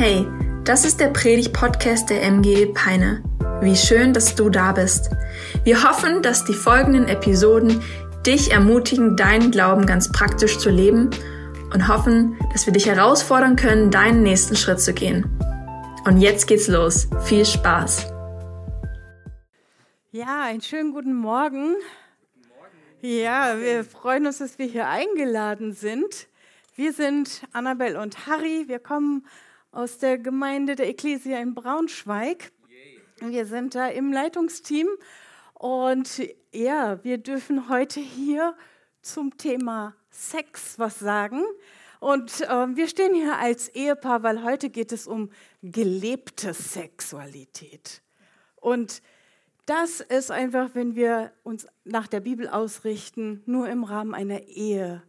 Hey, 0.00 0.28
das 0.62 0.84
ist 0.84 1.00
der 1.00 1.08
Predig-Podcast 1.08 2.08
der 2.08 2.22
MG 2.22 2.66
Peine. 2.66 3.20
Wie 3.60 3.74
schön, 3.74 4.12
dass 4.12 4.36
du 4.36 4.48
da 4.48 4.70
bist. 4.70 5.10
Wir 5.64 5.82
hoffen, 5.82 6.22
dass 6.22 6.44
die 6.44 6.54
folgenden 6.54 7.08
Episoden 7.08 7.82
dich 8.24 8.52
ermutigen, 8.52 9.16
deinen 9.16 9.50
Glauben 9.50 9.86
ganz 9.86 10.12
praktisch 10.12 10.58
zu 10.58 10.70
leben 10.70 11.10
und 11.74 11.88
hoffen, 11.88 12.38
dass 12.52 12.64
wir 12.64 12.72
dich 12.72 12.86
herausfordern 12.86 13.56
können, 13.56 13.90
deinen 13.90 14.22
nächsten 14.22 14.54
Schritt 14.54 14.80
zu 14.80 14.94
gehen. 14.94 15.36
Und 16.04 16.18
jetzt 16.20 16.46
geht's 16.46 16.68
los. 16.68 17.08
Viel 17.24 17.44
Spaß. 17.44 18.06
Ja, 20.12 20.44
einen 20.44 20.60
schönen 20.60 20.92
guten 20.92 21.16
Morgen. 21.16 21.74
Ja, 23.00 23.58
wir 23.58 23.82
freuen 23.82 24.26
uns, 24.26 24.38
dass 24.38 24.60
wir 24.60 24.66
hier 24.66 24.86
eingeladen 24.86 25.72
sind. 25.72 26.28
Wir 26.76 26.92
sind 26.92 27.42
Annabelle 27.52 28.00
und 28.00 28.28
Harry. 28.28 28.68
Wir 28.68 28.78
kommen 28.78 29.24
aus 29.70 29.98
der 29.98 30.18
Gemeinde 30.18 30.76
der 30.76 30.88
Ecclesia 30.88 31.38
in 31.40 31.54
Braunschweig. 31.54 32.52
Wir 33.20 33.46
sind 33.46 33.74
da 33.74 33.88
im 33.88 34.12
Leitungsteam 34.12 34.88
und 35.54 36.22
ja, 36.52 37.02
wir 37.04 37.18
dürfen 37.18 37.68
heute 37.68 38.00
hier 38.00 38.56
zum 39.02 39.36
Thema 39.36 39.94
Sex 40.10 40.78
was 40.78 40.98
sagen. 40.98 41.42
Und 42.00 42.42
äh, 42.42 42.76
wir 42.76 42.86
stehen 42.86 43.14
hier 43.14 43.38
als 43.38 43.68
Ehepaar, 43.68 44.22
weil 44.22 44.44
heute 44.44 44.70
geht 44.70 44.92
es 44.92 45.08
um 45.08 45.30
gelebte 45.62 46.54
Sexualität. 46.54 48.02
Und 48.54 49.02
das 49.66 50.00
ist 50.00 50.30
einfach, 50.30 50.74
wenn 50.74 50.94
wir 50.94 51.32
uns 51.42 51.66
nach 51.84 52.06
der 52.06 52.20
Bibel 52.20 52.48
ausrichten, 52.48 53.42
nur 53.46 53.68
im 53.68 53.84
Rahmen 53.84 54.14
einer 54.14 54.42
Ehe, 54.44 55.02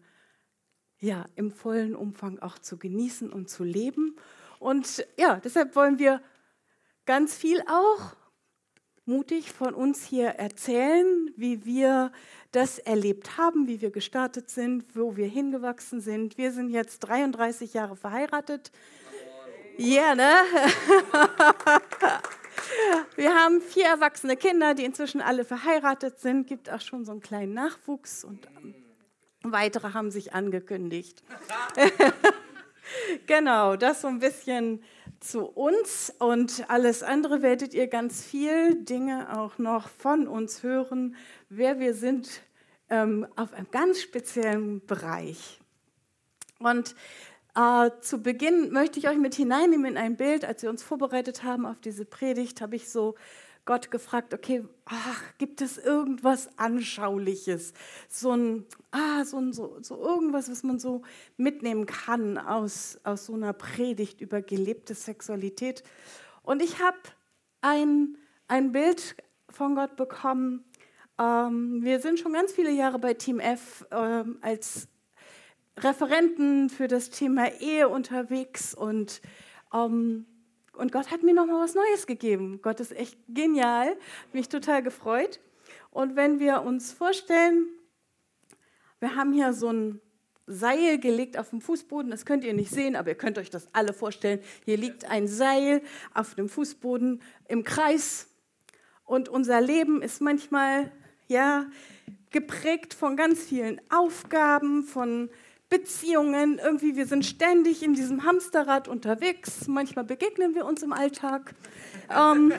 ja, 0.99 1.25
im 1.35 1.51
vollen 1.51 1.95
Umfang 1.95 2.39
auch 2.39 2.59
zu 2.59 2.77
genießen 2.77 3.31
und 3.31 3.49
zu 3.49 3.63
leben. 3.63 4.17
Und 4.59 5.07
ja, 5.17 5.37
deshalb 5.37 5.75
wollen 5.75 5.97
wir 5.97 6.21
ganz 7.05 7.35
viel 7.35 7.61
auch 7.61 8.15
mutig 9.05 9.51
von 9.51 9.73
uns 9.73 10.05
hier 10.05 10.27
erzählen, 10.27 11.31
wie 11.35 11.65
wir 11.65 12.11
das 12.51 12.77
erlebt 12.77 13.37
haben, 13.37 13.67
wie 13.67 13.81
wir 13.81 13.89
gestartet 13.89 14.49
sind, 14.49 14.95
wo 14.95 15.15
wir 15.17 15.27
hingewachsen 15.27 16.01
sind. 16.01 16.37
Wir 16.37 16.51
sind 16.51 16.69
jetzt 16.69 16.99
33 16.99 17.73
Jahre 17.73 17.95
verheiratet. 17.95 18.71
Ja, 19.77 20.13
yeah, 20.13 20.15
ne? 20.15 20.33
Wir 23.15 23.33
haben 23.33 23.61
vier 23.61 23.85
erwachsene 23.85 24.35
Kinder, 24.35 24.73
die 24.73 24.83
inzwischen 24.85 25.21
alle 25.21 25.45
verheiratet 25.45 26.19
sind. 26.19 26.47
Gibt 26.47 26.69
auch 26.69 26.81
schon 26.81 27.05
so 27.05 27.11
einen 27.13 27.21
kleinen 27.21 27.53
Nachwuchs 27.53 28.23
und 28.23 28.47
weitere 29.43 29.93
haben 29.93 30.11
sich 30.11 30.33
angekündigt. 30.33 31.23
genau, 33.27 33.75
das 33.75 34.01
so 34.01 34.07
ein 34.07 34.19
bisschen 34.19 34.83
zu 35.19 35.45
uns 35.45 36.13
und 36.19 36.65
alles 36.69 37.03
andere 37.03 37.41
werdet 37.41 37.73
ihr 37.73 37.87
ganz 37.87 38.23
viel 38.23 38.83
Dinge 38.83 39.37
auch 39.37 39.57
noch 39.57 39.89
von 39.89 40.27
uns 40.27 40.63
hören, 40.63 41.15
wer 41.49 41.79
wir 41.79 41.93
sind 41.93 42.41
ähm, 42.89 43.27
auf 43.35 43.53
einem 43.53 43.69
ganz 43.71 44.01
speziellen 44.01 44.85
Bereich. 44.85 45.59
Und 46.59 46.95
äh, 47.55 47.89
zu 48.01 48.21
Beginn 48.21 48.71
möchte 48.71 48.99
ich 48.99 49.07
euch 49.07 49.17
mit 49.17 49.35
hineinnehmen 49.35 49.91
in 49.91 49.97
ein 49.97 50.15
Bild. 50.15 50.45
Als 50.45 50.61
wir 50.61 50.69
uns 50.69 50.83
vorbereitet 50.83 51.43
haben 51.43 51.65
auf 51.65 51.79
diese 51.79 52.05
Predigt, 52.05 52.61
habe 52.61 52.75
ich 52.75 52.89
so 52.89 53.15
Gott 53.69 53.91
gefragt, 53.91 54.33
okay, 54.33 54.63
ach, 54.85 55.21
gibt 55.37 55.61
es 55.61 55.77
irgendwas 55.77 56.49
Anschauliches? 56.57 57.73
So 58.07 58.31
ein, 58.31 58.65
ah, 58.89 59.23
so, 59.23 59.37
ein, 59.37 59.53
so, 59.53 59.77
so 59.83 59.95
irgendwas, 59.95 60.49
was 60.49 60.63
man 60.63 60.79
so 60.79 61.03
mitnehmen 61.37 61.85
kann 61.85 62.39
aus, 62.39 62.99
aus 63.03 63.27
so 63.27 63.35
einer 63.35 63.53
Predigt 63.53 64.21
über 64.21 64.41
gelebte 64.41 64.95
Sexualität. 64.95 65.83
Und 66.41 66.63
ich 66.63 66.79
habe 66.79 66.97
ein, 67.61 68.17
ein 68.47 68.71
Bild 68.71 69.15
von 69.51 69.75
Gott 69.75 69.95
bekommen. 69.97 70.65
Ähm, 71.19 71.83
wir 71.83 71.99
sind 71.99 72.19
schon 72.19 72.33
ganz 72.33 72.51
viele 72.51 72.71
Jahre 72.71 72.97
bei 72.97 73.13
Team 73.13 73.39
F 73.39 73.85
ähm, 73.91 74.39
als 74.41 74.87
Referenten 75.77 76.71
für 76.71 76.87
das 76.87 77.11
Thema 77.11 77.51
Ehe 77.59 77.87
unterwegs 77.87 78.73
und, 78.73 79.21
ähm, 79.71 80.25
und 80.79 80.91
Gott 80.91 81.11
hat 81.11 81.23
mir 81.23 81.33
noch 81.33 81.45
mal 81.45 81.61
was 81.61 81.75
Neues 81.75 82.07
gegeben. 82.07 82.61
Gott 82.61 82.79
ist 82.79 82.95
echt 82.95 83.17
genial, 83.27 83.97
mich 84.33 84.49
total 84.49 84.81
gefreut. 84.81 85.39
Und 85.91 86.15
wenn 86.15 86.39
wir 86.39 86.61
uns 86.61 86.91
vorstellen, 86.91 87.67
wir 88.99 89.15
haben 89.15 89.33
hier 89.33 89.53
so 89.53 89.71
ein 89.71 90.01
Seil 90.47 90.97
gelegt 90.97 91.37
auf 91.37 91.51
dem 91.51 91.61
Fußboden. 91.61 92.09
Das 92.09 92.25
könnt 92.25 92.43
ihr 92.43 92.53
nicht 92.53 92.71
sehen, 92.71 92.95
aber 92.95 93.09
ihr 93.09 93.15
könnt 93.15 93.37
euch 93.37 93.51
das 93.51 93.67
alle 93.73 93.93
vorstellen. 93.93 94.39
Hier 94.65 94.77
liegt 94.77 95.05
ein 95.05 95.27
Seil 95.27 95.83
auf 96.13 96.33
dem 96.33 96.49
Fußboden 96.49 97.21
im 97.47 97.63
Kreis. 97.63 98.27
Und 99.05 99.29
unser 99.29 99.61
Leben 99.61 100.01
ist 100.01 100.21
manchmal 100.21 100.91
ja 101.27 101.67
geprägt 102.31 102.95
von 102.95 103.15
ganz 103.15 103.43
vielen 103.43 103.79
Aufgaben, 103.89 104.83
von 104.83 105.29
Beziehungen, 105.69 106.57
irgendwie, 106.57 106.95
wir 106.95 107.05
sind 107.05 107.25
ständig 107.25 107.83
in 107.83 107.93
diesem 107.93 108.23
Hamsterrad 108.23 108.87
unterwegs. 108.87 109.67
Manchmal 109.67 110.03
begegnen 110.03 110.55
wir 110.55 110.65
uns 110.65 110.81
im 110.81 110.93
Alltag. 110.93 111.53
Ähm, 112.09 112.51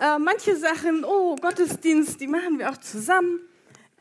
äh, 0.00 0.18
manche 0.18 0.56
Sachen, 0.56 1.04
oh, 1.04 1.36
Gottesdienst, 1.36 2.20
die 2.20 2.26
machen 2.26 2.58
wir 2.58 2.70
auch 2.70 2.78
zusammen. 2.78 3.40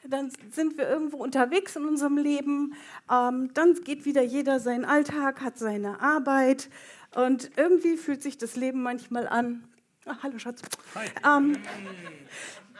Dann 0.03 0.31
sind 0.49 0.79
wir 0.79 0.89
irgendwo 0.89 1.17
unterwegs 1.17 1.75
in 1.75 1.85
unserem 1.85 2.17
Leben. 2.17 2.73
Ähm, 3.09 3.51
dann 3.53 3.75
geht 3.75 4.05
wieder 4.05 4.23
jeder 4.23 4.59
seinen 4.59 4.83
Alltag, 4.83 5.41
hat 5.41 5.59
seine 5.59 6.01
Arbeit. 6.01 6.69
Und 7.13 7.51
irgendwie 7.55 7.97
fühlt 7.97 8.23
sich 8.23 8.37
das 8.37 8.55
Leben 8.55 8.81
manchmal 8.81 9.27
an. 9.27 9.63
Ach, 10.05 10.23
hallo 10.23 10.39
Schatz. 10.39 10.63
Ähm, 11.23 11.57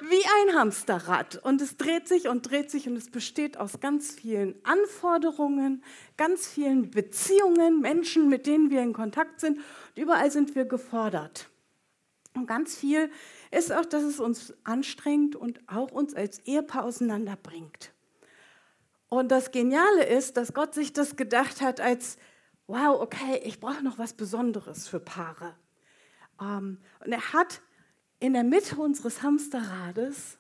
wie 0.01 0.49
ein 0.49 0.55
Hamsterrad. 0.55 1.37
Und 1.43 1.61
es 1.61 1.77
dreht 1.77 2.07
sich 2.07 2.27
und 2.27 2.49
dreht 2.49 2.71
sich 2.71 2.87
und 2.87 2.95
es 2.95 3.09
besteht 3.09 3.57
aus 3.57 3.79
ganz 3.79 4.11
vielen 4.11 4.55
Anforderungen, 4.63 5.83
ganz 6.17 6.47
vielen 6.47 6.91
Beziehungen, 6.91 7.81
Menschen, 7.81 8.29
mit 8.29 8.47
denen 8.47 8.69
wir 8.69 8.81
in 8.81 8.93
Kontakt 8.93 9.39
sind. 9.39 9.57
Und 9.57 10.01
überall 10.01 10.31
sind 10.31 10.55
wir 10.55 10.65
gefordert. 10.65 11.49
Und 12.33 12.47
ganz 12.47 12.77
viel 12.77 13.11
ist 13.51 13.71
auch, 13.71 13.85
dass 13.85 14.03
es 14.03 14.19
uns 14.19 14.53
anstrengt 14.63 15.35
und 15.35 15.59
auch 15.67 15.91
uns 15.91 16.13
als 16.13 16.39
Ehepaar 16.39 16.85
auseinanderbringt. 16.85 17.91
Und 19.09 19.29
das 19.29 19.51
Geniale 19.51 20.05
ist, 20.05 20.37
dass 20.37 20.53
Gott 20.53 20.73
sich 20.73 20.93
das 20.93 21.17
gedacht 21.17 21.59
hat 21.59 21.81
als, 21.81 22.17
wow, 22.67 23.01
okay, 23.01 23.41
ich 23.43 23.59
brauche 23.59 23.83
noch 23.83 23.97
was 23.97 24.13
Besonderes 24.13 24.87
für 24.87 25.01
Paare. 25.01 25.53
Ähm, 26.39 26.77
und 27.03 27.11
er 27.11 27.33
hat 27.33 27.61
in 28.21 28.33
der 28.33 28.43
Mitte 28.43 28.75
unseres 28.75 29.23
Hamsterrades 29.23 30.37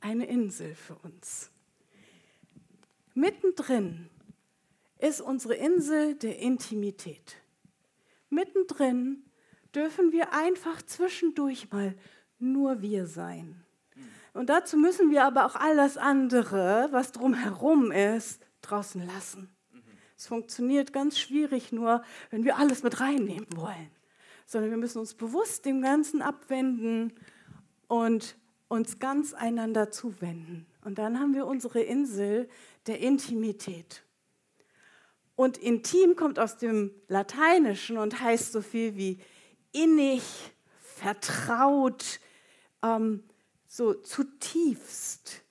eine 0.00 0.24
Insel 0.24 0.74
für 0.74 0.94
uns. 0.96 1.50
Mittendrin 3.12 4.08
ist 4.98 5.20
unsere 5.20 5.54
Insel 5.54 6.14
der 6.14 6.38
Intimität. 6.38 7.36
Mittendrin 8.30 9.24
dürfen 9.74 10.10
wir 10.10 10.32
einfach 10.32 10.80
zwischendurch 10.80 11.70
mal 11.70 11.94
nur 12.38 12.80
wir 12.80 13.06
sein. 13.06 13.62
Und 14.32 14.48
dazu 14.48 14.78
müssen 14.78 15.10
wir 15.10 15.24
aber 15.24 15.44
auch 15.44 15.56
all 15.56 15.76
das 15.76 15.98
andere, 15.98 16.88
was 16.92 17.12
drumherum 17.12 17.92
ist, 17.92 18.40
draußen 18.62 19.06
lassen. 19.06 19.54
Es 20.16 20.28
funktioniert 20.28 20.94
ganz 20.94 21.18
schwierig 21.18 21.72
nur, 21.72 22.02
wenn 22.30 22.44
wir 22.44 22.56
alles 22.56 22.82
mit 22.82 23.00
reinnehmen 23.00 23.48
wollen 23.54 23.90
sondern 24.50 24.72
wir 24.72 24.78
müssen 24.78 24.98
uns 24.98 25.14
bewusst 25.14 25.64
dem 25.64 25.80
Ganzen 25.80 26.22
abwenden 26.22 27.12
und 27.86 28.36
uns 28.66 28.98
ganz 28.98 29.32
einander 29.32 29.92
zuwenden. 29.92 30.66
Und 30.84 30.98
dann 30.98 31.20
haben 31.20 31.34
wir 31.34 31.46
unsere 31.46 31.82
Insel 31.82 32.48
der 32.88 32.98
Intimität. 32.98 34.02
Und 35.36 35.56
intim 35.56 36.16
kommt 36.16 36.40
aus 36.40 36.56
dem 36.56 36.90
Lateinischen 37.06 37.96
und 37.96 38.20
heißt 38.20 38.50
so 38.50 38.60
viel 38.60 38.96
wie 38.96 39.20
innig, 39.70 40.24
vertraut, 40.80 42.18
ähm, 42.82 43.22
so 43.68 43.94
zutiefst. 43.94 45.44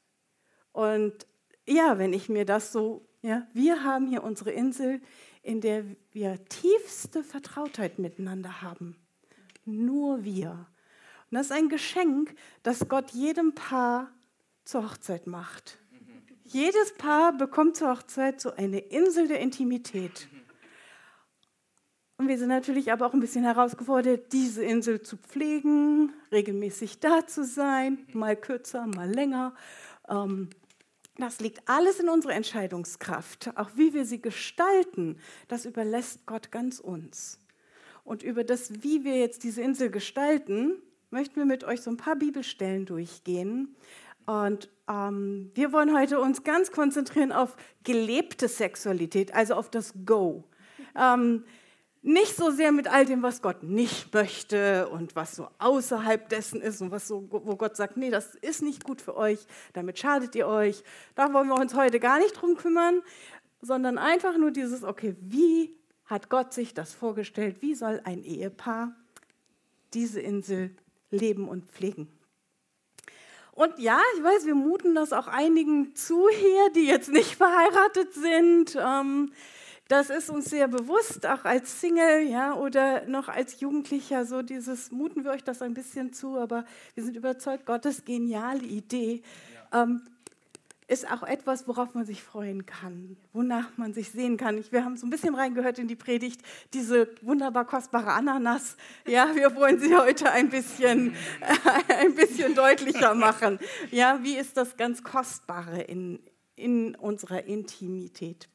Und 0.74 1.26
ja, 1.66 1.98
wenn 2.00 2.12
ich 2.12 2.28
mir 2.28 2.44
das 2.44 2.74
so, 2.74 3.08
ja, 3.22 3.48
wir 3.54 3.84
haben 3.84 4.08
hier 4.08 4.24
unsere 4.24 4.52
Insel, 4.52 5.02
in 5.44 5.62
der 5.62 5.84
wir 6.12 6.44
tiefste 6.46 7.24
Vertrautheit 7.24 8.00
miteinander 8.00 8.62
haben. 8.62 8.96
Nur 9.66 10.24
wir. 10.24 10.68
Und 11.30 11.36
das 11.36 11.48
ist 11.48 11.52
ein 11.52 11.70
Geschenk, 11.70 12.36
das 12.64 12.88
Gott 12.88 13.12
jedem 13.12 13.54
Paar 13.54 14.12
zur 14.64 14.84
Hochzeit 14.84 15.28
macht. 15.28 15.78
Jedes 16.44 16.96
Paar 16.96 17.38
bekommt 17.38 17.76
zur 17.76 17.90
Hochzeit 17.90 18.42
so 18.42 18.52
eine 18.56 18.80
Insel 18.80 19.28
der 19.28 19.40
Intimität. 19.40 20.28
Und 22.18 22.28
wir 22.28 22.38
sind 22.38 22.50
natürlich 22.50 22.92
aber 22.92 23.06
auch 23.06 23.14
ein 23.14 23.20
bisschen 23.20 23.44
herausgefordert, 23.44 24.34
diese 24.34 24.64
Insel 24.64 25.02
zu 25.02 25.16
pflegen, 25.16 26.12
regelmäßig 26.32 27.00
da 27.00 27.26
zu 27.26 27.46
sein, 27.46 28.00
mal 28.14 28.36
kürzer, 28.36 28.88
mal 28.88 29.10
länger. 29.10 29.54
Ähm, 30.10 30.50
das 31.22 31.40
liegt 31.40 31.68
alles 31.68 32.00
in 32.00 32.10
unserer 32.10 32.34
Entscheidungskraft. 32.34 33.52
Auch 33.56 33.72
wie 33.76 33.94
wir 33.94 34.06
sie 34.06 34.22
gestalten, 34.22 35.18
das 35.48 35.66
überlässt 35.66 36.26
Gott 36.26 36.52
ganz 36.52 36.80
uns. 36.80 37.40
Und 38.04 38.24
über 38.24 38.44
das, 38.44 38.84
wie 38.84 39.04
wir 39.04 39.18
jetzt 39.18 39.44
diese 39.44 39.62
Insel 39.62 39.92
gestalten, 39.92 40.82
möchten 41.12 41.36
wir 41.36 41.46
mit 41.46 41.64
euch 41.64 41.82
so 41.82 41.92
ein 41.92 41.98
paar 41.98 42.16
Bibelstellen 42.16 42.86
durchgehen. 42.86 43.76
Und 44.26 44.70
ähm, 44.88 45.52
wir 45.56 45.72
wollen 45.72 45.96
heute 45.98 46.20
uns 46.20 46.44
ganz 46.44 46.72
konzentrieren 46.72 47.32
auf 47.32 47.56
gelebte 47.84 48.48
Sexualität, 48.48 49.34
also 49.34 49.56
auf 49.56 49.70
das 49.70 49.94
Go. 50.06 50.44
Ähm, 50.96 51.44
nicht 52.10 52.36
so 52.36 52.50
sehr 52.50 52.72
mit 52.72 52.88
all 52.88 53.06
dem, 53.06 53.22
was 53.22 53.42
Gott 53.42 53.62
nicht 53.62 54.14
möchte 54.14 54.90
und 54.90 55.16
was 55.16 55.36
so 55.36 55.48
außerhalb 55.60 56.28
dessen 56.28 56.60
ist 56.60 56.82
und 56.82 56.90
was 56.92 57.08
so, 57.08 57.28
wo 57.30 57.56
Gott 57.56 57.78
sagt, 57.78 57.98
nee, 57.98 58.10
das 58.10 58.36
ist 58.36 58.64
nicht 58.64 58.84
gut 58.84 59.02
für 59.02 59.16
euch, 59.16 59.40
damit 59.74 60.00
schadet 60.00 60.34
ihr 60.36 60.48
euch. 60.48 60.84
Da 61.16 61.32
wollen 61.34 61.48
wir 61.48 61.56
uns 61.56 61.76
heute 61.76 62.00
gar 62.00 62.18
nicht 62.18 62.34
drum 62.34 62.58
kümmern, 62.58 63.02
sondern 63.62 63.98
einfach 63.98 64.38
nur 64.38 64.52
dieses, 64.52 64.84
okay, 64.84 65.16
wie 65.22 65.76
hat 66.06 66.30
Gott 66.30 66.52
sich 66.52 66.74
das 66.74 66.94
vorgestellt? 66.94 67.58
Wie 67.62 67.76
soll 67.76 68.02
ein 68.04 68.24
Ehepaar 68.24 68.96
diese 69.94 70.20
Insel 70.20 70.76
leben 71.12 71.48
und 71.48 71.66
pflegen? 71.66 72.08
Und 73.52 73.78
ja, 73.78 74.00
ich 74.16 74.24
weiß, 74.24 74.46
wir 74.46 74.56
muten 74.56 74.96
das 74.96 75.14
auch 75.14 75.28
einigen 75.28 75.94
zu 75.94 76.28
hier, 76.30 76.70
die 76.72 76.88
jetzt 76.88 77.10
nicht 77.10 77.36
verheiratet 77.36 78.14
sind. 78.14 78.76
Ähm, 78.82 79.32
das 79.90 80.12
ist 80.12 80.30
uns 80.30 80.46
sehr 80.46 80.68
bewusst, 80.68 81.26
auch 81.26 81.46
als 81.46 81.82
Single 81.82 82.22
ja, 82.22 82.54
oder 82.54 83.08
noch 83.08 83.28
als 83.28 83.60
Jugendlicher, 83.60 84.24
so 84.24 84.44
dieses, 84.44 84.92
muten 84.92 85.24
wir 85.24 85.32
euch 85.32 85.44
das 85.44 85.64
ein 85.64 85.74
bisschen 85.74 86.14
zu, 86.14 86.38
aber 86.38 86.64
wir 86.94 87.04
sind 87.04 87.18
überzeugt, 87.18 87.66
Gottes 87.66 88.06
geniale 88.06 88.62
Idee 88.62 89.24
ja. 89.72 89.84
ähm, 89.84 90.04
ist 90.88 91.12
auch 91.12 91.24
etwas, 91.24 91.68
worauf 91.68 91.96
man 91.96 92.06
sich 92.06 92.22
freuen 92.22 92.68
kann, 92.68 93.18
wonach 93.34 93.78
man 93.78 93.94
sich 93.94 94.12
sehen 94.12 94.38
kann. 94.38 94.60
Ich, 94.60 94.72
wir 94.72 94.86
haben 94.86 94.96
so 94.96 95.08
ein 95.08 95.10
bisschen 95.10 95.34
reingehört 95.34 95.80
in 95.80 95.88
die 95.88 95.96
Predigt, 95.96 96.42
diese 96.74 97.10
wunderbar 97.24 97.66
kostbare 97.66 98.12
Ananas. 98.12 98.78
Ja, 99.08 99.36
wir 99.36 99.56
wollen 99.56 99.80
sie 99.80 99.96
heute 99.96 100.32
ein 100.32 100.50
bisschen, 100.50 101.16
äh, 101.42 101.94
ein 101.96 102.14
bisschen 102.14 102.54
deutlicher 102.54 103.16
machen. 103.16 103.58
Ja, 103.90 104.20
wie 104.22 104.36
ist 104.36 104.56
das 104.56 104.78
ganz 104.78 105.04
Kostbare 105.04 105.82
in, 105.82 106.20
in 106.56 106.94
unserer 106.94 107.44
Intimität? 107.46 108.50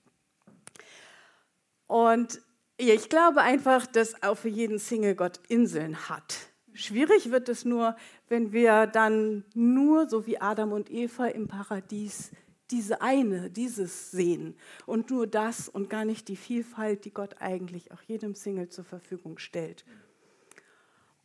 Und 1.86 2.40
ich 2.76 3.08
glaube 3.08 3.40
einfach, 3.40 3.86
dass 3.86 4.22
auch 4.22 4.36
für 4.36 4.48
jeden 4.48 4.78
Single 4.78 5.14
Gott 5.14 5.40
Inseln 5.48 6.08
hat. 6.08 6.36
Schwierig 6.72 7.30
wird 7.30 7.48
es 7.48 7.64
nur, 7.64 7.96
wenn 8.28 8.52
wir 8.52 8.88
dann 8.88 9.44
nur, 9.54 10.08
so 10.08 10.26
wie 10.26 10.40
Adam 10.40 10.72
und 10.72 10.90
Eva 10.90 11.26
im 11.26 11.46
Paradies, 11.46 12.32
diese 12.70 13.00
eine, 13.00 13.50
dieses 13.50 14.10
sehen 14.10 14.56
und 14.86 15.10
nur 15.10 15.28
das 15.28 15.68
und 15.68 15.88
gar 15.88 16.04
nicht 16.04 16.26
die 16.26 16.36
Vielfalt, 16.36 17.04
die 17.04 17.12
Gott 17.12 17.36
eigentlich 17.38 17.92
auch 17.92 18.02
jedem 18.02 18.34
Single 18.34 18.70
zur 18.70 18.84
Verfügung 18.84 19.38
stellt. 19.38 19.84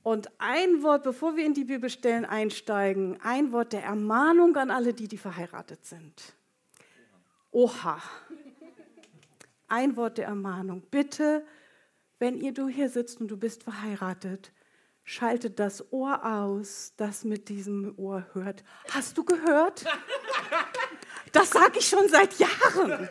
Und 0.03 0.29
ein 0.37 0.83
Wort, 0.83 1.03
bevor 1.03 1.35
wir 1.35 1.45
in 1.45 1.55
die 1.55 1.65
Bibelstellen 1.65 2.25
einsteigen, 2.25 3.17
ein 3.21 3.51
Wort 3.51 3.73
der 3.73 3.83
Ermahnung 3.83 4.55
an 4.55 4.69
alle, 4.69 4.93
die, 4.93 5.07
die 5.07 5.17
verheiratet 5.17 5.83
sind. 5.85 6.35
Oha 7.51 7.99
ein 9.69 9.95
Wort 9.95 10.17
der 10.17 10.25
Ermahnung. 10.25 10.83
Bitte, 10.91 11.45
wenn 12.19 12.37
ihr 12.37 12.53
du 12.53 12.67
hier 12.67 12.89
sitzt 12.89 13.21
und 13.21 13.29
du 13.29 13.37
bist 13.37 13.63
verheiratet, 13.63 14.51
schaltet 15.03 15.59
das 15.59 15.91
Ohr 15.91 16.23
aus, 16.23 16.93
das 16.97 17.23
mit 17.23 17.49
diesem 17.49 17.93
Ohr 17.97 18.25
hört. 18.33 18.63
Hast 18.91 19.17
du 19.17 19.23
gehört? 19.23 19.85
Das 21.31 21.51
sage 21.51 21.77
ich 21.77 21.87
schon 21.87 22.07
seit 22.07 22.39
Jahren. 22.39 23.07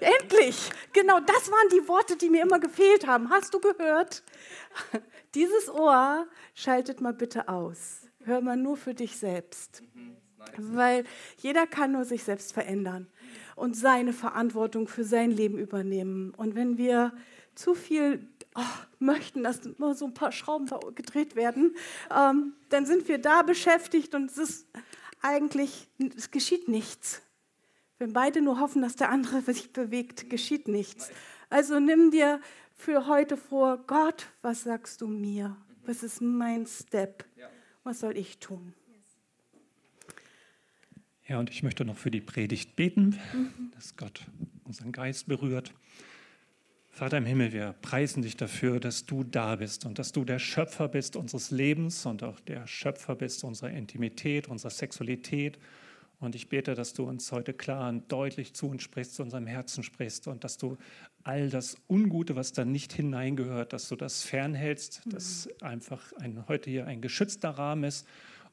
Endlich. 0.00 0.70
Genau, 0.92 1.18
das 1.20 1.50
waren 1.50 1.68
die 1.72 1.88
Worte, 1.88 2.16
die 2.16 2.28
mir 2.28 2.42
immer 2.42 2.58
gefehlt 2.58 3.06
haben. 3.06 3.30
Hast 3.30 3.54
du 3.54 3.60
gehört? 3.60 4.22
Dieses 5.34 5.70
Ohr 5.70 6.26
schaltet 6.54 7.00
mal 7.00 7.14
bitte 7.14 7.48
aus. 7.48 8.06
Hör 8.24 8.42
mal 8.42 8.56
nur 8.56 8.76
für 8.76 8.92
dich 8.92 9.16
selbst. 9.16 9.82
Mhm, 9.94 10.16
Weil 10.58 11.04
jeder 11.38 11.66
kann 11.66 11.92
nur 11.92 12.04
sich 12.04 12.22
selbst 12.22 12.52
verändern 12.52 13.10
und 13.56 13.74
seine 13.74 14.12
Verantwortung 14.12 14.86
für 14.86 15.02
sein 15.02 15.32
Leben 15.32 15.58
übernehmen. 15.58 16.32
Und 16.36 16.54
wenn 16.54 16.78
wir 16.78 17.12
zu 17.56 17.74
viel 17.74 18.28
oh, 18.54 18.60
möchten, 19.00 19.42
dass 19.42 19.62
nur 19.78 19.94
so 19.94 20.04
ein 20.04 20.14
paar 20.14 20.30
Schrauben 20.30 20.68
gedreht 20.94 21.34
werden, 21.34 21.74
ähm, 22.14 22.52
dann 22.68 22.86
sind 22.86 23.08
wir 23.08 23.18
da 23.18 23.42
beschäftigt 23.42 24.14
und 24.14 24.30
es 24.30 24.38
ist 24.38 24.68
eigentlich, 25.22 25.88
es 26.16 26.30
geschieht 26.30 26.68
nichts. 26.68 27.22
Wenn 27.98 28.12
beide 28.12 28.42
nur 28.42 28.60
hoffen, 28.60 28.82
dass 28.82 28.94
der 28.94 29.08
andere 29.10 29.40
sich 29.52 29.72
bewegt, 29.72 30.30
geschieht 30.30 30.68
nichts. 30.68 31.10
Also 31.48 31.80
nimm 31.80 32.10
dir 32.10 32.40
für 32.74 33.06
heute 33.06 33.38
vor, 33.38 33.78
Gott, 33.86 34.26
was 34.42 34.64
sagst 34.64 35.00
du 35.00 35.06
mir? 35.06 35.56
Was 35.86 36.02
ist 36.02 36.20
mein 36.20 36.66
Step? 36.66 37.24
Was 37.84 38.00
soll 38.00 38.16
ich 38.18 38.38
tun? 38.38 38.74
Ja, 41.28 41.40
und 41.40 41.50
ich 41.50 41.62
möchte 41.62 41.84
noch 41.84 41.96
für 41.96 42.10
die 42.10 42.20
Predigt 42.20 42.76
beten, 42.76 43.18
mhm. 43.32 43.72
dass 43.74 43.96
Gott 43.96 44.22
unseren 44.64 44.92
Geist 44.92 45.26
berührt. 45.26 45.72
Vater 46.88 47.18
im 47.18 47.26
Himmel, 47.26 47.52
wir 47.52 47.74
preisen 47.82 48.22
dich 48.22 48.36
dafür, 48.36 48.80
dass 48.80 49.06
du 49.06 49.24
da 49.24 49.56
bist 49.56 49.84
und 49.84 49.98
dass 49.98 50.12
du 50.12 50.24
der 50.24 50.38
Schöpfer 50.38 50.88
bist 50.88 51.16
unseres 51.16 51.50
Lebens 51.50 52.06
und 52.06 52.22
auch 52.22 52.40
der 52.40 52.66
Schöpfer 52.66 53.16
bist 53.16 53.44
unserer 53.44 53.70
Intimität, 53.70 54.48
unserer 54.48 54.70
Sexualität. 54.70 55.58
Und 56.20 56.34
ich 56.34 56.48
bete, 56.48 56.74
dass 56.74 56.94
du 56.94 57.04
uns 57.04 57.30
heute 57.32 57.52
klar 57.52 57.90
und 57.90 58.10
deutlich 58.10 58.54
zu 58.54 58.68
uns 58.68 58.82
sprichst, 58.82 59.16
zu 59.16 59.22
unserem 59.22 59.46
Herzen 59.46 59.82
sprichst 59.82 60.28
und 60.28 60.44
dass 60.44 60.56
du 60.56 60.78
all 61.24 61.50
das 61.50 61.76
Ungute, 61.88 62.36
was 62.36 62.52
da 62.52 62.64
nicht 62.64 62.92
hineingehört, 62.92 63.72
dass 63.72 63.88
du 63.88 63.96
das 63.96 64.22
fernhältst, 64.22 65.04
mhm. 65.04 65.10
dass 65.10 65.48
einfach 65.60 66.12
ein, 66.14 66.44
heute 66.48 66.70
hier 66.70 66.86
ein 66.86 67.02
geschützter 67.02 67.50
Rahmen 67.50 67.84
ist 67.84 68.06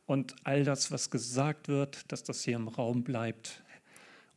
und 0.05 0.35
all 0.43 0.63
das, 0.63 0.91
was 0.91 1.09
gesagt 1.09 1.67
wird, 1.67 2.11
dass 2.11 2.23
das 2.23 2.43
hier 2.43 2.55
im 2.55 2.67
Raum 2.67 3.03
bleibt. 3.03 3.63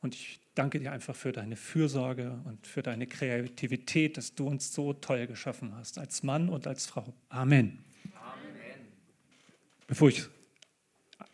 Und 0.01 0.15
ich 0.15 0.41
danke 0.55 0.79
dir 0.79 0.93
einfach 0.93 1.15
für 1.15 1.33
deine 1.33 1.57
Fürsorge 1.57 2.39
und 2.45 2.67
für 2.67 2.83
deine 2.83 3.07
Kreativität, 3.07 4.17
dass 4.17 4.35
du 4.35 4.47
uns 4.47 4.73
so 4.73 4.93
toll 4.93 5.27
geschaffen 5.27 5.75
hast, 5.77 5.99
als 5.99 6.23
Mann 6.23 6.49
und 6.49 6.67
als 6.67 6.87
Frau. 6.87 7.13
Amen. 7.29 7.85
Amen. 8.15 8.87
Bevor 9.87 10.09
ich 10.09 10.25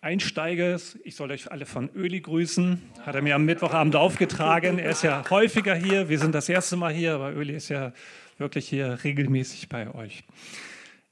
einsteige, 0.01 0.81
ich 1.05 1.15
soll 1.17 1.31
euch 1.31 1.51
alle 1.51 1.67
von 1.67 1.91
Öli 1.95 2.21
grüßen. 2.21 2.83
Hat 3.01 3.15
er 3.15 3.23
mir 3.23 3.35
am 3.35 3.45
Mittwochabend 3.45 3.97
aufgetragen. 3.97 4.79
Er 4.79 4.91
ist 4.91 5.03
ja 5.03 5.25
häufiger 5.31 5.75
hier. 5.75 6.09
Wir 6.09 6.19
sind 6.19 6.35
das 6.35 6.49
erste 6.49 6.77
Mal 6.77 6.93
hier, 6.93 7.15
aber 7.15 7.33
Öli 7.35 7.55
ist 7.55 7.69
ja 7.69 7.93
wirklich 8.39 8.69
hier 8.69 8.99
regelmäßig 9.05 9.69
bei 9.69 9.93
euch. 9.95 10.25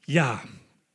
Ja, 0.06 0.42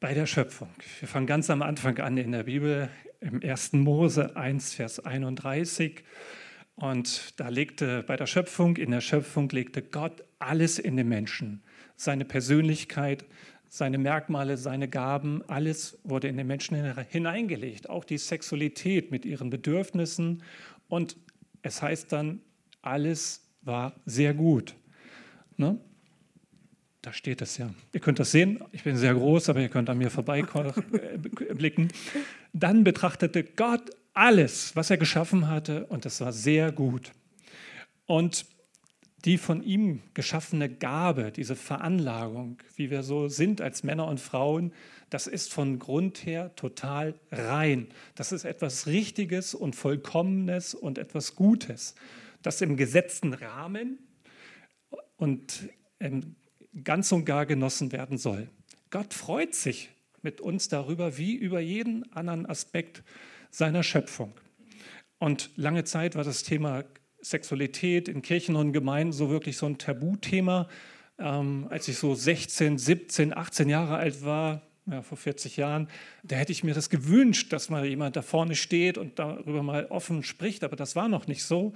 bei 0.06 0.14
der 0.14 0.28
Schöpfung. 0.28 0.70
Wir 1.00 1.08
fangen 1.08 1.26
ganz 1.26 1.50
am 1.50 1.64
Anfang 1.64 1.98
an 1.98 2.16
in 2.16 2.32
der 2.32 2.44
Bibel, 2.44 2.90
im 3.22 3.42
1. 3.42 3.74
Mose 3.74 4.36
1, 4.36 4.76
Vers 4.76 5.00
31. 5.00 6.04
Und 6.76 7.34
da 7.40 7.50
legte 7.50 8.04
bei 8.04 8.16
der 8.16 8.28
Schöpfung, 8.28 8.78
in 8.78 8.92
der 8.92 9.02
Schöpfung 9.02 9.50
legte 9.50 9.82
Gott 9.82 10.24
alles 10.38 10.78
in 10.78 10.96
den 10.96 11.10
Menschen. 11.10 11.64
Seine 11.96 12.24
Persönlichkeit, 12.24 13.26
seine 13.68 13.98
Merkmale, 13.98 14.58
seine 14.58 14.88
Gaben, 14.88 15.42
alles 15.48 15.98
wurde 16.04 16.28
in 16.28 16.38
den 16.38 16.46
Menschen 16.46 16.78
hineingelegt. 17.10 17.90
Auch 17.90 18.04
die 18.04 18.20
Sexualität 18.20 19.10
mit 19.10 19.26
ihren 19.26 19.50
Bedürfnissen. 19.50 20.44
Und 20.88 21.18
es 21.64 21.82
heißt 21.82 22.12
dann, 22.12 22.42
alles 22.84 23.50
war 23.64 23.96
sehr 24.06 24.36
gut. 24.36 24.76
Ne? 25.58 25.80
Da 27.06 27.14
steht 27.14 27.44
es 27.44 27.60
ja. 27.60 27.70
Ihr 27.94 28.00
könnt 28.00 28.18
das 28.18 28.32
sehen. 28.32 28.64
Ich 28.72 28.84
bin 28.84 28.98
sehr 28.98 29.14
groß, 29.14 29.50
aber 29.50 29.60
ihr 29.62 29.70
könnt 29.70 29.92
an 29.92 30.00
mir 30.00 30.10
vorbeiblicken. 30.10 31.94
Dann 32.52 32.84
betrachtete 32.84 33.44
Gott 33.44 33.92
alles, 34.16 34.76
was 34.76 34.90
er 34.90 34.98
geschaffen 34.98 35.48
hatte, 35.48 35.86
und 35.86 36.08
es 36.08 36.20
war 36.20 36.34
sehr 36.34 36.72
gut. 36.72 37.12
Und 38.08 38.48
die 39.24 39.38
von 39.38 39.62
ihm 39.62 40.02
geschaffene 40.16 40.68
Gabe, 40.68 41.32
diese 41.32 41.56
Veranlagung, 41.56 42.58
wie 42.76 42.90
wir 42.90 43.04
so 43.04 43.28
sind 43.28 43.62
als 43.62 43.84
Männer 43.84 44.08
und 44.08 44.20
Frauen, 44.20 44.74
das 45.12 45.28
ist 45.28 45.54
von 45.54 45.78
Grund 45.78 46.26
her 46.26 46.56
total 46.56 47.14
rein. 47.32 47.90
Das 48.16 48.32
ist 48.32 48.46
etwas 48.46 48.88
Richtiges 48.88 49.54
und 49.54 49.76
Vollkommenes 49.76 50.74
und 50.74 50.98
etwas 50.98 51.36
Gutes, 51.36 51.94
das 52.42 52.62
im 52.62 52.78
gesetzten 52.78 53.36
Rahmen 53.36 54.00
und 55.18 55.70
ganz 56.84 57.12
und 57.12 57.26
gar 57.26 57.46
genossen 57.46 57.92
werden 57.92 58.18
soll. 58.18 58.50
Gott 58.90 59.14
freut 59.14 59.56
sich 59.56 59.90
mit 60.22 60.42
uns 60.42 60.68
darüber, 60.68 61.18
wie 61.18 61.36
über 61.36 61.60
jeden 61.60 62.12
anderen 62.14 62.46
Aspekt 62.46 63.04
seiner 63.52 63.84
Schöpfung. 63.84 64.34
Und 65.20 65.52
lange 65.56 65.84
Zeit 65.84 66.16
war 66.16 66.24
das 66.24 66.44
Thema 66.44 66.84
Sexualität 67.22 68.08
in 68.08 68.22
Kirchen 68.22 68.56
und 68.56 68.74
Gemeinden 68.74 69.14
so 69.14 69.30
wirklich 69.30 69.58
so 69.58 69.66
ein 69.66 69.78
Tabuthema. 69.78 70.68
Ähm, 71.18 71.68
als 71.70 71.88
ich 71.88 71.98
so 71.98 72.14
16, 72.14 72.78
17, 72.78 73.36
18 73.36 73.70
Jahre 73.70 73.96
alt 73.96 74.24
war, 74.24 74.62
ja, 74.88 75.02
vor 75.02 75.18
40 75.18 75.58
Jahren, 75.58 75.88
da 76.24 76.36
hätte 76.36 76.52
ich 76.52 76.64
mir 76.64 76.76
das 76.76 76.90
gewünscht, 76.90 77.52
dass 77.52 77.70
mal 77.70 77.86
jemand 77.86 78.16
da 78.16 78.22
vorne 78.22 78.56
steht 78.56 78.98
und 78.98 79.18
darüber 79.18 79.64
mal 79.64 79.88
offen 79.88 80.22
spricht, 80.24 80.64
aber 80.64 80.76
das 80.76 80.96
war 80.96 81.08
noch 81.08 81.26
nicht 81.26 81.44
so. 81.44 81.74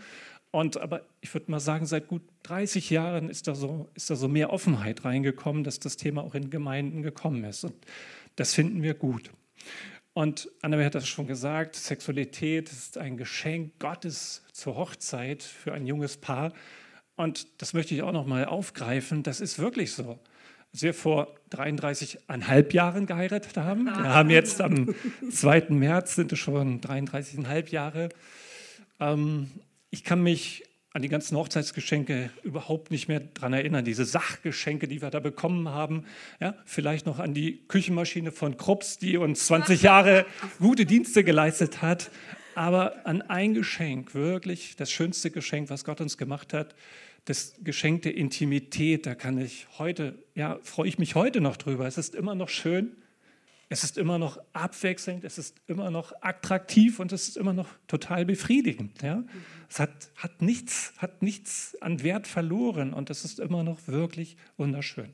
Und 0.51 0.77
aber 0.77 1.05
ich 1.21 1.33
würde 1.33 1.51
mal 1.51 1.59
sagen, 1.59 1.85
seit 1.85 2.07
gut 2.07 2.23
30 2.43 2.89
Jahren 2.89 3.29
ist 3.29 3.47
da, 3.47 3.53
so, 3.53 3.87
ist 3.93 4.09
da 4.09 4.15
so 4.15 4.27
mehr 4.27 4.51
Offenheit 4.51 5.05
reingekommen, 5.05 5.63
dass 5.63 5.79
das 5.79 5.95
Thema 5.95 6.23
auch 6.23 6.33
in 6.33 6.49
Gemeinden 6.49 7.03
gekommen 7.03 7.43
ist. 7.43 7.63
Und 7.63 7.75
das 8.35 8.53
finden 8.53 8.81
wir 8.81 8.95
gut. 8.95 9.31
Und 10.13 10.49
Annabelle 10.61 10.87
hat 10.87 10.95
das 10.95 11.07
schon 11.07 11.27
gesagt, 11.27 11.75
Sexualität 11.75 12.71
ist 12.71 12.97
ein 12.97 13.15
Geschenk 13.15 13.79
Gottes 13.79 14.43
zur 14.51 14.75
Hochzeit 14.75 15.43
für 15.43 15.73
ein 15.73 15.85
junges 15.85 16.17
Paar. 16.17 16.51
Und 17.15 17.61
das 17.61 17.73
möchte 17.73 17.93
ich 17.93 18.01
auch 18.01 18.11
noch 18.11 18.25
mal 18.25 18.45
aufgreifen. 18.45 19.23
Das 19.23 19.39
ist 19.39 19.59
wirklich 19.59 19.91
so. 19.91 20.19
Als 20.71 20.81
wir 20.83 20.93
vor 20.93 21.35
33,5 21.51 22.73
Jahren 22.73 23.05
geheiratet 23.05 23.57
haben, 23.57 23.85
wir 23.85 24.13
haben 24.13 24.29
jetzt 24.29 24.61
am 24.61 24.93
2. 25.31 25.67
März, 25.69 26.15
sind 26.15 26.31
es 26.31 26.39
schon 26.39 26.81
33,5 26.81 27.71
Jahre. 27.71 28.09
Ähm, 28.99 29.49
ich 29.89 30.03
kann 30.03 30.21
mich 30.21 30.63
an 30.91 31.03
die 31.03 31.09
ganzen 31.09 31.37
Hochzeitsgeschenke 31.37 32.31
überhaupt 32.43 32.89
nicht 32.89 33.07
mehr 33.07 33.19
daran 33.19 33.53
erinnern. 33.53 33.85
Diese 33.85 34.05
Sachgeschenke, 34.05 34.87
die 34.87 35.01
wir 35.01 35.11
da 35.11 35.19
bekommen 35.19 35.69
haben. 35.69 36.05
Ja, 36.39 36.55
vielleicht 36.65 37.05
noch 37.05 37.19
an 37.19 37.33
die 37.33 37.59
Küchenmaschine 37.67 38.31
von 38.31 38.57
Krups, 38.57 38.97
die 38.97 39.17
uns 39.17 39.45
20 39.45 39.83
Jahre 39.83 40.25
gute 40.59 40.85
Dienste 40.85 41.23
geleistet 41.23 41.83
hat. 41.83 42.09
Aber 42.55 43.05
an 43.05 43.21
ein 43.21 43.53
Geschenk, 43.53 44.15
wirklich 44.15 44.75
das 44.75 44.91
schönste 44.91 45.29
Geschenk, 45.29 45.69
was 45.69 45.85
Gott 45.85 46.01
uns 46.01 46.17
gemacht 46.17 46.53
hat, 46.53 46.75
das 47.25 47.53
Geschenk 47.63 48.01
der 48.01 48.15
Intimität, 48.15 49.05
da 49.05 49.13
kann 49.13 49.37
ich 49.37 49.67
heute, 49.77 50.17
ja, 50.33 50.59
freue 50.63 50.87
ich 50.87 50.97
mich 50.97 51.13
heute 51.13 51.41
noch 51.41 51.57
drüber. 51.57 51.85
Es 51.85 51.99
ist 51.99 52.15
immer 52.15 52.33
noch 52.33 52.49
schön, 52.49 52.95
es 53.71 53.83
ist 53.83 53.99
immer 53.99 54.17
noch 54.17 54.39
abwechselnd, 54.51 55.23
es 55.23 55.37
ist 55.37 55.61
immer 55.67 55.91
noch 55.91 56.11
attraktiv 56.21 56.99
und 56.99 57.11
es 57.11 57.27
ist 57.27 57.37
immer 57.37 57.53
noch 57.53 57.67
total 57.87 58.25
befriedigend. 58.25 59.03
Ja? 59.03 59.23
Es 59.69 59.79
hat, 59.79 60.09
hat, 60.15 60.41
nichts, 60.41 60.93
hat 60.97 61.21
nichts 61.21 61.77
an 61.79 62.01
Wert 62.01 62.25
verloren 62.25 62.93
und 62.93 63.11
es 63.11 63.23
ist 63.23 63.39
immer 63.39 63.61
noch 63.61 63.87
wirklich 63.87 64.37
wunderschön. 64.57 65.13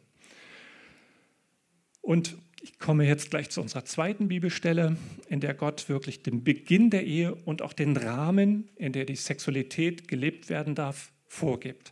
Und 2.01 2.37
ich 2.61 2.79
komme 2.79 3.05
jetzt 3.05 3.29
gleich 3.29 3.49
zu 3.49 3.61
unserer 3.61 3.83
zweiten 3.83 4.29
Bibelstelle, 4.29 4.95
in 5.27 5.41
der 5.41 5.53
Gott 5.53 5.89
wirklich 5.89 6.23
den 6.23 6.45
Beginn 6.45 6.89
der 6.89 7.05
Ehe 7.05 7.35
und 7.35 7.61
auch 7.61 7.73
den 7.73 7.97
Rahmen, 7.97 8.69
in 8.77 8.93
der 8.93 9.03
die 9.03 9.17
Sexualität 9.17 10.07
gelebt 10.07 10.49
werden 10.49 10.75
darf, 10.75 11.11
vorgibt. 11.27 11.91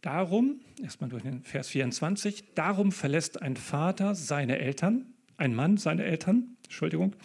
Darum, 0.00 0.60
erstmal 0.82 1.10
durch 1.10 1.22
den 1.22 1.44
Vers 1.44 1.68
24, 1.68 2.54
darum 2.54 2.90
verlässt 2.90 3.40
ein 3.40 3.56
Vater 3.56 4.14
seine 4.16 4.58
Eltern 4.58 5.14
ein 5.40 5.54
Mann, 5.54 5.76
seine 5.76 6.04
Eltern, 6.04 6.56
Entschuldigung, 6.64 7.16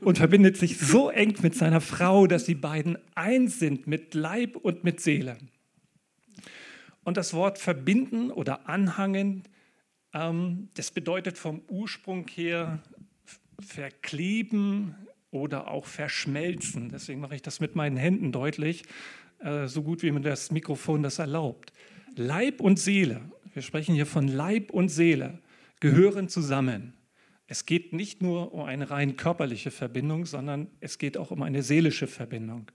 und 0.00 0.18
verbindet 0.18 0.56
sich 0.56 0.78
so 0.78 1.10
eng 1.10 1.34
mit 1.42 1.54
seiner 1.54 1.80
Frau, 1.80 2.26
dass 2.26 2.44
die 2.44 2.54
beiden 2.54 2.98
eins 3.14 3.58
sind 3.58 3.86
mit 3.86 4.14
Leib 4.14 4.56
und 4.56 4.84
mit 4.84 5.00
Seele. 5.00 5.38
Und 7.04 7.16
das 7.16 7.34
Wort 7.34 7.58
verbinden 7.58 8.30
oder 8.30 8.68
anhangen, 8.68 9.44
ähm, 10.12 10.68
das 10.74 10.90
bedeutet 10.90 11.38
vom 11.38 11.62
Ursprung 11.68 12.26
her 12.28 12.82
verkleben 13.60 14.94
oder 15.30 15.68
auch 15.70 15.86
verschmelzen. 15.86 16.90
Deswegen 16.90 17.20
mache 17.20 17.34
ich 17.34 17.42
das 17.42 17.60
mit 17.60 17.74
meinen 17.74 17.96
Händen 17.96 18.32
deutlich, 18.32 18.82
äh, 19.38 19.66
so 19.66 19.82
gut 19.82 20.02
wie 20.02 20.10
mir 20.10 20.20
das 20.20 20.50
Mikrofon 20.50 21.02
das 21.02 21.18
erlaubt. 21.18 21.72
Leib 22.14 22.60
und 22.60 22.78
Seele, 22.78 23.22
wir 23.54 23.62
sprechen 23.62 23.94
hier 23.94 24.06
von 24.06 24.28
Leib 24.28 24.70
und 24.70 24.88
Seele, 24.88 25.38
gehören 25.80 26.28
zusammen. 26.28 26.94
Es 27.46 27.66
geht 27.66 27.92
nicht 27.92 28.22
nur 28.22 28.54
um 28.54 28.62
eine 28.62 28.90
rein 28.90 29.16
körperliche 29.16 29.70
Verbindung, 29.70 30.26
sondern 30.26 30.68
es 30.80 30.98
geht 30.98 31.16
auch 31.16 31.30
um 31.30 31.42
eine 31.42 31.62
seelische 31.62 32.06
Verbindung. 32.06 32.70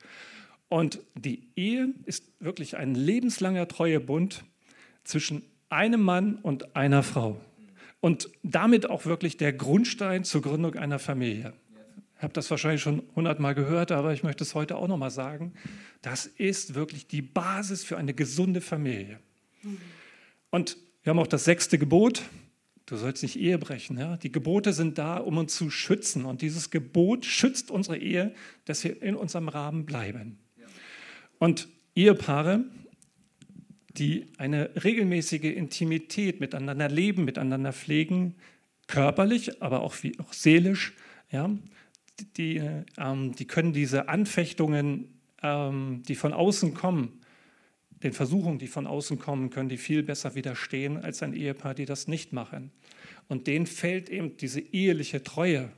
Und 0.70 1.00
die 1.16 1.48
Ehe 1.56 1.94
ist 2.06 2.32
wirklich 2.40 2.78
ein 2.78 2.94
lebenslanger 2.94 3.68
Treuebund 3.68 4.44
zwischen 5.04 5.44
einem 5.70 6.02
Mann 6.02 6.36
und 6.36 6.76
einer 6.76 7.04
Frau. 7.04 7.40
Und 8.00 8.30
damit 8.44 8.90
auch 8.90 9.06
wirklich 9.06 9.38
der 9.38 9.54
Grundstein 9.54 10.24
zur 10.24 10.42
Gründung 10.42 10.76
einer 10.76 11.00
Familie. 11.00 11.54
Ich 12.18 12.24
habe 12.24 12.34
das 12.34 12.50
wahrscheinlich 12.50 12.82
schon 12.82 13.04
hundertmal 13.16 13.54
gehört, 13.54 13.92
aber 13.92 14.12
ich 14.12 14.24
möchte 14.24 14.44
es 14.44 14.56
heute 14.56 14.76
auch 14.76 14.88
noch 14.88 14.98
mal 14.98 15.12
sagen. 15.12 15.54
Das 16.02 16.26
ist 16.26 16.74
wirklich 16.74 17.08
die 17.08 17.22
Basis 17.22 17.84
für 17.84 17.98
eine 17.98 18.14
gesunde 18.14 18.60
Familie. 18.62 19.20
Und 20.50 20.78
wir 21.04 21.12
haben 21.12 21.20
auch 21.20 21.28
das 21.28 21.46
sechste 21.46 21.78
Gebot, 21.78 22.24
Du 22.88 22.96
sollst 22.96 23.22
nicht 23.22 23.38
Ehe 23.38 23.58
brechen. 23.58 23.98
Ja? 23.98 24.16
Die 24.16 24.32
Gebote 24.32 24.72
sind 24.72 24.98
da, 24.98 25.18
um 25.18 25.38
uns 25.38 25.56
zu 25.56 25.70
schützen. 25.70 26.24
Und 26.26 26.42
dieses 26.42 26.72
Gebot 26.72 27.26
schützt 27.26 27.70
unsere 27.70 27.98
Ehe, 27.98 28.34
dass 28.66 28.84
wir 28.84 29.02
in 29.04 29.16
unserem 29.16 29.50
Rahmen 29.50 29.86
bleiben. 29.86 30.40
Und 31.38 31.68
Ehepaare, 31.96 32.64
die 33.90 34.28
eine 34.38 34.70
regelmäßige 34.84 35.44
Intimität 35.44 36.40
miteinander 36.40 36.88
leben, 36.88 37.26
miteinander 37.26 37.74
pflegen, 37.74 38.36
körperlich, 38.88 39.62
aber 39.62 39.82
auch, 39.82 39.96
wie, 40.02 40.18
auch 40.20 40.32
seelisch, 40.32 40.94
ja, 41.30 41.50
die, 42.38 42.62
ähm, 42.98 43.36
die 43.36 43.46
können 43.46 43.74
diese 43.74 44.08
Anfechtungen, 44.08 45.10
ähm, 45.44 46.04
die 46.08 46.16
von 46.16 46.32
außen 46.32 46.74
kommen, 46.74 47.20
den 48.04 48.14
Versuchungen, 48.14 48.60
die 48.60 48.68
von 48.68 48.88
außen 48.88 49.20
kommen, 49.20 49.50
können 49.50 49.70
die 49.70 49.78
viel 49.78 50.04
besser 50.04 50.36
widerstehen 50.36 50.98
als 50.98 51.24
ein 51.24 51.34
Ehepaar, 51.34 51.74
die 51.74 51.86
das 51.86 52.08
nicht 52.08 52.32
machen. 52.34 52.72
Und 53.28 53.48
denen 53.48 53.66
fällt 53.66 54.10
eben 54.10 54.38
diese 54.38 54.60
eheliche 54.60 55.24
Treue, 55.24 55.72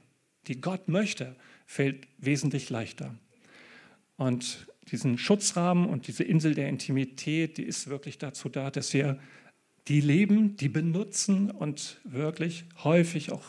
die 0.48 0.60
Gott 0.60 0.88
möchte, 0.88 1.36
fällt 1.66 2.08
wesentlich 2.18 2.70
leichter. 2.70 3.16
Und 4.18 4.68
diesen 4.92 5.18
Schutzrahmen 5.18 5.86
und 5.88 6.08
diese 6.08 6.24
Insel 6.24 6.56
der 6.56 6.68
Intimität, 6.68 7.58
die 7.58 7.64
ist 7.64 7.88
wirklich 7.88 8.18
dazu 8.18 8.50
da, 8.50 8.72
dass 8.72 8.94
wir 8.94 9.20
die 9.88 10.02
leben, 10.02 10.58
die 10.58 10.70
benutzen 10.70 11.50
und 11.52 12.00
wirklich 12.04 12.66
häufig 12.84 13.32
auch 13.32 13.46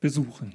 besuchen. 0.00 0.54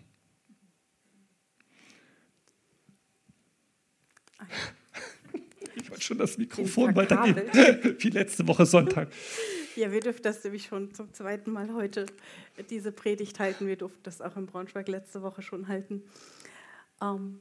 Schon 5.99 6.17
das 6.17 6.37
Mikrofon 6.37 6.95
weitergeben, 6.95 7.43
wie 7.99 8.09
letzte 8.09 8.47
Woche 8.47 8.65
Sonntag. 8.65 9.09
Ja, 9.75 9.91
wir 9.91 10.01
dürfen 10.01 10.21
das 10.23 10.43
nämlich 10.43 10.65
schon 10.65 10.93
zum 10.93 11.13
zweiten 11.13 11.51
Mal 11.51 11.73
heute 11.73 12.05
diese 12.69 12.91
Predigt 12.91 13.39
halten. 13.39 13.67
Wir 13.67 13.77
durften 13.77 14.01
das 14.03 14.21
auch 14.21 14.35
in 14.35 14.45
Braunschweig 14.45 14.87
letzte 14.87 15.21
Woche 15.21 15.41
schon 15.41 15.67
halten. 15.67 16.03
Ähm, 17.01 17.39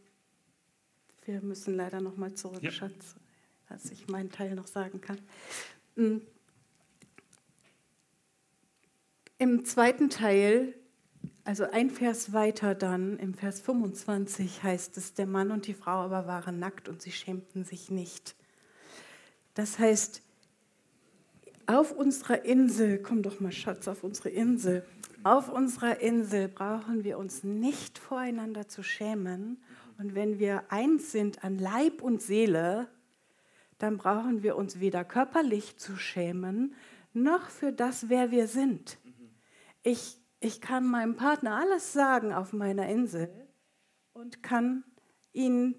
wir 1.25 1.43
müssen 1.43 1.75
leider 1.75 2.01
noch 2.01 2.17
mal 2.17 2.33
zurück, 2.35 2.63
ja. 2.63 2.71
Schatz, 2.71 3.17
dass 3.69 3.91
ich 3.91 4.09
meinen 4.09 4.31
Teil 4.31 4.55
noch 4.55 4.67
sagen 4.67 5.01
kann. 5.01 5.21
Mm. 5.97 6.19
Im 9.37 9.65
zweiten 9.65 10.11
Teil, 10.11 10.75
also 11.45 11.65
ein 11.65 11.91
Vers 11.91 12.33
weiter 12.33 12.75
dann, 12.75 13.19
im 13.19 13.35
Vers 13.35 13.61
25 13.61 14.63
heißt 14.63 14.97
es, 14.97 15.15
der 15.15 15.27
Mann 15.27 15.51
und 15.51 15.67
die 15.67 15.75
Frau 15.75 16.01
aber 16.01 16.27
waren 16.27 16.59
nackt 16.59 16.89
und 16.89 17.03
sie 17.03 17.13
schämten 17.13 17.65
sich 17.65 17.91
nicht. 17.91 18.35
Das 19.59 19.77
heißt, 19.81 20.23
auf 21.67 21.91
unserer 21.91 22.45
Insel, 22.45 23.03
komm 23.03 23.25
doch 23.25 23.41
mal 23.41 23.51
Schatz, 23.51 23.89
auf 23.89 24.05
unsere 24.05 24.29
Insel, 24.29 24.87
auf 25.25 25.49
unserer 25.49 25.99
Insel 25.99 26.47
brauchen 26.47 27.03
wir 27.03 27.19
uns 27.19 27.43
nicht 27.43 27.99
voreinander 27.99 28.69
zu 28.69 28.85
schämen. 28.85 29.61
Und 29.99 30.15
wenn 30.15 30.39
wir 30.39 30.71
eins 30.71 31.11
sind 31.11 31.43
an 31.43 31.59
Leib 31.59 32.03
und 32.03 32.23
Seele, 32.23 32.87
dann 33.79 33.99
brauchen 33.99 34.45
wir 34.45 34.55
uns 34.55 34.79
weder 34.79 35.05
körperlich 35.05 35.77
zu 35.77 35.97
schämen, 35.97 36.77
noch 37.13 37.51
für 37.51 37.73
das, 37.73 38.09
wer 38.09 38.31
wir 38.31 38.47
sind. 38.47 38.97
Ich, 39.83 40.21
ich 40.39 40.61
kann 40.61 40.87
meinem 40.87 41.17
Partner 41.17 41.57
alles 41.57 41.93
sagen 41.93 42.33
auf 42.33 42.53
meiner 42.53 42.89
Insel 42.89 43.29
und 44.13 44.41
kann 44.41 44.85
ihn 45.33 45.75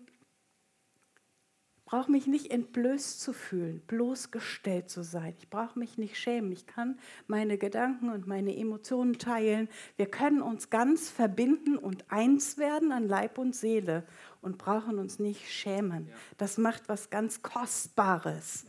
brauche 1.90 2.12
mich 2.12 2.28
nicht 2.28 2.52
entblößt 2.52 3.20
zu 3.20 3.34
fühlen, 3.34 3.82
bloßgestellt 3.88 4.92
zu 4.92 5.04
sein. 5.04 5.34
Ich 5.40 5.50
brauche 5.50 5.80
mich 5.80 5.98
nicht 5.98 6.18
schämen. 6.18 6.52
Ich 6.52 6.68
kann 6.68 7.00
meine 7.26 7.58
Gedanken 7.58 8.12
und 8.12 8.28
meine 8.28 8.56
Emotionen 8.56 9.18
teilen. 9.18 9.68
Wir 9.98 10.06
können 10.06 10.44
uns 10.44 10.70
ganz 10.70 11.10
verbinden 11.10 11.80
und 11.80 12.06
eins 12.12 12.60
werden 12.60 12.92
an 12.92 13.08
Leib 13.08 13.40
und 13.40 13.56
Seele 13.56 14.04
und 14.40 14.60
brauchen 14.60 15.00
uns 15.00 15.18
nicht 15.18 15.52
schämen. 15.52 16.10
Das 16.38 16.60
macht 16.60 16.88
was 16.90 17.10
ganz 17.10 17.42
Kostbares 17.42 18.68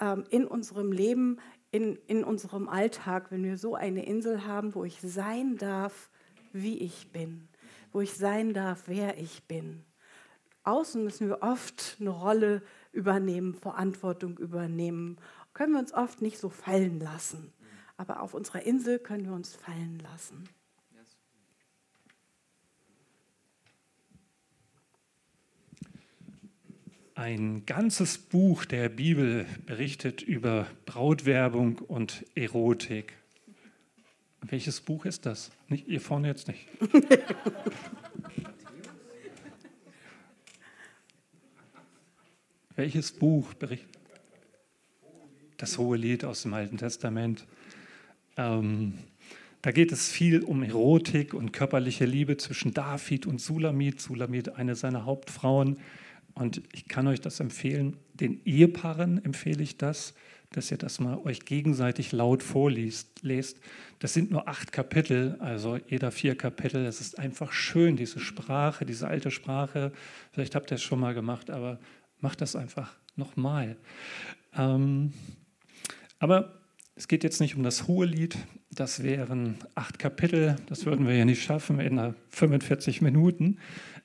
ähm, 0.00 0.24
in 0.30 0.46
unserem 0.46 0.92
Leben, 0.92 1.40
in, 1.72 1.96
in 2.06 2.24
unserem 2.24 2.70
Alltag, 2.70 3.30
wenn 3.30 3.44
wir 3.44 3.58
so 3.58 3.74
eine 3.74 4.06
Insel 4.06 4.46
haben, 4.46 4.74
wo 4.74 4.84
ich 4.84 4.98
sein 5.02 5.58
darf, 5.58 6.08
wie 6.54 6.78
ich 6.78 7.12
bin, 7.12 7.48
wo 7.92 8.00
ich 8.00 8.14
sein 8.14 8.54
darf, 8.54 8.84
wer 8.86 9.18
ich 9.18 9.42
bin 9.42 9.84
außen 10.64 11.02
müssen 11.02 11.28
wir 11.28 11.42
oft 11.42 11.96
eine 12.00 12.10
Rolle 12.10 12.62
übernehmen, 12.92 13.54
Verantwortung 13.54 14.38
übernehmen, 14.38 15.18
können 15.54 15.72
wir 15.72 15.80
uns 15.80 15.92
oft 15.92 16.22
nicht 16.22 16.38
so 16.38 16.48
fallen 16.48 17.00
lassen. 17.00 17.52
Aber 17.96 18.22
auf 18.22 18.34
unserer 18.34 18.62
Insel 18.62 18.98
können 18.98 19.26
wir 19.26 19.34
uns 19.34 19.54
fallen 19.54 19.98
lassen. 20.00 20.48
Ein 27.14 27.66
ganzes 27.66 28.18
Buch 28.18 28.64
der 28.64 28.88
Bibel 28.88 29.46
berichtet 29.66 30.22
über 30.22 30.66
Brautwerbung 30.86 31.78
und 31.78 32.24
Erotik. 32.34 33.12
Welches 34.40 34.80
Buch 34.80 35.04
ist 35.04 35.26
das? 35.26 35.52
Nicht, 35.68 35.86
ihr 35.86 36.00
vorne 36.00 36.28
jetzt 36.28 36.48
nicht. 36.48 36.66
Welches 42.82 43.12
Buch 43.12 43.54
berichtet? 43.54 43.96
Das 45.56 45.78
Hohe 45.78 45.96
Lied 45.96 46.24
aus 46.24 46.42
dem 46.42 46.52
Alten 46.52 46.78
Testament. 46.78 47.46
Ähm, 48.36 48.94
da 49.62 49.70
geht 49.70 49.92
es 49.92 50.10
viel 50.10 50.42
um 50.42 50.64
Erotik 50.64 51.32
und 51.32 51.52
körperliche 51.52 52.06
Liebe 52.06 52.38
zwischen 52.38 52.74
David 52.74 53.24
und 53.26 53.40
Sulamit. 53.40 54.00
Sulamit, 54.00 54.56
eine 54.56 54.74
seiner 54.74 55.04
Hauptfrauen. 55.04 55.76
Und 56.34 56.60
ich 56.72 56.88
kann 56.88 57.06
euch 57.06 57.20
das 57.20 57.38
empfehlen. 57.38 57.98
Den 58.14 58.40
Ehepaaren 58.44 59.24
empfehle 59.24 59.62
ich 59.62 59.76
das, 59.76 60.14
dass 60.50 60.72
ihr 60.72 60.78
das 60.78 60.98
mal 60.98 61.18
euch 61.18 61.44
gegenseitig 61.44 62.10
laut 62.10 62.42
vorliest. 62.42 63.22
Lest. 63.22 63.60
Das 64.00 64.12
sind 64.12 64.32
nur 64.32 64.48
acht 64.48 64.72
Kapitel, 64.72 65.36
also 65.38 65.78
jeder 65.86 66.10
vier 66.10 66.36
Kapitel. 66.36 66.84
Es 66.84 67.00
ist 67.00 67.20
einfach 67.20 67.52
schön, 67.52 67.94
diese 67.94 68.18
Sprache, 68.18 68.84
diese 68.84 69.06
alte 69.06 69.30
Sprache. 69.30 69.92
Vielleicht 70.32 70.56
habt 70.56 70.72
ihr 70.72 70.74
es 70.74 70.82
schon 70.82 70.98
mal 70.98 71.14
gemacht, 71.14 71.48
aber 71.48 71.78
macht 72.22 72.40
das 72.40 72.56
einfach 72.56 72.94
nochmal. 73.16 73.76
Ähm, 74.56 75.12
aber 76.18 76.60
es 76.94 77.08
geht 77.08 77.24
jetzt 77.24 77.40
nicht 77.40 77.56
um 77.56 77.62
das 77.62 77.86
hohe 77.86 78.06
Lied, 78.06 78.36
das 78.70 79.02
wären 79.02 79.56
acht 79.74 79.98
Kapitel, 79.98 80.56
das 80.66 80.86
würden 80.86 81.06
wir 81.06 81.16
ja 81.16 81.24
nicht 81.24 81.42
schaffen 81.42 81.80
in 81.80 82.14
45 82.30 83.02
Minuten. 83.02 83.58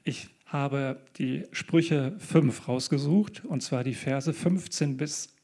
Ich 0.03 0.29
habe 0.45 1.01
die 1.17 1.43
Sprüche 1.51 2.15
5 2.19 2.67
rausgesucht, 2.67 3.45
und 3.45 3.61
zwar 3.61 3.83
die 3.83 3.93
Verse 3.93 4.33
15 4.33 4.97
bis 4.97 5.35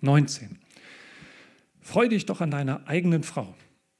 19. 0.00 0.58
Freu 1.80 2.08
dich 2.08 2.26
doch 2.26 2.40
an 2.40 2.50
deiner 2.50 2.86
eigenen 2.86 3.22
Frau. 3.22 3.54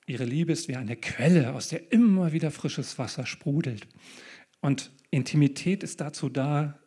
Ihre 0.07 0.25
Liebe 0.25 0.53
ist 0.53 0.69
wie 0.69 0.77
eine 0.77 0.97
Quelle, 0.97 1.55
aus 1.55 1.69
der 1.69 1.93
immer 1.93 2.33
wieder 2.33 2.51
frisches 2.51 2.99
Wasser 2.99 3.25
sprudelt. 3.25 3.89
Und 4.61 4.91
Intimität 5.11 5.83
ist 5.83 6.01
dazu 6.01 6.29
da, 6.29 6.79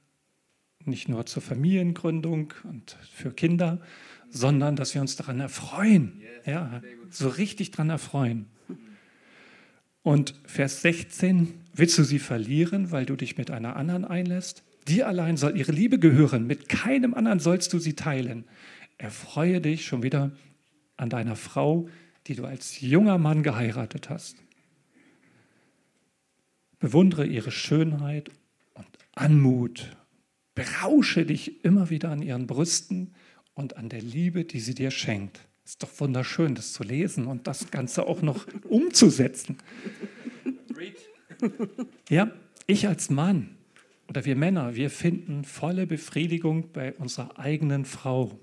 nicht 0.88 1.10
nur 1.10 1.26
zur 1.26 1.42
Familiengründung 1.42 2.54
und 2.64 2.98
für 3.14 3.32
Kinder, 3.32 3.80
sondern 4.30 4.76
dass 4.76 4.94
wir 4.94 5.02
uns 5.02 5.16
daran 5.16 5.40
erfreuen. 5.40 6.22
Ja, 6.46 6.82
so 7.10 7.30
richtig 7.30 7.72
daran 7.72 7.90
erfreuen. 7.90 8.46
Und 10.04 10.36
Vers 10.46 10.82
16, 10.84 11.54
willst 11.74 11.98
du 11.98 12.04
sie 12.04 12.20
verlieren, 12.20 12.92
weil 12.92 13.06
du 13.06 13.16
dich 13.16 13.38
mit 13.38 13.52
einer 13.52 13.76
anderen 13.76 14.06
einlässt? 14.06 14.64
Dir 14.88 15.08
allein 15.08 15.36
soll 15.36 15.58
ihre 15.58 15.74
Liebe 15.74 16.00
gehören, 16.00 16.48
mit 16.48 16.70
keinem 16.70 17.14
anderen 17.14 17.40
sollst 17.40 17.74
du 17.74 17.80
sie 17.80 17.94
teilen. 17.94 18.46
Erfreue 18.98 19.60
dich 19.60 19.86
schon 19.86 20.04
wieder 20.04 20.32
an 20.96 21.10
deiner 21.10 21.36
Frau, 21.36 21.90
die 22.28 22.36
du 22.36 22.46
als 22.46 22.80
junger 22.80 23.18
Mann 23.18 23.44
geheiratet 23.44 24.10
hast. 24.10 24.38
Bewundere 26.80 27.26
ihre 27.26 27.52
Schönheit 27.52 28.30
und 28.76 28.88
Anmut. 29.14 29.97
Berausche 30.58 31.24
dich 31.24 31.64
immer 31.64 31.92
wieder 31.92 32.10
an 32.10 32.24
ihren 32.24 32.48
Brüsten 32.48 33.14
und 33.54 33.78
an 33.78 33.90
der 33.90 34.02
Liebe, 34.02 34.44
die 34.44 34.60
sie 34.60 34.74
dir 34.74 34.90
schenkt. 34.90 35.40
Ist 35.64 35.84
doch 35.84 36.00
wunderschön, 36.00 36.56
das 36.56 36.74
zu 36.74 36.82
lesen 36.82 37.28
und 37.28 37.46
das 37.46 37.70
Ganze 37.70 38.08
auch 38.08 38.24
noch 38.24 38.48
umzusetzen. 38.68 39.58
Ja, 42.10 42.32
ich 42.66 42.88
als 42.88 43.12
Mann 43.12 43.56
oder 44.10 44.26
wir 44.26 44.36
Männer, 44.36 44.76
wir 44.76 44.90
finden 44.90 45.44
volle 45.44 45.86
Befriedigung 45.86 46.72
bei 46.72 46.92
unserer 46.96 47.38
eigenen 47.38 47.86
Frau. 47.86 48.40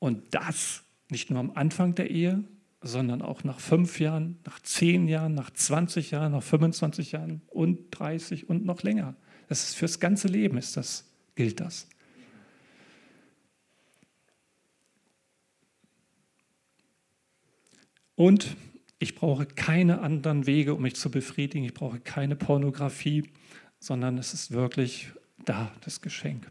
Und 0.00 0.34
das 0.34 0.82
nicht 1.08 1.30
nur 1.30 1.38
am 1.38 1.52
Anfang 1.52 1.94
der 1.94 2.10
Ehe, 2.10 2.42
sondern 2.80 3.22
auch 3.22 3.44
nach 3.44 3.60
fünf 3.60 4.00
Jahren, 4.00 4.40
nach 4.44 4.58
zehn 4.58 5.06
Jahren, 5.06 5.34
nach 5.34 5.50
20 5.50 6.10
Jahren, 6.10 6.32
nach 6.32 6.42
25 6.42 7.12
Jahren 7.12 7.42
und 7.46 7.92
30 7.92 8.48
und 8.48 8.66
noch 8.66 8.82
länger. 8.82 9.14
Das 9.48 9.64
ist 9.64 9.76
fürs 9.76 9.98
ganze 9.98 10.28
Leben 10.28 10.58
ist 10.58 10.76
das, 10.76 11.04
gilt 11.34 11.60
das. 11.60 11.88
Und 18.14 18.56
ich 18.98 19.14
brauche 19.14 19.46
keine 19.46 20.00
anderen 20.00 20.46
Wege, 20.46 20.74
um 20.74 20.82
mich 20.82 20.96
zu 20.96 21.10
befriedigen. 21.10 21.64
Ich 21.64 21.72
brauche 21.72 22.00
keine 22.00 22.36
Pornografie, 22.36 23.30
sondern 23.78 24.18
es 24.18 24.34
ist 24.34 24.50
wirklich 24.50 25.12
da, 25.44 25.72
das 25.82 26.00
Geschenk. 26.00 26.50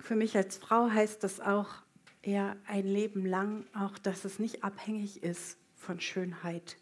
Für 0.00 0.16
mich 0.16 0.36
als 0.36 0.56
Frau 0.56 0.90
heißt 0.90 1.22
das 1.22 1.38
auch 1.38 1.68
eher 2.22 2.56
ein 2.66 2.86
Leben 2.86 3.24
lang, 3.24 3.64
auch 3.74 3.98
dass 3.98 4.24
es 4.24 4.38
nicht 4.38 4.64
abhängig 4.64 5.22
ist 5.22 5.58
von 5.76 6.00
Schönheit. 6.00 6.76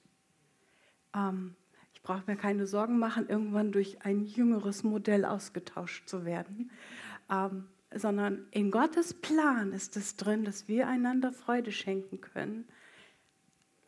Ähm, 1.15 1.55
ich 1.95 2.03
brauche 2.03 2.25
mir 2.27 2.37
keine 2.37 2.67
Sorgen 2.67 2.99
machen, 2.99 3.29
irgendwann 3.29 3.73
durch 3.73 4.03
ein 4.03 4.25
jüngeres 4.25 4.83
Modell 4.83 5.25
ausgetauscht 5.25 6.09
zu 6.09 6.25
werden, 6.25 6.71
ähm, 7.31 7.69
sondern 7.95 8.47
in 8.51 8.71
Gottes 8.71 9.15
Plan 9.15 9.73
ist 9.73 9.97
es 9.97 10.17
drin, 10.17 10.45
dass 10.45 10.69
wir 10.69 10.89
einander 10.89 11.33
Freude 11.33 11.73
schenken 11.73 12.21
können, 12.21 12.69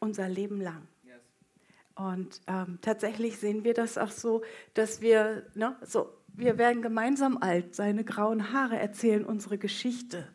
unser 0.01 0.29
Leben 0.29 0.61
lang. 0.61 0.87
Und 2.01 2.41
ähm, 2.47 2.79
tatsächlich 2.81 3.37
sehen 3.39 3.63
wir 3.63 3.75
das 3.75 3.99
auch 3.99 4.11
so, 4.11 4.43
dass 4.73 5.03
wir, 5.03 5.45
ne, 5.55 5.77
so, 5.83 6.11
wir 6.29 6.57
werden 6.57 6.81
gemeinsam 6.81 7.37
alt, 7.37 7.75
seine 7.75 8.05
grauen 8.05 8.55
Haare 8.55 8.79
erzählen 8.79 9.23
unsere 9.23 9.59
Geschichte. 9.59 10.27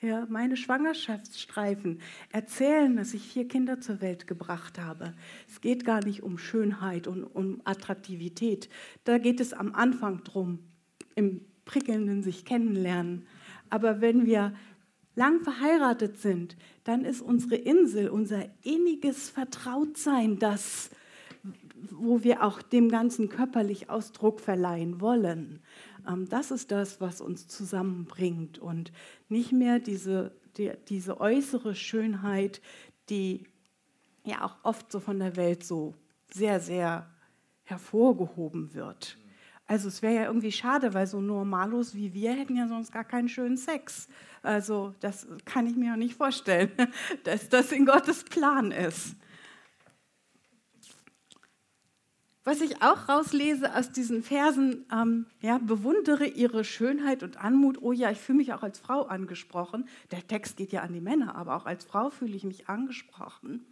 Ja, 0.00 0.26
meine 0.28 0.56
Schwangerschaftsstreifen 0.56 2.00
erzählen, 2.30 2.96
dass 2.96 3.14
ich 3.14 3.26
vier 3.26 3.48
Kinder 3.48 3.80
zur 3.80 4.00
Welt 4.00 4.28
gebracht 4.28 4.78
habe. 4.78 5.12
Es 5.48 5.60
geht 5.60 5.84
gar 5.84 6.04
nicht 6.04 6.22
um 6.22 6.38
Schönheit 6.38 7.08
und 7.08 7.24
um 7.24 7.60
Attraktivität. 7.64 8.68
Da 9.02 9.18
geht 9.18 9.40
es 9.40 9.52
am 9.52 9.74
Anfang 9.74 10.22
drum, 10.22 10.60
im 11.16 11.40
prickelnden 11.64 12.22
sich 12.22 12.44
kennenlernen. 12.44 13.26
Aber 13.70 14.00
wenn 14.00 14.24
wir 14.24 14.54
lang 15.16 15.40
verheiratet 15.42 16.18
sind, 16.18 16.56
dann 16.84 17.04
ist 17.04 17.20
unsere 17.20 17.56
Insel, 17.56 18.08
unser 18.08 18.44
inniges 18.62 19.28
Vertrautsein 19.30 20.38
das, 20.38 20.90
wo 21.90 22.22
wir 22.22 22.44
auch 22.44 22.62
dem 22.62 22.88
Ganzen 22.88 23.28
körperlich 23.28 23.90
Ausdruck 23.90 24.40
verleihen 24.40 25.00
wollen. 25.00 25.58
Ähm, 26.08 26.28
das 26.28 26.50
ist 26.50 26.70
das, 26.70 27.00
was 27.00 27.20
uns 27.20 27.46
zusammenbringt 27.46 28.58
und 28.58 28.92
nicht 29.28 29.52
mehr 29.52 29.78
diese, 29.78 30.32
die, 30.56 30.72
diese 30.88 31.20
äußere 31.20 31.74
Schönheit, 31.74 32.60
die 33.10 33.46
ja 34.24 34.44
auch 34.44 34.56
oft 34.62 34.90
so 34.90 35.00
von 35.00 35.18
der 35.18 35.36
Welt 35.36 35.64
so 35.64 35.94
sehr, 36.32 36.60
sehr 36.60 37.08
hervorgehoben 37.64 38.74
wird. 38.74 39.18
Also 39.66 39.88
es 39.88 40.00
wäre 40.00 40.14
ja 40.14 40.24
irgendwie 40.24 40.52
schade, 40.52 40.94
weil 40.94 41.06
so 41.06 41.20
Normalos 41.20 41.94
wie 41.94 42.14
wir 42.14 42.32
hätten 42.32 42.56
ja 42.56 42.66
sonst 42.68 42.90
gar 42.90 43.04
keinen 43.04 43.28
schönen 43.28 43.58
Sex. 43.58 44.08
Also 44.42 44.94
das 45.00 45.26
kann 45.44 45.66
ich 45.66 45.76
mir 45.76 45.92
auch 45.92 45.98
nicht 45.98 46.14
vorstellen, 46.14 46.70
dass 47.24 47.50
das 47.50 47.70
in 47.72 47.84
Gottes 47.84 48.24
Plan 48.24 48.72
ist. 48.72 49.14
Was 52.48 52.62
ich 52.62 52.80
auch 52.80 53.10
rauslese 53.10 53.76
aus 53.76 53.92
diesen 53.92 54.22
Versen, 54.22 54.86
ähm, 54.90 55.26
ja, 55.42 55.58
bewundere 55.58 56.24
ihre 56.24 56.64
Schönheit 56.64 57.22
und 57.22 57.36
Anmut. 57.36 57.82
Oh 57.82 57.92
ja, 57.92 58.10
ich 58.10 58.16
fühle 58.16 58.38
mich 58.38 58.54
auch 58.54 58.62
als 58.62 58.78
Frau 58.78 59.02
angesprochen. 59.02 59.86
Der 60.12 60.26
Text 60.26 60.56
geht 60.56 60.72
ja 60.72 60.80
an 60.80 60.94
die 60.94 61.02
Männer, 61.02 61.34
aber 61.34 61.56
auch 61.56 61.66
als 61.66 61.84
Frau 61.84 62.08
fühle 62.08 62.34
ich 62.34 62.44
mich 62.44 62.66
angesprochen. 62.66 63.66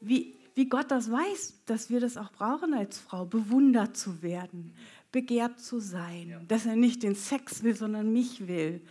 Wie, 0.00 0.34
wie 0.56 0.68
Gott 0.68 0.90
das 0.90 1.08
weiß, 1.08 1.62
dass 1.66 1.88
wir 1.88 2.00
das 2.00 2.16
auch 2.16 2.32
brauchen 2.32 2.74
als 2.74 2.98
Frau, 2.98 3.26
bewundert 3.26 3.96
zu 3.96 4.22
werden, 4.22 4.74
begehrt 5.12 5.60
zu 5.60 5.78
sein, 5.78 6.30
ja. 6.30 6.40
dass 6.48 6.66
er 6.66 6.74
nicht 6.74 7.04
den 7.04 7.14
Sex 7.14 7.62
will, 7.62 7.76
sondern 7.76 8.12
mich 8.12 8.48
will. 8.48 8.82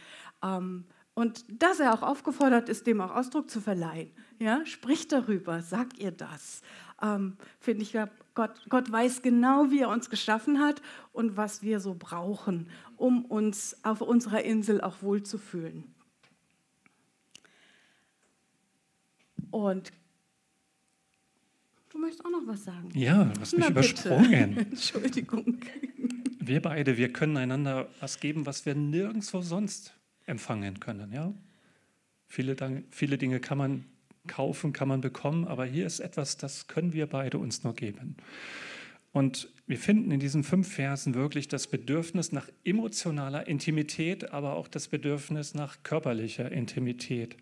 Ähm, 0.42 0.86
und 1.14 1.44
dass 1.62 1.82
er 1.82 1.94
auch 1.94 2.04
aufgefordert 2.04 2.70
ist, 2.70 2.88
dem 2.88 3.02
auch 3.02 3.14
Ausdruck 3.14 3.50
zu 3.50 3.60
verleihen. 3.60 4.12
Ja, 4.40 4.66
spricht 4.66 5.12
darüber, 5.12 5.62
sagt 5.62 6.00
ihr 6.00 6.12
das. 6.12 6.62
Ähm, 7.04 7.38
Finde 7.60 7.84
ich 7.84 7.94
Gott, 8.34 8.52
Gott 8.70 8.92
weiß 8.92 9.22
genau, 9.22 9.70
wie 9.70 9.82
er 9.82 9.90
uns 9.90 10.10
geschaffen 10.10 10.60
hat 10.60 10.82
und 11.12 11.38
was 11.38 11.62
wir 11.62 11.80
so 11.80 11.96
brauchen, 11.98 12.70
um 12.98 13.26
uns 13.26 13.78
auf 13.84 14.02
unserer 14.02 14.44
Insel 14.44 14.82
auch 14.82 15.04
wohlzufühlen. 15.04 15.84
Und 19.52 19.92
du 21.90 22.00
möchtest 22.00 22.26
auch 22.26 22.32
noch 22.32 22.48
was 22.48 22.64
sagen? 22.64 22.90
Ja, 22.96 23.26
du 23.26 23.40
hast 23.40 23.52
mich 23.52 23.62
Na, 23.62 23.70
übersprungen. 23.70 24.58
Entschuldigung. 24.72 25.60
Wir 26.40 26.60
beide, 26.60 26.98
wir 26.98 27.14
können 27.14 27.38
einander 27.38 27.88
was 28.00 28.20
geben, 28.20 28.48
was 28.48 28.66
wir 28.66 28.74
nirgendwo 28.74 29.42
sonst 29.42 29.94
empfangen 30.26 30.80
können. 30.80 31.12
Ja? 31.12 31.34
Viele, 32.28 32.56
viele 32.90 33.20
Dinge 33.20 33.40
kann 33.40 33.60
man 33.60 33.86
kaufen, 34.28 34.74
kann 34.74 34.88
man 34.88 35.02
bekommen, 35.02 35.46
aber 35.46 35.66
hier 35.66 35.86
ist 35.86 36.00
etwas, 36.00 36.38
das 36.38 36.68
können 36.68 36.94
wir 36.94 37.08
beide 37.08 37.38
uns 37.38 37.64
nur 37.64 37.74
geben. 37.74 38.18
Und 39.12 39.50
wir 39.68 39.78
finden 39.78 40.12
in 40.12 40.20
diesen 40.20 40.44
fünf 40.44 40.74
Versen 40.74 41.14
wirklich 41.14 41.48
das 41.48 41.68
Bedürfnis 41.68 42.32
nach 42.32 42.50
emotionaler 42.64 43.48
Intimität, 43.48 44.32
aber 44.32 44.56
auch 44.56 44.68
das 44.68 44.88
Bedürfnis 44.88 45.54
nach 45.54 45.84
körperlicher 45.84 46.52
Intimität. 46.52 47.38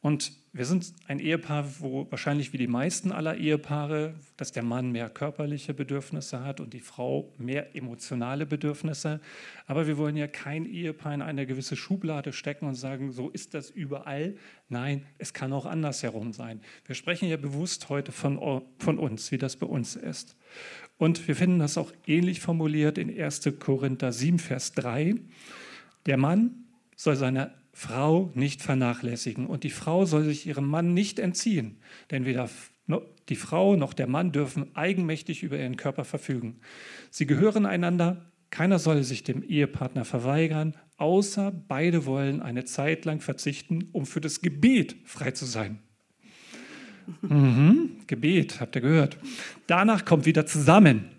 Und 0.00 0.32
wir 0.58 0.64
sind 0.64 0.92
ein 1.06 1.20
Ehepaar, 1.20 1.64
wo 1.78 2.08
wahrscheinlich 2.10 2.52
wie 2.52 2.58
die 2.58 2.66
meisten 2.66 3.12
aller 3.12 3.36
Ehepaare, 3.36 4.14
dass 4.36 4.50
der 4.50 4.64
Mann 4.64 4.90
mehr 4.90 5.08
körperliche 5.08 5.72
Bedürfnisse 5.72 6.44
hat 6.44 6.58
und 6.58 6.74
die 6.74 6.80
Frau 6.80 7.32
mehr 7.38 7.76
emotionale 7.76 8.44
Bedürfnisse. 8.44 9.20
Aber 9.68 9.86
wir 9.86 9.96
wollen 9.98 10.16
ja 10.16 10.26
kein 10.26 10.66
Ehepaar 10.66 11.14
in 11.14 11.22
eine 11.22 11.46
gewisse 11.46 11.76
Schublade 11.76 12.32
stecken 12.32 12.66
und 12.66 12.74
sagen, 12.74 13.12
so 13.12 13.28
ist 13.28 13.54
das 13.54 13.70
überall. 13.70 14.34
Nein, 14.68 15.06
es 15.18 15.32
kann 15.32 15.52
auch 15.52 15.64
andersherum 15.64 16.32
sein. 16.32 16.60
Wir 16.86 16.96
sprechen 16.96 17.28
ja 17.28 17.36
bewusst 17.36 17.88
heute 17.88 18.10
von, 18.10 18.64
von 18.80 18.98
uns, 18.98 19.30
wie 19.30 19.38
das 19.38 19.54
bei 19.54 19.66
uns 19.66 19.94
ist. 19.94 20.36
Und 20.96 21.28
wir 21.28 21.36
finden 21.36 21.60
das 21.60 21.78
auch 21.78 21.92
ähnlich 22.04 22.40
formuliert 22.40 22.98
in 22.98 23.16
1. 23.16 23.48
Korinther 23.60 24.10
7, 24.10 24.40
Vers 24.40 24.72
3. 24.72 25.14
Der 26.06 26.16
Mann 26.16 26.64
soll 26.96 27.14
seine 27.14 27.52
Frau 27.78 28.32
nicht 28.34 28.60
vernachlässigen 28.60 29.46
und 29.46 29.62
die 29.62 29.70
Frau 29.70 30.04
soll 30.04 30.24
sich 30.24 30.48
ihrem 30.48 30.66
Mann 30.66 30.94
nicht 30.94 31.20
entziehen, 31.20 31.78
denn 32.10 32.24
weder 32.24 32.50
die 33.28 33.36
Frau 33.36 33.76
noch 33.76 33.92
der 33.92 34.08
Mann 34.08 34.32
dürfen 34.32 34.74
eigenmächtig 34.74 35.44
über 35.44 35.56
ihren 35.56 35.76
Körper 35.76 36.04
verfügen. 36.04 36.58
Sie 37.12 37.24
gehören 37.24 37.66
einander, 37.66 38.32
keiner 38.50 38.80
soll 38.80 39.04
sich 39.04 39.22
dem 39.22 39.44
Ehepartner 39.44 40.04
verweigern, 40.04 40.74
außer 40.96 41.52
beide 41.52 42.04
wollen 42.04 42.42
eine 42.42 42.64
Zeit 42.64 43.04
lang 43.04 43.20
verzichten, 43.20 43.90
um 43.92 44.06
für 44.06 44.20
das 44.20 44.40
Gebet 44.40 44.96
frei 45.04 45.30
zu 45.30 45.44
sein. 45.44 45.78
Mhm, 47.22 48.00
Gebet, 48.08 48.60
habt 48.60 48.74
ihr 48.74 48.82
gehört. 48.82 49.18
Danach 49.68 50.04
kommt 50.04 50.26
wieder 50.26 50.46
zusammen 50.46 51.10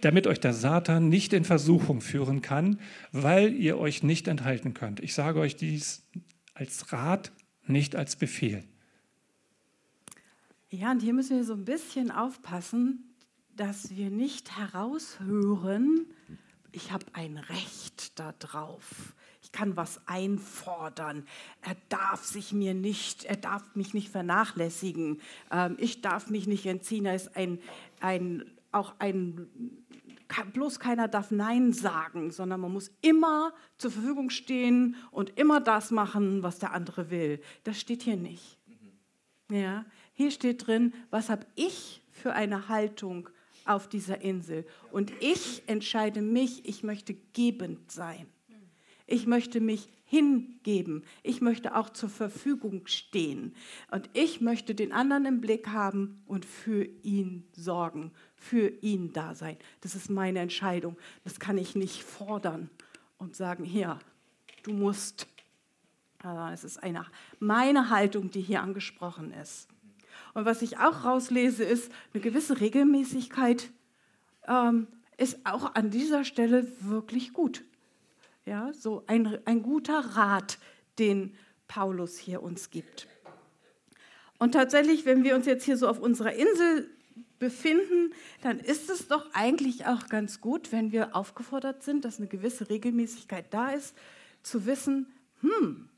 damit 0.00 0.26
euch 0.26 0.40
der 0.40 0.54
Satan 0.54 1.08
nicht 1.08 1.32
in 1.32 1.44
Versuchung 1.44 2.00
führen 2.00 2.42
kann, 2.42 2.80
weil 3.12 3.52
ihr 3.54 3.78
euch 3.78 4.02
nicht 4.02 4.28
enthalten 4.28 4.74
könnt. 4.74 5.00
Ich 5.00 5.14
sage 5.14 5.40
euch 5.40 5.56
dies 5.56 6.02
als 6.54 6.92
Rat, 6.92 7.32
nicht 7.66 7.96
als 7.96 8.16
Befehl. 8.16 8.64
Ja, 10.70 10.90
und 10.90 11.00
hier 11.00 11.14
müssen 11.14 11.36
wir 11.36 11.44
so 11.44 11.54
ein 11.54 11.64
bisschen 11.64 12.10
aufpassen, 12.10 13.14
dass 13.56 13.96
wir 13.96 14.10
nicht 14.10 14.56
heraushören, 14.56 16.06
ich 16.72 16.92
habe 16.92 17.06
ein 17.12 17.38
Recht 17.38 18.18
darauf. 18.18 19.14
Ich 19.42 19.52
kann 19.52 19.76
was 19.76 20.06
einfordern. 20.06 21.26
Er 21.62 21.76
darf 21.88 22.24
sich 22.24 22.52
mir 22.52 22.74
nicht, 22.74 23.24
er 23.24 23.36
darf 23.36 23.74
mich 23.74 23.94
nicht 23.94 24.10
vernachlässigen. 24.10 25.20
Ähm, 25.50 25.76
ich 25.78 26.02
darf 26.02 26.28
mich 26.28 26.46
nicht 26.46 26.66
entziehen. 26.66 27.06
Er 27.06 27.14
ist 27.14 27.34
ein, 27.34 27.58
ein, 28.00 28.44
auch 28.72 28.94
ein 28.98 29.48
bloß 30.52 30.78
keiner 30.78 31.08
darf 31.08 31.30
Nein 31.30 31.72
sagen, 31.72 32.30
sondern 32.30 32.60
man 32.60 32.72
muss 32.72 32.90
immer 33.00 33.52
zur 33.78 33.90
Verfügung 33.90 34.30
stehen 34.30 34.96
und 35.10 35.38
immer 35.38 35.60
das 35.60 35.90
machen, 35.90 36.42
was 36.42 36.58
der 36.58 36.72
andere 36.72 37.10
will. 37.10 37.40
Das 37.64 37.80
steht 37.80 38.02
hier 38.02 38.16
nicht. 38.16 38.58
Ja, 39.50 39.86
hier 40.12 40.30
steht 40.30 40.66
drin, 40.66 40.92
was 41.10 41.30
habe 41.30 41.46
ich 41.54 42.02
für 42.10 42.34
eine 42.34 42.68
Haltung 42.68 43.30
auf 43.64 43.88
dieser 43.88 44.20
Insel? 44.20 44.66
Und 44.92 45.12
ich 45.20 45.62
entscheide 45.66 46.20
mich, 46.20 46.68
ich 46.68 46.82
möchte 46.82 47.14
gebend 47.32 47.90
sein. 47.90 48.26
Ich 49.06 49.26
möchte 49.26 49.60
mich 49.60 49.88
hingeben. 50.04 51.02
Ich 51.22 51.40
möchte 51.40 51.74
auch 51.74 51.88
zur 51.88 52.10
Verfügung 52.10 52.86
stehen. 52.86 53.54
Und 53.90 54.10
ich 54.12 54.42
möchte 54.42 54.74
den 54.74 54.92
anderen 54.92 55.24
im 55.24 55.40
Blick 55.40 55.68
haben 55.68 56.22
und 56.26 56.44
für 56.44 56.84
ihn 57.02 57.48
sorgen, 57.52 58.12
für 58.38 58.68
ihn 58.82 59.12
da 59.12 59.34
sein. 59.34 59.56
Das 59.80 59.94
ist 59.94 60.10
meine 60.10 60.38
Entscheidung. 60.38 60.96
Das 61.24 61.40
kann 61.40 61.58
ich 61.58 61.74
nicht 61.74 62.02
fordern 62.02 62.70
und 63.18 63.36
sagen, 63.36 63.64
hier, 63.64 63.98
du 64.62 64.72
musst. 64.72 65.26
Es 66.52 66.64
ist 66.64 66.82
eine, 66.82 67.06
meine 67.38 67.90
Haltung, 67.90 68.30
die 68.30 68.40
hier 68.40 68.62
angesprochen 68.62 69.32
ist. 69.32 69.68
Und 70.34 70.44
was 70.44 70.62
ich 70.62 70.78
auch 70.78 71.04
rauslese, 71.04 71.64
ist 71.64 71.92
eine 72.12 72.22
gewisse 72.22 72.60
Regelmäßigkeit 72.60 73.70
ähm, 74.48 74.88
ist 75.16 75.38
auch 75.44 75.74
an 75.74 75.90
dieser 75.90 76.24
Stelle 76.24 76.66
wirklich 76.80 77.32
gut. 77.32 77.64
Ja, 78.46 78.72
so 78.72 79.04
ein, 79.06 79.38
ein 79.44 79.62
guter 79.62 79.98
Rat, 79.98 80.58
den 80.98 81.34
Paulus 81.66 82.16
hier 82.16 82.42
uns 82.42 82.70
gibt. 82.70 83.06
Und 84.38 84.52
tatsächlich, 84.52 85.04
wenn 85.04 85.24
wir 85.24 85.34
uns 85.34 85.46
jetzt 85.46 85.64
hier 85.64 85.76
so 85.76 85.88
auf 85.88 85.98
unserer 85.98 86.32
Insel 86.32 86.88
befinden, 87.38 88.12
dann 88.42 88.58
ist 88.58 88.90
es 88.90 89.08
doch 89.08 89.26
eigentlich 89.32 89.86
auch 89.86 90.08
ganz 90.08 90.40
gut, 90.40 90.72
wenn 90.72 90.92
wir 90.92 91.14
aufgefordert 91.14 91.82
sind, 91.82 92.04
dass 92.04 92.18
eine 92.18 92.28
gewisse 92.28 92.68
Regelmäßigkeit 92.68 93.46
da 93.50 93.70
ist, 93.70 93.94
zu 94.42 94.66
wissen, 94.66 95.06
hm, 95.40 95.88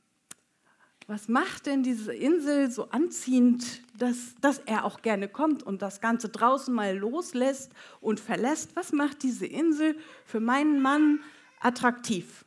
was 1.06 1.28
macht 1.28 1.66
denn 1.66 1.82
diese 1.82 2.14
Insel 2.14 2.70
so 2.70 2.90
anziehend, 2.90 3.82
dass, 3.98 4.34
dass 4.40 4.58
er 4.58 4.84
auch 4.84 5.02
gerne 5.02 5.28
kommt 5.28 5.62
und 5.62 5.82
das 5.82 6.00
Ganze 6.00 6.28
draußen 6.28 6.72
mal 6.72 6.96
loslässt 6.96 7.72
und 8.00 8.20
verlässt? 8.20 8.76
Was 8.76 8.92
macht 8.92 9.24
diese 9.24 9.46
Insel 9.46 9.96
für 10.24 10.38
meinen 10.38 10.80
Mann 10.80 11.20
attraktiv. 11.60 12.44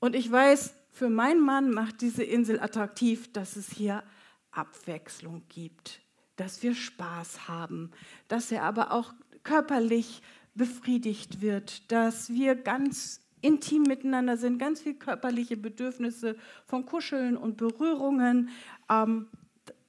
Und 0.00 0.16
ich 0.16 0.30
weiß, 0.30 0.74
für 0.90 1.10
meinen 1.10 1.40
Mann 1.40 1.70
macht 1.70 2.00
diese 2.00 2.24
Insel 2.24 2.60
attraktiv, 2.60 3.32
dass 3.32 3.56
es 3.56 3.70
hier 3.70 4.02
Abwechslung 4.50 5.42
gibt, 5.48 6.01
dass 6.36 6.62
wir 6.62 6.74
Spaß 6.74 7.48
haben, 7.48 7.90
dass 8.28 8.50
er 8.52 8.62
aber 8.62 8.92
auch 8.92 9.12
körperlich 9.42 10.22
befriedigt 10.54 11.40
wird, 11.40 11.90
dass 11.90 12.30
wir 12.30 12.54
ganz 12.54 13.20
intim 13.40 13.82
miteinander 13.82 14.36
sind, 14.36 14.58
ganz 14.58 14.80
viele 14.80 14.94
körperliche 14.94 15.56
Bedürfnisse 15.56 16.36
von 16.64 16.86
Kuscheln 16.86 17.36
und 17.36 17.56
Berührungen, 17.56 18.50
ähm, 18.88 19.28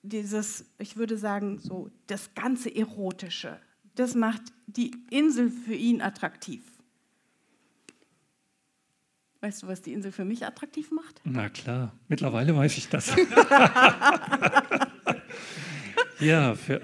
dieses, 0.02 0.66
ich 0.80 0.98
würde 0.98 1.18
sagen, 1.18 1.60
so 1.60 1.90
das 2.08 2.34
ganze 2.34 2.76
Erotische, 2.76 3.60
das 3.96 4.16
macht 4.16 4.42
die 4.66 4.92
Insel 5.12 5.50
für 5.50 5.76
ihn 5.76 6.02
attraktiv. 6.02 6.64
Weißt 9.42 9.64
du, 9.64 9.68
was 9.68 9.82
die 9.82 9.94
Insel 9.94 10.12
für 10.12 10.26
mich 10.26 10.46
attraktiv 10.46 10.92
macht? 10.92 11.22
Na 11.26 11.50
klar, 11.50 11.94
mittlerweile 12.08 12.56
weiß 12.56 12.78
ich 12.78 12.90
das. 12.90 13.14
ja, 16.24 16.56
für, 16.56 16.82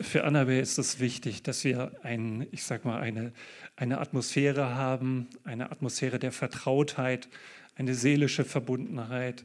für 0.00 0.24
Annabelle 0.24 0.60
ist 0.60 0.78
es 0.78 1.00
wichtig, 1.00 1.42
dass 1.42 1.64
wir 1.64 1.92
ein, 2.02 2.46
ich 2.50 2.64
sag 2.64 2.84
mal, 2.84 3.00
eine, 3.00 3.32
eine 3.76 3.98
Atmosphäre 4.00 4.74
haben, 4.74 5.28
eine 5.44 5.70
Atmosphäre 5.70 6.18
der 6.18 6.32
Vertrautheit, 6.32 7.28
eine 7.76 7.94
seelische 7.94 8.44
Verbundenheit. 8.44 9.44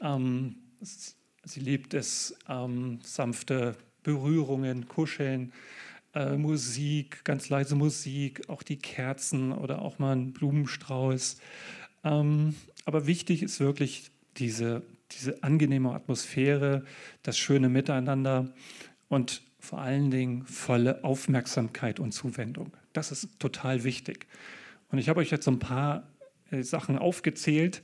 Ähm, 0.00 0.56
sie 0.80 1.60
liebt 1.60 1.94
es, 1.94 2.36
ähm, 2.48 2.98
sanfte 3.02 3.76
Berührungen, 4.02 4.88
Kuscheln, 4.88 5.52
äh, 6.14 6.36
Musik, 6.36 7.24
ganz 7.24 7.48
leise 7.48 7.74
Musik, 7.76 8.48
auch 8.48 8.62
die 8.62 8.78
Kerzen 8.78 9.52
oder 9.52 9.82
auch 9.82 9.98
mal 9.98 10.16
ein 10.16 10.32
Blumenstrauß. 10.32 11.38
Ähm, 12.04 12.54
aber 12.84 13.06
wichtig 13.06 13.42
ist 13.42 13.60
wirklich 13.60 14.10
diese, 14.36 14.82
diese 15.12 15.42
angenehme 15.42 15.92
Atmosphäre, 15.92 16.84
das 17.22 17.38
schöne 17.38 17.68
Miteinander 17.68 18.52
und 19.08 19.42
vor 19.58 19.80
allen 19.80 20.10
Dingen 20.10 20.44
volle 20.46 21.02
Aufmerksamkeit 21.04 21.98
und 22.00 22.12
Zuwendung. 22.12 22.72
Das 22.92 23.12
ist 23.12 23.38
total 23.38 23.84
wichtig. 23.84 24.26
Und 24.90 24.98
ich 24.98 25.08
habe 25.08 25.20
euch 25.20 25.30
jetzt 25.30 25.44
so 25.44 25.50
ein 25.50 25.58
paar 25.58 26.08
äh, 26.50 26.62
Sachen 26.62 26.98
aufgezählt. 26.98 27.82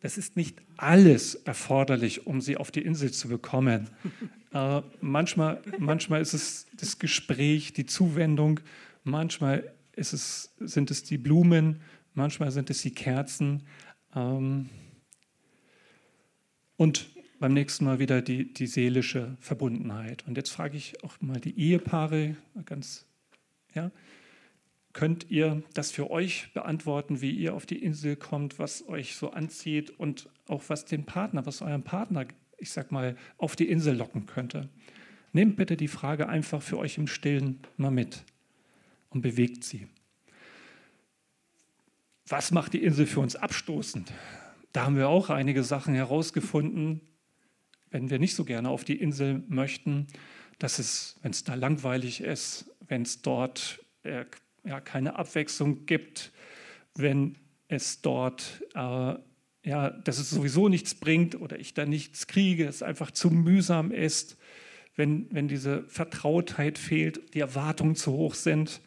Es 0.00 0.18
ist 0.18 0.36
nicht 0.36 0.60
alles 0.76 1.34
erforderlich, 1.34 2.26
um 2.26 2.40
sie 2.40 2.56
auf 2.58 2.70
die 2.70 2.82
Insel 2.82 3.12
zu 3.12 3.28
bekommen. 3.28 3.90
Äh, 4.54 4.82
manchmal, 5.00 5.60
manchmal 5.80 6.20
ist 6.20 6.32
es 6.32 6.68
das 6.74 7.00
Gespräch, 7.00 7.72
die 7.72 7.86
Zuwendung, 7.86 8.60
manchmal 9.02 9.74
es, 9.96 10.54
sind 10.60 10.92
es 10.92 11.02
die 11.02 11.18
Blumen, 11.18 11.80
manchmal 12.14 12.52
sind 12.52 12.70
es 12.70 12.80
die 12.82 12.94
Kerzen. 12.94 13.64
Ähm, 14.14 14.68
und 16.76 17.10
beim 17.40 17.52
nächsten 17.52 17.84
Mal 17.84 17.98
wieder 17.98 18.22
die, 18.22 18.52
die 18.52 18.66
seelische 18.66 19.36
Verbundenheit. 19.40 20.26
Und 20.26 20.36
jetzt 20.36 20.50
frage 20.50 20.76
ich 20.76 21.02
auch 21.04 21.20
mal 21.20 21.40
die 21.40 21.58
Ehepaare 21.58 22.36
ganz, 22.64 23.06
ja, 23.74 23.90
könnt 24.92 25.30
ihr 25.30 25.62
das 25.74 25.90
für 25.90 26.10
euch 26.10 26.52
beantworten, 26.54 27.20
wie 27.20 27.32
ihr 27.32 27.54
auf 27.54 27.66
die 27.66 27.82
Insel 27.82 28.16
kommt, 28.16 28.58
was 28.58 28.88
euch 28.88 29.16
so 29.16 29.30
anzieht 29.32 29.90
und 29.90 30.30
auch 30.46 30.62
was 30.68 30.84
den 30.84 31.04
Partner, 31.04 31.44
was 31.44 31.60
eurem 31.60 31.82
Partner, 31.82 32.26
ich 32.58 32.70
sag 32.70 32.92
mal, 32.92 33.16
auf 33.36 33.56
die 33.56 33.68
Insel 33.68 33.96
locken 33.96 34.26
könnte? 34.26 34.68
Nehmt 35.32 35.56
bitte 35.56 35.76
die 35.76 35.88
Frage 35.88 36.28
einfach 36.28 36.62
für 36.62 36.78
euch 36.78 36.96
im 36.96 37.08
Stillen 37.08 37.58
mal 37.76 37.90
mit 37.90 38.24
und 39.10 39.20
bewegt 39.20 39.64
sie. 39.64 39.88
Was 42.28 42.52
macht 42.52 42.72
die 42.72 42.82
Insel 42.82 43.06
für 43.06 43.20
uns 43.20 43.36
abstoßend? 43.36 44.12
Da 44.74 44.86
haben 44.86 44.96
wir 44.96 45.08
auch 45.08 45.30
einige 45.30 45.62
Sachen 45.62 45.94
herausgefunden. 45.94 47.00
wenn 47.90 48.10
wir 48.10 48.18
nicht 48.18 48.34
so 48.34 48.44
gerne 48.44 48.70
auf 48.70 48.82
die 48.82 49.00
Insel 49.00 49.44
möchten, 49.46 50.08
dass 50.58 50.80
es, 50.80 51.16
wenn 51.22 51.30
es 51.30 51.44
da 51.44 51.54
langweilig 51.54 52.20
ist, 52.20 52.68
wenn 52.88 53.02
es 53.02 53.22
dort 53.22 53.84
äh, 54.02 54.24
ja, 54.64 54.80
keine 54.80 55.14
Abwechslung 55.14 55.86
gibt, 55.86 56.32
wenn 56.96 57.36
es 57.68 58.02
dort, 58.02 58.64
äh, 58.74 59.14
ja, 59.62 59.90
dass 59.90 60.18
es 60.18 60.30
sowieso 60.30 60.68
nichts 60.68 60.96
bringt 60.96 61.40
oder 61.40 61.60
ich 61.60 61.74
da 61.74 61.86
nichts 61.86 62.26
kriege, 62.26 62.66
es 62.66 62.82
einfach 62.82 63.12
zu 63.12 63.30
mühsam 63.30 63.92
ist, 63.92 64.36
wenn, 64.96 65.32
wenn 65.32 65.46
diese 65.46 65.84
Vertrautheit 65.84 66.78
fehlt, 66.78 67.32
die 67.34 67.40
Erwartungen 67.40 67.94
zu 67.94 68.10
hoch 68.10 68.34
sind, 68.34 68.80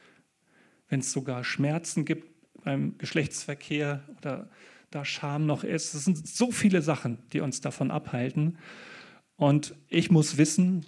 wenn 0.90 1.00
es 1.00 1.14
sogar 1.14 1.46
Schmerzen 1.46 2.04
gibt 2.04 2.28
beim 2.66 2.98
Geschlechtsverkehr 2.98 4.04
oder 4.18 4.50
da 4.92 5.06
Scham 5.06 5.46
noch 5.46 5.64
ist. 5.64 5.94
Es 5.94 6.06
sind 6.06 6.28
so 6.28 6.52
viele 6.52 6.82
Sachen, 6.82 7.18
die 7.34 7.40
uns 7.40 7.62
davon 7.62 7.92
abhalten. 7.92 8.58
Und 9.36 9.76
ich 9.90 10.12
muss 10.12 10.38
wissen, 10.38 10.86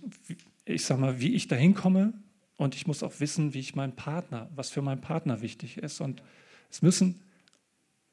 ich 0.66 0.86
sag 0.86 1.00
mal, 1.00 1.20
wie 1.20 1.36
ich 1.36 1.48
da 1.48 1.56
hinkomme. 1.56 2.14
Und 2.58 2.76
ich 2.76 2.88
muss 2.88 3.04
auch 3.04 3.20
wissen, 3.20 3.54
wie 3.54 3.60
ich 3.60 3.76
meinen 3.76 3.96
Partner, 3.96 4.50
was 4.56 4.70
für 4.70 4.82
meinen 4.82 5.02
Partner 5.02 5.42
wichtig 5.42 5.78
ist. 5.78 6.02
Und 6.02 6.22
es 6.70 6.82
müssen, 6.82 7.22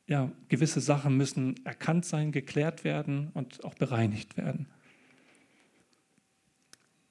ja, 0.06 0.30
gewisse 0.48 0.80
Sachen 0.80 1.16
müssen 1.16 1.56
erkannt 1.64 2.04
sein, 2.04 2.30
geklärt 2.30 2.84
werden 2.84 3.30
und 3.34 3.64
auch 3.64 3.74
bereinigt 3.74 4.36
werden. 4.36 4.68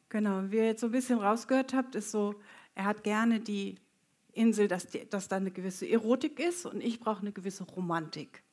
Genau, 0.10 0.44
wie 0.50 0.58
ihr 0.58 0.66
jetzt 0.68 0.82
so 0.82 0.88
ein 0.88 0.94
bisschen 0.94 1.20
rausgehört 1.20 1.74
habt, 1.74 1.96
ist 1.96 2.12
so, 2.12 2.36
er 2.74 2.86
hat 2.86 3.04
gerne 3.04 3.42
die 3.42 3.76
Insel, 4.32 4.70
dass, 4.70 4.88
die, 4.88 5.10
dass 5.10 5.28
da 5.28 5.36
eine 5.38 5.52
gewisse 5.52 5.90
Erotik 5.90 6.40
ist 6.40 6.66
und 6.66 6.82
ich 6.82 7.02
brauche 7.02 7.22
eine 7.22 7.34
gewisse 7.34 7.66
Romantik. 7.66 8.45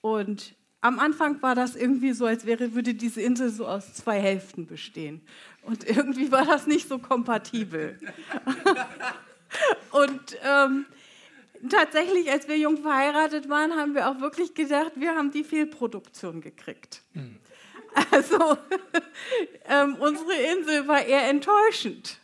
Und 0.00 0.54
am 0.80 0.98
Anfang 0.98 1.42
war 1.42 1.54
das 1.54 1.74
irgendwie 1.74 2.12
so, 2.12 2.26
als 2.26 2.46
wäre, 2.46 2.74
würde 2.74 2.94
diese 2.94 3.20
Insel 3.20 3.50
so 3.50 3.66
aus 3.66 3.94
zwei 3.94 4.20
Hälften 4.20 4.66
bestehen. 4.66 5.22
Und 5.62 5.88
irgendwie 5.88 6.30
war 6.30 6.44
das 6.44 6.66
nicht 6.66 6.88
so 6.88 6.98
kompatibel. 6.98 7.98
und 9.90 10.36
ähm, 10.44 10.86
tatsächlich, 11.68 12.30
als 12.30 12.48
wir 12.48 12.56
jung 12.56 12.78
verheiratet 12.78 13.48
waren, 13.48 13.72
haben 13.72 13.94
wir 13.94 14.08
auch 14.08 14.20
wirklich 14.20 14.54
gedacht, 14.54 14.92
wir 14.94 15.14
haben 15.14 15.30
die 15.30 15.44
Fehlproduktion 15.44 16.40
gekriegt. 16.40 17.02
Mhm. 17.14 17.36
Also 18.12 18.56
ähm, 19.68 19.96
unsere 19.98 20.34
Insel 20.34 20.86
war 20.86 21.04
eher 21.04 21.28
enttäuschend. 21.28 22.18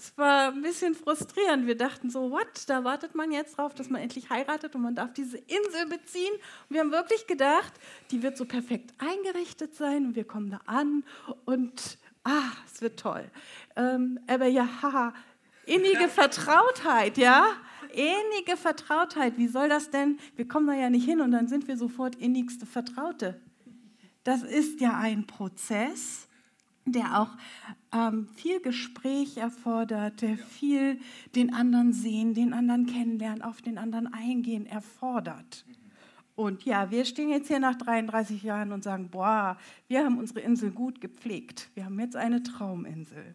Es 0.00 0.16
war 0.16 0.50
ein 0.50 0.62
bisschen 0.62 0.94
frustrierend. 0.94 1.66
Wir 1.66 1.76
dachten 1.76 2.08
so, 2.08 2.30
what? 2.30 2.46
Da 2.68 2.84
wartet 2.84 3.14
man 3.14 3.30
jetzt 3.32 3.58
drauf, 3.58 3.74
dass 3.74 3.90
man 3.90 4.00
endlich 4.00 4.30
heiratet 4.30 4.74
und 4.74 4.80
man 4.80 4.94
darf 4.94 5.12
diese 5.12 5.36
Insel 5.36 5.86
beziehen. 5.90 6.32
Und 6.32 6.74
wir 6.74 6.80
haben 6.80 6.90
wirklich 6.90 7.26
gedacht, 7.26 7.74
die 8.10 8.22
wird 8.22 8.38
so 8.38 8.46
perfekt 8.46 8.94
eingerichtet 8.96 9.74
sein 9.74 10.06
und 10.06 10.16
wir 10.16 10.24
kommen 10.24 10.50
da 10.50 10.60
an 10.64 11.04
und 11.44 11.98
ah, 12.24 12.50
es 12.64 12.80
wird 12.80 12.98
toll. 12.98 13.30
Ähm, 13.76 14.18
aber 14.26 14.46
ja, 14.46 14.66
haha, 14.80 15.12
innige 15.66 16.08
Vertrautheit, 16.08 17.18
ja? 17.18 17.48
Innige 17.92 18.56
Vertrautheit, 18.56 19.36
wie 19.36 19.48
soll 19.48 19.68
das 19.68 19.90
denn? 19.90 20.18
Wir 20.34 20.48
kommen 20.48 20.66
da 20.66 20.72
ja 20.72 20.88
nicht 20.88 21.04
hin 21.04 21.20
und 21.20 21.32
dann 21.32 21.46
sind 21.46 21.68
wir 21.68 21.76
sofort 21.76 22.14
innigste 22.16 22.64
Vertraute. 22.64 23.38
Das 24.24 24.44
ist 24.44 24.80
ja 24.80 24.96
ein 24.96 25.26
Prozess 25.26 26.26
der 26.92 27.20
auch 27.20 27.30
ähm, 27.92 28.28
viel 28.34 28.60
Gespräch 28.60 29.36
erfordert, 29.36 30.22
der 30.22 30.36
viel 30.36 31.00
den 31.34 31.52
anderen 31.52 31.92
sehen, 31.92 32.34
den 32.34 32.52
anderen 32.52 32.86
kennenlernen, 32.86 33.42
auf 33.42 33.62
den 33.62 33.78
anderen 33.78 34.12
eingehen 34.12 34.66
erfordert. 34.66 35.64
Und 36.36 36.64
ja, 36.64 36.90
wir 36.90 37.04
stehen 37.04 37.28
jetzt 37.28 37.48
hier 37.48 37.60
nach 37.60 37.76
33 37.76 38.42
Jahren 38.42 38.72
und 38.72 38.82
sagen, 38.82 39.10
boah, 39.10 39.58
wir 39.88 40.04
haben 40.04 40.18
unsere 40.18 40.40
Insel 40.40 40.70
gut 40.70 41.00
gepflegt. 41.00 41.68
Wir 41.74 41.84
haben 41.84 42.00
jetzt 42.00 42.16
eine 42.16 42.42
Trauminsel. 42.42 43.34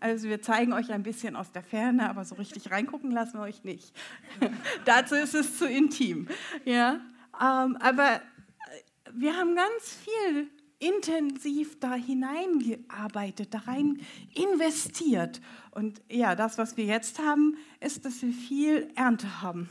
Also 0.00 0.28
wir 0.28 0.42
zeigen 0.42 0.72
euch 0.72 0.92
ein 0.92 1.02
bisschen 1.02 1.34
aus 1.34 1.50
der 1.50 1.62
Ferne, 1.62 2.08
aber 2.08 2.24
so 2.24 2.34
richtig 2.34 2.70
reingucken 2.70 3.10
lassen 3.10 3.38
wir 3.38 3.42
euch 3.42 3.64
nicht. 3.64 3.92
Dazu 4.84 5.14
ist 5.14 5.34
es 5.34 5.58
zu 5.58 5.68
intim. 5.68 6.28
Ja? 6.64 7.00
Ähm, 7.40 7.76
aber 7.80 8.20
wir 9.12 9.36
haben 9.36 9.56
ganz 9.56 9.98
viel 10.04 10.48
intensiv 10.84 11.78
da 11.80 11.94
hineingearbeitet, 11.94 13.54
da 13.54 13.58
rein 13.60 14.00
investiert. 14.34 15.40
Und 15.70 16.02
ja, 16.10 16.34
das, 16.34 16.58
was 16.58 16.76
wir 16.76 16.84
jetzt 16.84 17.18
haben, 17.18 17.56
ist, 17.80 18.04
dass 18.04 18.20
wir 18.22 18.32
viel 18.32 18.88
Ernte 18.94 19.42
haben. 19.42 19.68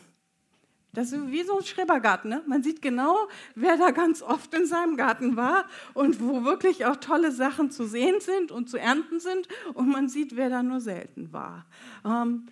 Das 0.94 1.12
ist 1.12 1.32
wie 1.32 1.44
so 1.44 1.58
ein 1.58 1.66
Schrebergarten. 1.66 2.30
Ne? 2.30 2.44
Man 2.46 2.62
sieht 2.62 2.82
genau, 2.82 3.28
wer 3.56 3.78
da 3.78 3.90
ganz 3.90 4.22
oft 4.22 4.54
in 4.54 4.68
seinem 4.68 4.96
Garten 4.96 5.36
war 5.36 5.66
und 5.96 6.22
wo 6.22 6.44
wirklich 6.44 6.86
auch 6.86 6.98
tolle 6.98 7.32
Sachen 7.32 7.72
zu 7.72 7.86
sehen 7.88 8.20
sind 8.20 8.52
und 8.52 8.70
zu 8.70 8.78
ernten 8.78 9.20
sind. 9.20 9.48
Und 9.74 9.90
man 9.90 10.08
sieht, 10.08 10.36
wer 10.36 10.50
da 10.50 10.62
nur 10.62 10.82
selten 10.82 11.34
war. 11.34 11.66
Ähm, 12.06 12.46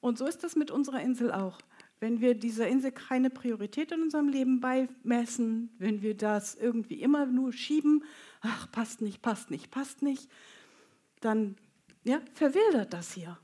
und 0.00 0.18
so 0.18 0.26
ist 0.26 0.42
das 0.42 0.56
mit 0.56 0.72
unserer 0.72 1.00
Insel 1.00 1.32
auch. 1.32 1.58
Wenn 2.00 2.20
wir 2.20 2.34
dieser 2.34 2.68
Insel 2.68 2.92
keine 2.92 3.30
Priorität 3.30 3.92
in 3.92 4.02
unserem 4.02 4.28
Leben 4.28 4.60
beimessen, 4.60 5.70
wenn 5.78 6.02
wir 6.02 6.16
das 6.16 6.54
irgendwie 6.54 7.00
immer 7.00 7.26
nur 7.26 7.52
schieben, 7.52 8.04
ach, 8.40 8.70
passt 8.70 9.00
nicht, 9.00 9.22
passt 9.22 9.50
nicht, 9.50 9.70
passt 9.70 10.02
nicht, 10.02 10.28
dann 11.20 11.56
ja, 12.04 12.20
verwildert 12.34 12.92
das 12.92 13.12
hier. 13.12 13.38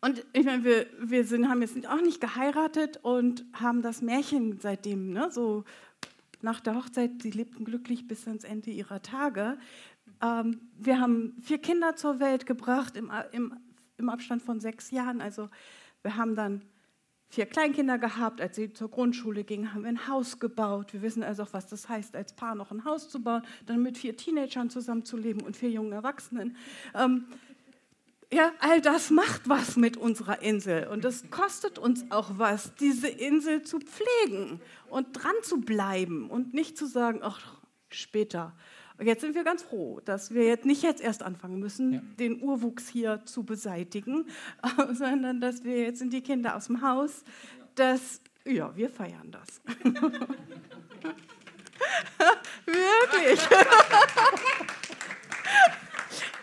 Und 0.00 0.24
ich 0.34 0.44
meine, 0.44 0.64
wir, 0.64 0.86
wir 1.00 1.24
sind, 1.24 1.48
haben 1.48 1.62
jetzt 1.62 1.86
auch 1.88 2.02
nicht 2.02 2.20
geheiratet 2.20 2.98
und 3.02 3.44
haben 3.54 3.80
das 3.80 4.02
Märchen 4.02 4.58
seitdem, 4.60 5.12
ne, 5.12 5.30
so 5.30 5.64
nach 6.42 6.60
der 6.60 6.74
Hochzeit, 6.74 7.22
sie 7.22 7.30
lebten 7.30 7.64
glücklich 7.64 8.06
bis 8.06 8.28
ans 8.28 8.44
Ende 8.44 8.70
ihrer 8.70 9.00
Tage. 9.00 9.56
Ähm, 10.20 10.60
wir 10.78 11.00
haben 11.00 11.36
vier 11.40 11.58
Kinder 11.58 11.96
zur 11.96 12.20
Welt 12.20 12.44
gebracht 12.44 12.98
im, 12.98 13.10
im, 13.32 13.56
im 13.96 14.08
Abstand 14.10 14.42
von 14.42 14.60
sechs 14.60 14.90
Jahren. 14.90 15.22
Also 15.22 15.48
wir 16.02 16.16
haben 16.16 16.36
dann 16.36 16.60
vier 17.34 17.46
Kleinkinder 17.46 17.98
gehabt. 17.98 18.40
Als 18.40 18.56
sie 18.56 18.72
zur 18.72 18.90
Grundschule 18.90 19.44
gingen, 19.44 19.74
haben 19.74 19.82
wir 19.82 19.88
ein 19.88 20.08
Haus 20.08 20.38
gebaut. 20.38 20.92
Wir 20.92 21.02
wissen 21.02 21.22
also 21.22 21.42
auch, 21.42 21.52
was 21.52 21.66
das 21.66 21.88
heißt, 21.88 22.16
als 22.16 22.32
Paar 22.32 22.54
noch 22.54 22.70
ein 22.70 22.84
Haus 22.84 23.08
zu 23.08 23.22
bauen, 23.22 23.42
dann 23.66 23.82
mit 23.82 23.98
vier 23.98 24.16
Teenagern 24.16 24.70
zusammenzuleben 24.70 25.42
und 25.42 25.56
vier 25.56 25.70
jungen 25.70 25.92
Erwachsenen. 25.92 26.56
Ähm, 26.94 27.26
ja, 28.32 28.52
all 28.58 28.80
das 28.80 29.10
macht 29.10 29.48
was 29.48 29.76
mit 29.76 29.96
unserer 29.96 30.42
Insel 30.42 30.88
und 30.88 31.04
es 31.04 31.30
kostet 31.30 31.78
uns 31.78 32.10
auch 32.10 32.32
was, 32.38 32.74
diese 32.74 33.06
Insel 33.06 33.62
zu 33.62 33.78
pflegen 33.78 34.60
und 34.88 35.12
dran 35.12 35.34
zu 35.42 35.60
bleiben 35.60 36.30
und 36.30 36.52
nicht 36.52 36.76
zu 36.76 36.86
sagen, 36.86 37.20
ach, 37.22 37.53
später. 37.94 38.52
Jetzt 39.02 39.22
sind 39.22 39.34
wir 39.34 39.42
ganz 39.42 39.62
froh, 39.62 40.00
dass 40.04 40.32
wir 40.32 40.44
jetzt 40.44 40.64
nicht 40.66 40.82
jetzt 40.82 41.02
erst 41.02 41.22
anfangen 41.24 41.58
müssen, 41.58 41.94
ja. 41.94 42.00
den 42.18 42.40
Urwuchs 42.42 42.88
hier 42.88 43.24
zu 43.24 43.42
beseitigen, 43.42 44.26
sondern 44.92 45.40
dass 45.40 45.64
wir 45.64 45.78
jetzt 45.82 45.98
sind 45.98 46.12
die 46.12 46.20
Kinder 46.20 46.54
aus 46.56 46.66
dem 46.66 46.80
Haus. 46.80 47.24
Das, 47.74 48.20
ja, 48.44 48.76
wir 48.76 48.88
feiern 48.88 49.32
das. 49.32 49.60
Wirklich. 52.66 53.40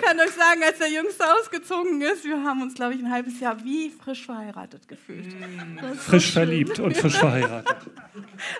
Ich 0.01 0.07
kann 0.07 0.19
euch 0.19 0.31
sagen, 0.31 0.63
als 0.63 0.79
der 0.79 0.89
Jüngste 0.89 1.23
ausgezogen 1.31 2.01
ist, 2.01 2.25
wir 2.25 2.43
haben 2.43 2.63
uns, 2.63 2.73
glaube 2.73 2.95
ich, 2.95 2.99
ein 3.01 3.11
halbes 3.11 3.39
Jahr 3.39 3.63
wie 3.63 3.91
frisch 3.91 4.25
verheiratet 4.25 4.87
gefühlt. 4.87 5.27
Mm. 5.27 5.93
Frisch 5.93 6.27
so 6.27 6.33
verliebt 6.33 6.79
und 6.79 6.97
frisch 6.97 7.19
verheiratet. 7.19 7.77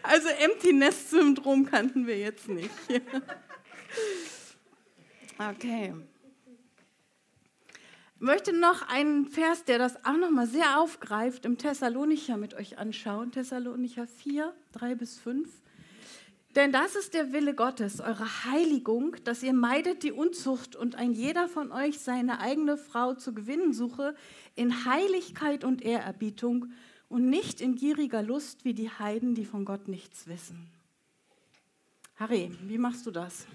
Also 0.04 0.28
Empty 0.28 0.72
Nest 0.72 1.10
Syndrom 1.10 1.66
kannten 1.66 2.06
wir 2.06 2.18
jetzt 2.18 2.48
nicht. 2.48 2.70
Okay. 5.40 5.96
Ich 8.14 8.22
möchte 8.22 8.54
noch 8.54 8.88
einen 8.88 9.26
Vers, 9.26 9.64
der 9.66 9.80
das 9.80 10.06
auch 10.06 10.18
noch 10.18 10.30
mal 10.30 10.46
sehr 10.46 10.80
aufgreift, 10.80 11.46
im 11.46 11.58
Thessalonicher 11.58 12.38
mit 12.38 12.54
euch 12.54 12.78
anschauen. 12.78 13.32
Thessalonicher 13.32 14.06
4, 14.06 14.54
3 14.74 14.94
bis 14.94 15.18
5. 15.18 15.50
Denn 16.56 16.74
das 16.74 16.96
ist 16.96 17.14
der 17.14 17.32
Wille 17.32 17.56
Gottes, 17.56 18.02
eure 18.02 18.44
Heiligung, 18.46 19.16
dass 19.24 19.42
ihr 19.42 19.54
meidet 19.54 20.04
die 20.04 20.12
Unzucht 20.12 20.76
und 20.76 20.96
ein 20.96 21.14
jeder 21.14 21.48
von 21.48 21.72
euch 21.72 22.00
seine 22.00 22.40
eigene 22.40 22.78
Frau 22.78 23.14
zu 23.14 23.34
gewinnen 23.34 23.74
suche, 23.74 24.16
in 24.56 24.86
Heiligkeit 24.86 25.64
und 25.64 25.82
Ehrerbietung 25.82 26.68
und 27.08 27.30
nicht 27.30 27.62
in 27.62 27.76
gieriger 27.76 28.22
Lust 28.22 28.66
wie 28.66 28.74
die 28.74 28.90
Heiden, 28.90 29.34
die 29.34 29.46
von 29.46 29.64
Gott 29.64 29.88
nichts 29.88 30.28
wissen. 30.28 30.68
Harry, 32.16 32.52
wie 32.64 32.78
machst 32.78 33.06
du 33.06 33.12
das? 33.12 33.48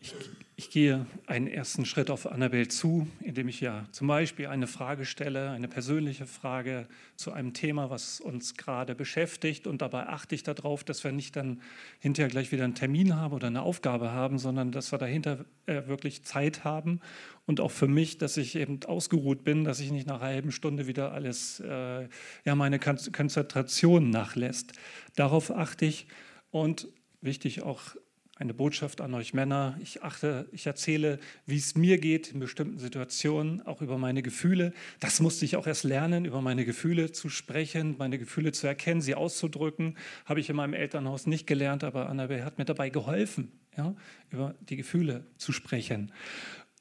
Ich, 0.00 0.14
ich, 0.58 0.70
gehe 0.70 1.04
einen 1.26 1.48
ersten 1.48 1.84
Schritt 1.84 2.10
auf 2.10 2.26
Annabelle 2.26 2.68
zu, 2.68 3.06
indem 3.20 3.48
ich 3.48 3.60
ja 3.60 3.84
zum 3.92 4.06
Beispiel 4.06 4.46
eine 4.46 4.66
Frage 4.66 5.04
stelle, 5.04 5.50
eine 5.50 5.68
persönliche 5.68 6.24
Frage 6.24 6.88
zu 7.14 7.32
einem 7.32 7.52
Thema, 7.52 7.90
was 7.90 8.20
uns 8.20 8.54
gerade 8.56 8.94
beschäftigt. 8.94 9.66
Und 9.66 9.82
dabei 9.82 10.06
achte 10.06 10.34
ich 10.34 10.44
darauf, 10.44 10.82
dass 10.82 11.04
wir 11.04 11.12
nicht 11.12 11.36
dann 11.36 11.60
hinterher 11.98 12.30
gleich 12.30 12.52
wieder 12.52 12.64
einen 12.64 12.74
Termin 12.74 13.16
haben 13.16 13.34
oder 13.34 13.48
eine 13.48 13.60
Aufgabe 13.60 14.12
haben, 14.12 14.38
sondern 14.38 14.72
dass 14.72 14.92
wir 14.92 14.98
dahinter 14.98 15.44
äh, 15.66 15.86
wirklich 15.86 16.22
Zeit 16.24 16.64
haben. 16.64 17.00
Und 17.44 17.60
auch 17.60 17.70
für 17.70 17.88
mich, 17.88 18.16
dass 18.16 18.38
ich 18.38 18.56
eben 18.56 18.80
ausgeruht 18.86 19.44
bin, 19.44 19.64
dass 19.64 19.78
ich 19.80 19.90
nicht 19.90 20.06
nach 20.06 20.22
einer 20.22 20.32
halben 20.32 20.52
Stunde 20.52 20.86
wieder 20.86 21.12
alles, 21.12 21.60
äh, 21.60 22.08
ja, 22.44 22.54
meine 22.54 22.78
Konzentration 22.78 24.08
nachlässt. 24.08 24.72
Darauf 25.16 25.50
achte 25.50 25.84
ich. 25.84 26.06
Und 26.50 26.88
wichtig 27.20 27.62
auch 27.62 27.96
eine 28.38 28.52
Botschaft 28.52 29.00
an 29.00 29.14
euch 29.14 29.32
Männer. 29.32 29.78
Ich 29.82 30.02
achte, 30.02 30.46
ich 30.52 30.66
erzähle, 30.66 31.18
wie 31.46 31.56
es 31.56 31.74
mir 31.74 31.98
geht 31.98 32.32
in 32.32 32.38
bestimmten 32.38 32.78
Situationen, 32.78 33.66
auch 33.66 33.80
über 33.80 33.96
meine 33.96 34.22
Gefühle. 34.22 34.74
Das 35.00 35.20
musste 35.20 35.46
ich 35.46 35.56
auch 35.56 35.66
erst 35.66 35.84
lernen, 35.84 36.26
über 36.26 36.42
meine 36.42 36.66
Gefühle 36.66 37.12
zu 37.12 37.30
sprechen, 37.30 37.96
meine 37.98 38.18
Gefühle 38.18 38.52
zu 38.52 38.66
erkennen, 38.66 39.00
sie 39.00 39.14
auszudrücken. 39.14 39.96
Habe 40.26 40.40
ich 40.40 40.50
in 40.50 40.56
meinem 40.56 40.74
Elternhaus 40.74 41.26
nicht 41.26 41.46
gelernt, 41.46 41.82
aber 41.82 42.10
Annabelle 42.10 42.44
hat 42.44 42.58
mir 42.58 42.66
dabei 42.66 42.90
geholfen, 42.90 43.52
ja, 43.76 43.96
über 44.30 44.54
die 44.68 44.76
Gefühle 44.76 45.24
zu 45.38 45.52
sprechen. 45.52 46.12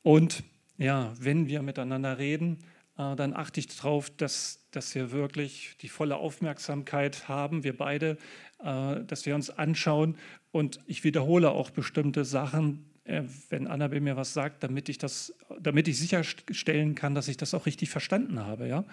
Und 0.04 0.44
ja, 0.78 1.14
wenn 1.20 1.48
wir 1.48 1.62
miteinander 1.62 2.18
reden, 2.18 2.60
äh, 2.98 3.16
dann 3.16 3.34
achte 3.34 3.60
ich 3.60 3.68
darauf, 3.68 4.10
dass, 4.10 4.66
dass 4.72 4.96
wir 4.96 5.12
wirklich 5.12 5.76
die 5.82 5.90
volle 5.90 6.18
Aufmerksamkeit 6.18 7.28
haben, 7.28 7.64
wir 7.64 7.76
beide, 7.76 8.18
äh, 8.64 9.04
dass 9.04 9.26
wir 9.26 9.36
uns 9.36 9.50
anschauen 9.50 10.18
und 10.52 10.80
ich 10.88 11.04
wiederhole 11.04 11.52
auch 11.52 11.70
bestimmte 11.70 12.24
Sachen, 12.26 12.86
äh, 13.04 13.24
wenn 13.50 13.68
Annabelle 13.68 14.02
mir 14.02 14.18
was 14.18 14.34
sagt, 14.34 14.64
damit 14.64 14.90
ich, 14.90 14.98
das, 14.98 15.34
damit 15.60 15.88
ich 15.88 16.00
sicherstellen 16.00 16.96
kann, 16.96 17.16
dass 17.16 17.28
ich 17.28 17.38
das 17.38 17.54
auch 17.54 17.66
richtig 17.66 17.90
verstanden 17.90 18.40
habe. 18.40 18.68
Ja? 18.68 18.86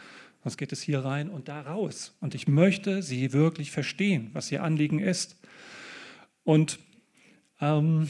Sonst 0.42 0.56
geht 0.56 0.72
es 0.72 0.82
hier 0.82 1.04
rein 1.04 1.30
und 1.30 1.48
da 1.48 1.60
raus. 1.60 2.16
Und 2.20 2.34
ich 2.34 2.48
möchte 2.48 3.02
sie 3.02 3.32
wirklich 3.32 3.70
verstehen, 3.70 4.30
was 4.32 4.50
ihr 4.50 4.62
Anliegen 4.62 4.98
ist. 4.98 5.36
Und 6.44 6.80
ähm, 7.60 8.08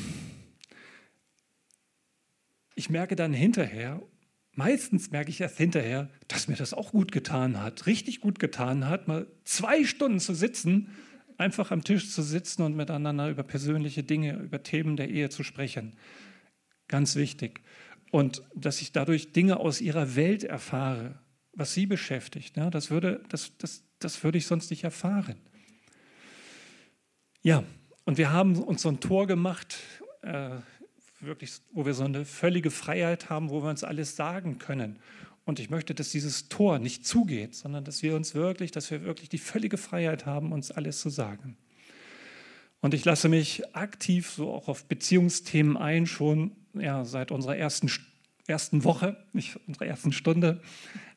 ich 2.74 2.88
merke 2.88 3.14
dann 3.14 3.34
hinterher, 3.34 4.02
meistens 4.54 5.10
merke 5.10 5.30
ich 5.30 5.40
erst 5.40 5.58
hinterher, 5.58 6.08
dass 6.28 6.48
mir 6.48 6.56
das 6.56 6.74
auch 6.74 6.92
gut 6.92 7.12
getan 7.12 7.60
hat, 7.60 7.86
richtig 7.86 8.20
gut 8.20 8.38
getan 8.38 8.88
hat, 8.88 9.08
mal 9.08 9.26
zwei 9.44 9.84
Stunden 9.84 10.20
zu 10.20 10.34
sitzen 10.34 10.88
einfach 11.42 11.70
am 11.70 11.84
Tisch 11.84 12.10
zu 12.10 12.22
sitzen 12.22 12.62
und 12.62 12.76
miteinander 12.76 13.28
über 13.28 13.42
persönliche 13.42 14.02
Dinge, 14.02 14.38
über 14.38 14.62
Themen 14.62 14.96
der 14.96 15.10
Ehe 15.10 15.28
zu 15.28 15.42
sprechen. 15.42 15.96
Ganz 16.88 17.16
wichtig. 17.16 17.60
Und 18.10 18.42
dass 18.54 18.80
ich 18.80 18.92
dadurch 18.92 19.32
Dinge 19.32 19.58
aus 19.58 19.80
ihrer 19.80 20.16
Welt 20.16 20.44
erfahre, 20.44 21.18
was 21.52 21.74
sie 21.74 21.86
beschäftigt, 21.86 22.56
ja, 22.56 22.70
das, 22.70 22.90
würde, 22.90 23.22
das, 23.28 23.56
das, 23.58 23.84
das 23.98 24.22
würde 24.24 24.38
ich 24.38 24.46
sonst 24.46 24.70
nicht 24.70 24.84
erfahren. 24.84 25.36
Ja, 27.42 27.64
und 28.04 28.18
wir 28.18 28.32
haben 28.32 28.56
uns 28.56 28.82
so 28.82 28.88
ein 28.88 29.00
Tor 29.00 29.26
gemacht, 29.26 29.78
äh, 30.22 30.50
wirklich, 31.22 31.60
wo 31.72 31.86
wir 31.86 31.94
so 31.94 32.04
eine 32.04 32.24
völlige 32.24 32.70
Freiheit 32.70 33.30
haben, 33.30 33.50
wo 33.50 33.62
wir 33.62 33.70
uns 33.70 33.84
alles 33.84 34.16
sagen 34.16 34.58
können. 34.58 34.98
Und 35.44 35.58
ich 35.58 35.70
möchte, 35.70 35.94
dass 35.94 36.10
dieses 36.10 36.48
Tor 36.48 36.78
nicht 36.78 37.06
zugeht, 37.06 37.54
sondern 37.54 37.84
dass 37.84 38.02
wir 38.02 38.14
uns 38.14 38.34
wirklich, 38.34 38.70
dass 38.70 38.90
wir 38.90 39.02
wirklich 39.02 39.28
die 39.28 39.38
völlige 39.38 39.76
Freiheit 39.76 40.26
haben, 40.26 40.52
uns 40.52 40.70
alles 40.70 41.00
zu 41.00 41.10
sagen. 41.10 41.56
Und 42.80 42.94
ich 42.94 43.04
lasse 43.04 43.28
mich 43.28 43.62
aktiv 43.74 44.30
so 44.30 44.52
auch 44.52 44.68
auf 44.68 44.86
Beziehungsthemen 44.86 45.76
ein, 45.76 46.06
schon 46.06 46.52
ja, 46.74 47.04
seit 47.04 47.30
unserer 47.30 47.56
ersten, 47.56 47.90
ersten 48.46 48.84
Woche, 48.84 49.16
nicht 49.32 49.58
unserer 49.66 49.86
ersten 49.86 50.12
Stunde. 50.12 50.60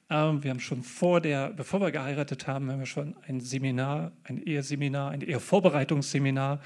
Ähm, 0.09 0.43
wir 0.43 0.51
haben 0.51 0.59
schon 0.59 0.83
vor 0.83 1.21
der, 1.21 1.51
bevor 1.51 1.81
wir 1.81 1.91
geheiratet 1.91 2.47
haben, 2.47 2.71
haben 2.71 2.79
wir 2.79 2.85
schon 2.85 3.15
ein 3.27 3.41
Seminar, 3.41 4.11
ein 4.23 4.37
Eheseminar, 4.37 5.11
ein 5.11 5.21
Ehevorbereitungsseminar 5.21 6.61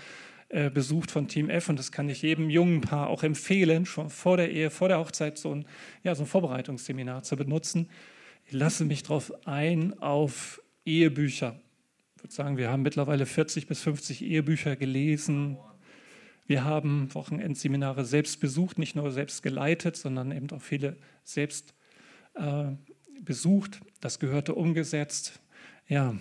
äh, 0.50 0.72
besucht 0.72 1.12
von 1.12 1.28
Team 1.28 1.50
F 1.50 1.70
und 1.70 1.78
das 1.78 1.92
kann 1.92 2.10
ich 2.10 2.24
jedem 2.24 2.50
jungen 2.50 2.82
Paar 2.82 3.08
auch 3.08 3.22
empfehlen, 3.22 3.86
schon 3.86 4.10
vor 4.10 4.36
der 4.36 4.52
Ehe, 4.52 4.72
vor 4.72 4.88
der 4.88 4.98
Hochzeit 4.98 5.38
so 5.38 5.54
ein, 5.54 5.66
ja, 6.04 6.16
so 6.16 6.24
ein 6.24 6.28
Vorbereitungsseminar 6.28 7.22
zu 7.22 7.38
benutzen. 7.38 7.88
Ich 8.48 8.54
lasse 8.54 8.84
mich 8.84 9.04
darauf 9.04 9.32
ein 9.46 10.00
auf 10.00 10.60
Ehebücher. 10.86 11.60
Ich 12.16 12.24
würde 12.24 12.34
sagen, 12.34 12.58
wir 12.58 12.72
haben 12.72 12.82
mittlerweile 12.82 13.28
40 13.28 13.68
bis 13.68 13.82
50 13.82 14.24
Ehebücher 14.24 14.76
gelesen. 14.76 15.58
Wir 16.48 16.64
haben 16.64 17.14
Wochenendseminare 17.14 18.04
selbst 18.04 18.40
besucht, 18.40 18.80
nicht 18.80 18.96
nur 18.96 19.12
selbst 19.12 19.44
geleitet, 19.44 19.98
sondern 19.98 20.32
eben 20.32 20.50
auch 20.50 20.64
viele 20.64 20.98
selbst 21.24 21.76
äh, 22.34 22.72
besucht, 23.22 23.82
das 24.02 24.18
Gehörte 24.18 24.56
umgesetzt. 24.56 25.40
Ja, 25.88 26.16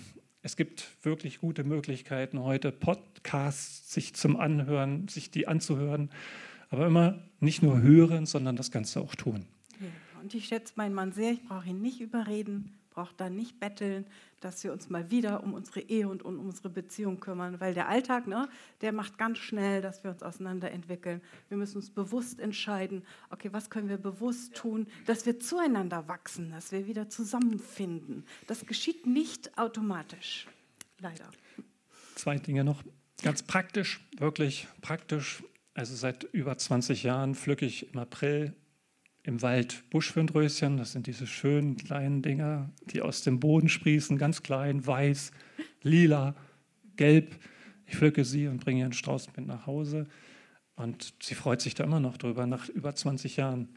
es 0.48 0.56
gibt 0.56 0.96
wirklich 1.04 1.40
gute 1.40 1.62
Möglichkeiten 1.62 2.40
heute, 2.40 2.72
Podcasts 2.72 3.92
sich 3.92 4.14
zum 4.14 4.38
Anhören, 4.38 5.06
sich 5.06 5.30
die 5.30 5.46
anzuhören, 5.46 6.08
aber 6.70 6.86
immer 6.86 7.22
nicht 7.38 7.62
nur 7.62 7.82
hören, 7.82 8.24
sondern 8.24 8.56
das 8.56 8.70
Ganze 8.70 9.02
auch 9.02 9.14
tun. 9.14 9.44
Ja, 9.78 9.88
und 10.22 10.32
ich 10.32 10.46
schätze 10.46 10.72
meinen 10.76 10.94
Mann 10.94 11.12
sehr, 11.12 11.32
ich 11.32 11.44
brauche 11.44 11.68
ihn 11.68 11.82
nicht 11.82 12.00
überreden, 12.00 12.77
brauche 12.98 13.14
da 13.16 13.30
nicht 13.30 13.60
betteln, 13.60 14.04
dass 14.40 14.64
wir 14.64 14.72
uns 14.72 14.90
mal 14.90 15.08
wieder 15.08 15.44
um 15.44 15.54
unsere 15.54 15.78
Ehe 15.78 16.08
und 16.08 16.24
um 16.24 16.40
unsere 16.40 16.68
Beziehung 16.68 17.20
kümmern, 17.20 17.60
weil 17.60 17.72
der 17.72 17.88
Alltag, 17.88 18.26
ne, 18.26 18.48
der 18.80 18.90
macht 18.90 19.18
ganz 19.18 19.38
schnell, 19.38 19.80
dass 19.80 20.02
wir 20.02 20.10
uns 20.10 20.24
auseinanderentwickeln. 20.24 21.20
Wir 21.48 21.58
müssen 21.58 21.76
uns 21.76 21.90
bewusst 21.90 22.40
entscheiden, 22.40 23.04
okay, 23.30 23.50
was 23.52 23.70
können 23.70 23.88
wir 23.88 23.98
bewusst 23.98 24.56
tun, 24.56 24.88
dass 25.06 25.26
wir 25.26 25.38
zueinander 25.38 26.08
wachsen, 26.08 26.50
dass 26.50 26.72
wir 26.72 26.88
wieder 26.88 27.08
zusammenfinden. 27.08 28.24
Das 28.48 28.66
geschieht 28.66 29.06
nicht 29.06 29.56
automatisch, 29.56 30.48
leider. 30.98 31.30
Zwei 32.16 32.36
Dinge 32.38 32.64
noch, 32.64 32.82
ganz 33.22 33.44
praktisch, 33.44 34.00
wirklich 34.18 34.66
praktisch. 34.80 35.44
Also 35.74 35.94
seit 35.94 36.24
über 36.24 36.58
20 36.58 37.04
Jahren 37.04 37.36
pflücke 37.36 37.64
ich 37.64 37.92
im 37.92 38.00
April 38.00 38.56
im 39.28 39.42
Wald 39.42 39.84
Buschwindröschen. 39.90 40.78
Das 40.78 40.92
sind 40.92 41.06
diese 41.06 41.26
schönen 41.26 41.76
kleinen 41.76 42.22
Dinger, 42.22 42.70
die 42.86 43.02
aus 43.02 43.20
dem 43.20 43.40
Boden 43.40 43.68
sprießen, 43.68 44.16
ganz 44.16 44.42
klein, 44.42 44.86
weiß, 44.86 45.32
lila, 45.82 46.34
gelb. 46.96 47.36
Ich 47.86 47.96
pflücke 47.96 48.24
sie 48.24 48.48
und 48.48 48.64
bringe 48.64 48.80
ihren 48.80 48.94
Strauß 48.94 49.28
mit 49.36 49.46
nach 49.46 49.66
Hause. 49.66 50.06
Und 50.76 51.12
sie 51.20 51.34
freut 51.34 51.60
sich 51.60 51.74
da 51.74 51.84
immer 51.84 52.00
noch 52.00 52.16
drüber, 52.16 52.46
nach 52.46 52.70
über 52.70 52.94
20 52.94 53.36
Jahren. 53.36 53.68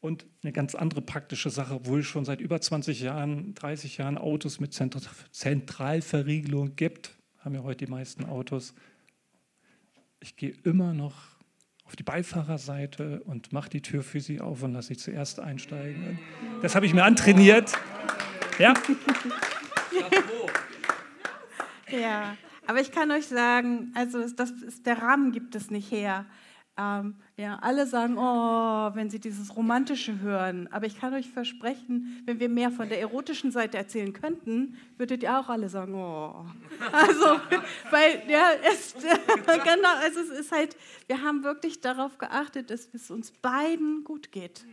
Und 0.00 0.24
eine 0.42 0.52
ganz 0.52 0.74
andere 0.74 1.02
praktische 1.02 1.50
Sache, 1.50 1.74
obwohl 1.74 2.00
es 2.00 2.06
schon 2.06 2.24
seit 2.24 2.40
über 2.40 2.62
20 2.62 3.00
Jahren, 3.00 3.54
30 3.54 3.98
Jahren 3.98 4.16
Autos 4.16 4.58
mit 4.58 4.72
Zentralverriegelung 4.72 6.76
gibt, 6.76 7.14
haben 7.40 7.54
ja 7.54 7.62
heute 7.62 7.84
die 7.84 7.90
meisten 7.90 8.24
Autos. 8.24 8.74
Ich 10.20 10.36
gehe 10.36 10.54
immer 10.64 10.94
noch 10.94 11.33
auf 11.84 11.96
die 11.96 12.02
Beifahrerseite 12.02 13.22
und 13.24 13.52
mache 13.52 13.68
die 13.68 13.82
Tür 13.82 14.02
für 14.02 14.20
sie 14.20 14.40
auf 14.40 14.62
und 14.62 14.72
lasse 14.72 14.88
sie 14.88 14.96
zuerst 14.96 15.40
einsteigen. 15.40 16.18
Das 16.62 16.74
habe 16.74 16.86
ich 16.86 16.94
mir 16.94 17.04
antrainiert. 17.04 17.72
Ja? 18.58 18.74
Ja, 21.90 22.36
aber 22.66 22.80
ich 22.80 22.90
kann 22.92 23.10
euch 23.10 23.26
sagen, 23.26 23.92
also 23.94 24.26
das 24.28 24.50
ist, 24.50 24.86
der 24.86 24.98
Rahmen 24.98 25.32
gibt 25.32 25.54
es 25.54 25.70
nicht 25.70 25.90
her. 25.90 26.26
Ähm, 26.76 27.16
ja, 27.36 27.58
alle 27.62 27.86
sagen, 27.86 28.16
oh, 28.16 28.94
wenn 28.94 29.10
sie 29.10 29.18
dieses 29.18 29.56
Romantische 29.56 30.20
hören. 30.20 30.68
Aber 30.70 30.86
ich 30.86 31.00
kann 31.00 31.12
euch 31.14 31.28
versprechen, 31.28 32.22
wenn 32.26 32.38
wir 32.38 32.48
mehr 32.48 32.70
von 32.70 32.88
der 32.88 33.00
erotischen 33.00 33.50
Seite 33.50 33.76
erzählen 33.76 34.12
könnten, 34.12 34.78
würdet 34.98 35.24
ihr 35.24 35.36
auch 35.38 35.48
alle 35.48 35.68
sagen, 35.68 35.94
oh. 35.94 36.46
Also, 36.92 37.40
weil, 37.90 38.22
ja, 38.28 38.50
es, 38.70 38.94
genau, 39.46 39.94
also 40.00 40.20
es 40.20 40.30
ist 40.30 40.52
halt, 40.52 40.76
wir 41.08 41.22
haben 41.22 41.42
wirklich 41.42 41.80
darauf 41.80 42.18
geachtet, 42.18 42.70
dass 42.70 42.88
es 42.94 43.10
uns 43.10 43.32
beiden 43.32 44.04
gut 44.04 44.30
geht. 44.30 44.64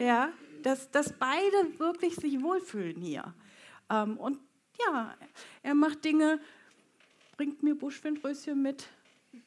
Ja, 0.00 0.30
dass, 0.62 0.90
dass 0.90 1.12
beide 1.12 1.78
wirklich 1.78 2.16
sich 2.16 2.42
wohlfühlen 2.42 3.00
hier. 3.00 3.32
Ähm, 3.88 4.16
und 4.16 4.38
ja, 4.86 5.14
er 5.62 5.74
macht 5.74 6.04
Dinge, 6.04 6.40
bringt 7.36 7.62
mir 7.62 7.76
Buschwindröschen 7.76 8.60
mit, 8.60 8.88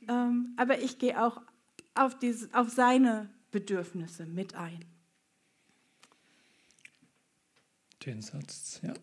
ähm, 0.07 0.53
aber 0.55 0.79
ich 0.79 0.97
gehe 0.99 1.21
auch 1.21 1.41
auf, 1.95 2.17
diese, 2.17 2.49
auf 2.53 2.69
seine 2.69 3.29
Bedürfnisse 3.51 4.25
mit 4.25 4.56
ein. 4.56 4.84
Den 8.06 8.21
Satz, 8.21 8.82
ja. 8.84 8.93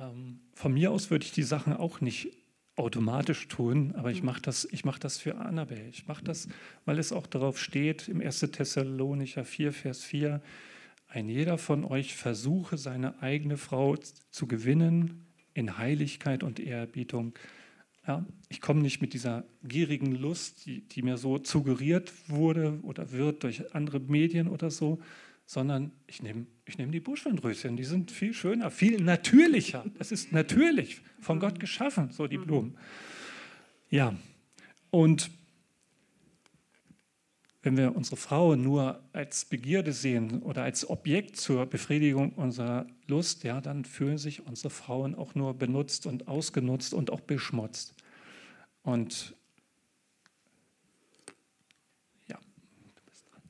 Ähm, 0.00 0.40
von 0.54 0.72
mir 0.72 0.90
aus 0.90 1.10
würde 1.10 1.24
ich 1.24 1.32
die 1.32 1.42
Sachen 1.42 1.72
auch 1.74 2.00
nicht 2.00 2.32
automatisch 2.76 3.46
tun, 3.48 3.94
aber 3.94 4.10
ich 4.10 4.20
mhm. 4.20 4.26
mache 4.26 4.42
das, 4.42 4.66
mach 4.84 4.98
das 4.98 5.18
für 5.18 5.36
Annabelle. 5.36 5.88
Ich 5.88 6.06
mache 6.06 6.24
das, 6.24 6.48
weil 6.84 6.98
es 6.98 7.12
auch 7.12 7.26
darauf 7.26 7.58
steht, 7.58 8.08
im 8.08 8.20
1. 8.20 8.40
Thessalonicher 8.40 9.44
4, 9.44 9.72
Vers 9.72 10.02
4, 10.02 10.40
ein 11.08 11.28
jeder 11.28 11.58
von 11.58 11.84
euch 11.84 12.16
versuche, 12.16 12.76
seine 12.76 13.22
eigene 13.22 13.56
Frau 13.56 13.94
zu 14.30 14.46
gewinnen 14.48 15.26
in 15.52 15.78
Heiligkeit 15.78 16.42
und 16.42 16.58
Ehrerbietung. 16.58 17.34
Ja, 18.06 18.26
ich 18.48 18.60
komme 18.60 18.82
nicht 18.82 19.00
mit 19.00 19.14
dieser 19.14 19.44
gierigen 19.62 20.14
Lust, 20.14 20.66
die, 20.66 20.86
die 20.88 21.02
mir 21.02 21.16
so 21.16 21.42
suggeriert 21.42 22.12
wurde 22.28 22.78
oder 22.82 23.12
wird 23.12 23.42
durch 23.44 23.74
andere 23.74 23.98
Medien 23.98 24.48
oder 24.48 24.70
so, 24.70 25.00
sondern 25.46 25.92
ich 26.06 26.22
nehme 26.22 26.46
ich 26.66 26.78
nehm 26.78 26.92
die 26.92 27.00
Buschwindröschen, 27.00 27.76
die 27.76 27.84
sind 27.84 28.10
viel 28.10 28.32
schöner, 28.32 28.70
viel 28.70 29.02
natürlicher. 29.02 29.84
Das 29.98 30.12
ist 30.12 30.32
natürlich 30.32 31.02
von 31.20 31.38
Gott 31.38 31.60
geschaffen, 31.60 32.10
so 32.10 32.26
die 32.26 32.38
Blumen. 32.38 32.78
Ja, 33.90 34.14
und 34.90 35.30
wenn 37.62 37.76
wir 37.76 37.96
unsere 37.96 38.16
Frau 38.16 38.56
nur 38.56 39.02
als 39.12 39.44
Begierde 39.46 39.92
sehen 39.92 40.42
oder 40.42 40.62
als 40.62 40.88
Objekt 40.88 41.36
zur 41.36 41.66
Befriedigung 41.66 42.32
unserer 42.32 42.86
Lust, 43.06 43.44
ja, 43.44 43.60
dann 43.60 43.84
fühlen 43.84 44.18
sich 44.18 44.46
unsere 44.46 44.70
Frauen 44.70 45.14
auch 45.14 45.34
nur 45.34 45.54
benutzt 45.54 46.06
und 46.06 46.28
ausgenutzt 46.28 46.92
und 46.94 47.10
auch 47.10 47.20
beschmutzt. 47.20 47.93
Und 48.84 49.34
ja, 52.28 52.38
du 52.38 53.02
bist 53.06 53.26
dran. 53.30 53.42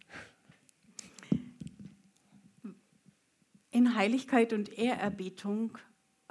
In 3.72 3.97
Heiligkeit 3.97 4.53
und 4.53 4.78
Ehrerbietung 4.78 5.76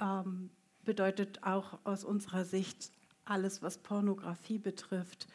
ähm, 0.00 0.50
bedeutet 0.84 1.42
auch 1.42 1.78
aus 1.84 2.02
unserer 2.02 2.46
Sicht 2.46 2.90
alles, 3.26 3.62
was 3.62 3.78
Pornografie 3.78 4.58
betrifft, 4.58 5.26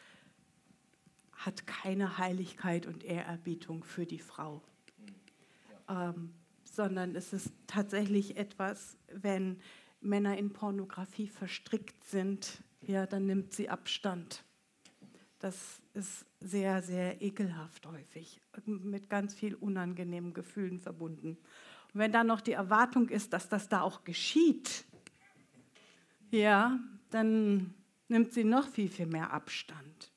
hat 1.34 1.67
keine 1.67 2.17
Heiligkeit 2.17 2.88
und 2.88 3.03
Ehrerbietung 3.03 3.84
für 3.84 4.07
die 4.07 4.20
Frau, 4.20 4.63
ja. 5.88 6.09
ähm, 6.09 6.34
sondern 6.63 7.15
es 7.15 7.34
ist 7.34 7.51
tatsächlich 7.67 8.36
etwas, 8.36 8.97
wenn 9.13 9.59
Männer 10.01 10.38
in 10.38 10.53
Pornografie 10.53 11.28
verstrickt 11.28 12.03
sind, 12.03 12.63
ja, 12.82 13.06
dann 13.06 13.26
nimmt 13.26 13.54
sie 13.54 13.70
Abstand. 13.70 14.44
Das 15.40 15.82
ist 15.94 16.26
sehr, 16.40 16.82
sehr 16.82 17.22
ekelhaft 17.22 17.86
häufig, 17.86 18.42
mit 18.66 19.10
ganz 19.10 19.34
viel 19.34 19.56
unangenehmen 19.56 20.34
Gefühlen 20.34 20.80
verbunden. 20.80 21.38
Und 21.94 22.00
wenn 22.00 22.12
dann 22.12 22.28
noch 22.28 22.42
die 22.42 22.54
Erwartung 22.54 23.10
ist, 23.10 23.34
dass 23.34 23.50
das 23.50 23.70
da 23.70 23.82
auch 23.82 24.04
geschieht, 24.04 24.86
ja, 26.32 26.80
dann 27.10 27.74
nimmt 28.08 28.34
sie 28.34 28.44
noch 28.44 28.68
viel, 28.68 28.90
viel 28.90 29.08
mehr 29.08 29.34
Abstand. 29.34 30.12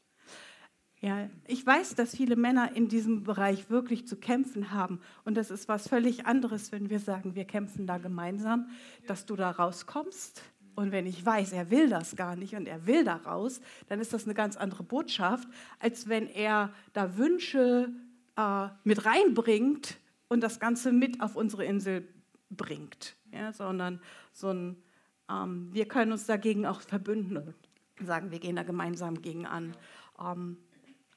Ja, 1.00 1.28
ich 1.48 1.66
weiß, 1.66 1.96
dass 1.96 2.14
viele 2.16 2.36
Männer 2.36 2.76
in 2.76 2.88
diesem 2.88 3.24
Bereich 3.24 3.70
wirklich 3.70 4.06
zu 4.06 4.16
kämpfen 4.16 4.70
haben. 4.70 5.00
Und 5.24 5.36
das 5.36 5.50
ist 5.50 5.66
was 5.66 5.88
völlig 5.88 6.26
anderes, 6.26 6.70
wenn 6.70 6.90
wir 6.90 7.00
sagen, 7.00 7.34
wir 7.34 7.44
kämpfen 7.44 7.88
da 7.88 7.98
gemeinsam, 7.98 8.70
dass 9.08 9.26
du 9.26 9.34
da 9.34 9.50
rauskommst. 9.50 10.42
Und 10.74 10.92
wenn 10.92 11.06
ich 11.06 11.24
weiß, 11.24 11.52
er 11.52 11.70
will 11.70 11.88
das 11.88 12.16
gar 12.16 12.36
nicht 12.36 12.54
und 12.54 12.66
er 12.66 12.86
will 12.86 13.04
da 13.04 13.16
raus, 13.16 13.60
dann 13.88 14.00
ist 14.00 14.12
das 14.12 14.24
eine 14.24 14.34
ganz 14.34 14.56
andere 14.56 14.82
Botschaft, 14.82 15.48
als 15.78 16.08
wenn 16.08 16.28
er 16.28 16.72
da 16.92 17.16
Wünsche 17.16 17.90
äh, 18.36 18.68
mit 18.84 19.04
reinbringt 19.04 19.98
und 20.28 20.40
das 20.40 20.60
Ganze 20.60 20.92
mit 20.92 21.20
auf 21.20 21.36
unsere 21.36 21.64
Insel 21.64 22.08
bringt. 22.50 23.16
Ja, 23.32 23.52
sondern 23.52 24.00
so 24.32 24.48
ein, 24.48 24.76
ähm, 25.30 25.68
wir 25.72 25.86
können 25.86 26.12
uns 26.12 26.26
dagegen 26.26 26.66
auch 26.66 26.80
verbünden 26.80 27.36
und 27.36 27.54
sagen, 28.06 28.30
wir 28.30 28.38
gehen 28.38 28.56
da 28.56 28.62
gemeinsam 28.62 29.20
gegen 29.20 29.46
an. 29.46 29.76
Ähm, 30.20 30.56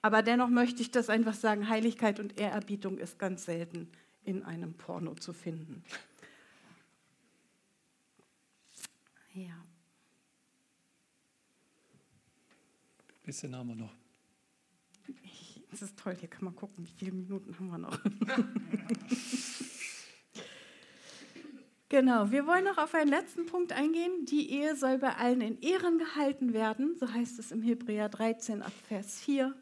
aber 0.01 0.21
dennoch 0.21 0.49
möchte 0.49 0.81
ich 0.81 0.91
das 0.91 1.09
einfach 1.09 1.33
sagen, 1.33 1.67
Heiligkeit 1.69 2.19
und 2.19 2.39
Ehrerbietung 2.39 2.97
ist 2.97 3.17
ganz 3.17 3.45
selten 3.45 3.89
in 4.23 4.43
einem 4.43 4.73
Porno 4.73 5.15
zu 5.15 5.33
finden. 5.33 5.83
Ja. 9.35 9.53
Bisschen 13.23 13.53
haben 13.53 13.67
wir 13.67 13.75
noch. 13.75 13.93
Ich, 15.23 15.61
das 15.69 15.81
ist 15.81 15.99
toll, 15.99 16.15
hier 16.15 16.29
kann 16.29 16.45
man 16.45 16.55
gucken, 16.55 16.85
wie 16.85 16.91
viele 16.91 17.11
Minuten 17.11 17.53
haben 17.59 17.67
wir 17.67 17.77
noch. 17.77 17.99
genau, 21.89 22.31
wir 22.31 22.47
wollen 22.47 22.63
noch 22.63 22.77
auf 22.77 22.95
einen 22.95 23.09
letzten 23.09 23.45
Punkt 23.45 23.73
eingehen. 23.73 24.25
Die 24.25 24.51
Ehe 24.51 24.77
soll 24.77 24.99
bei 24.99 25.15
allen 25.15 25.41
in 25.41 25.59
Ehren 25.59 25.97
gehalten 25.97 26.53
werden, 26.53 26.95
so 26.97 27.11
heißt 27.11 27.37
es 27.37 27.51
im 27.51 27.61
Hebräer 27.61 28.07
13 28.07 28.61
ab 28.61 28.71
Vers 28.87 29.19
4. 29.19 29.53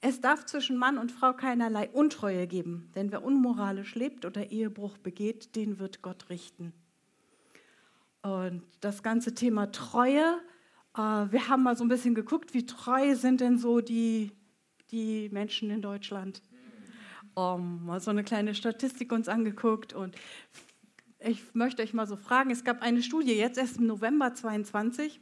Es 0.00 0.20
darf 0.20 0.44
zwischen 0.44 0.76
Mann 0.76 0.98
und 0.98 1.12
Frau 1.12 1.34
keinerlei 1.34 1.88
Untreue 1.90 2.48
geben, 2.48 2.90
denn 2.96 3.12
wer 3.12 3.22
unmoralisch 3.22 3.94
lebt 3.94 4.24
oder 4.24 4.50
Ehebruch 4.50 4.98
begeht, 4.98 5.54
den 5.54 5.78
wird 5.78 6.02
Gott 6.02 6.30
richten. 6.30 6.72
Und 8.28 8.62
das 8.80 9.02
ganze 9.02 9.34
Thema 9.34 9.72
Treue, 9.72 10.38
äh, 10.94 11.00
wir 11.00 11.48
haben 11.48 11.62
mal 11.62 11.76
so 11.76 11.84
ein 11.84 11.88
bisschen 11.88 12.14
geguckt, 12.14 12.52
wie 12.52 12.66
treu 12.66 13.14
sind 13.14 13.40
denn 13.40 13.56
so 13.56 13.80
die, 13.80 14.32
die 14.90 15.30
Menschen 15.30 15.70
in 15.70 15.80
Deutschland. 15.80 16.42
Um, 17.34 17.86
mal 17.86 18.00
so 18.00 18.10
eine 18.10 18.24
kleine 18.24 18.54
Statistik 18.54 19.12
uns 19.12 19.28
angeguckt 19.28 19.92
und 19.92 20.16
ich 21.20 21.54
möchte 21.54 21.82
euch 21.82 21.94
mal 21.94 22.06
so 22.06 22.16
fragen, 22.16 22.50
es 22.50 22.64
gab 22.64 22.82
eine 22.82 23.02
Studie 23.02 23.32
jetzt 23.32 23.58
erst 23.58 23.78
im 23.78 23.86
November 23.86 24.34
22, 24.34 25.20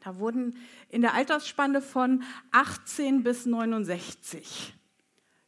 da 0.00 0.18
wurden 0.18 0.56
in 0.88 1.02
der 1.02 1.12
Altersspanne 1.12 1.82
von 1.82 2.22
18 2.52 3.22
bis 3.22 3.44
69, 3.44 4.74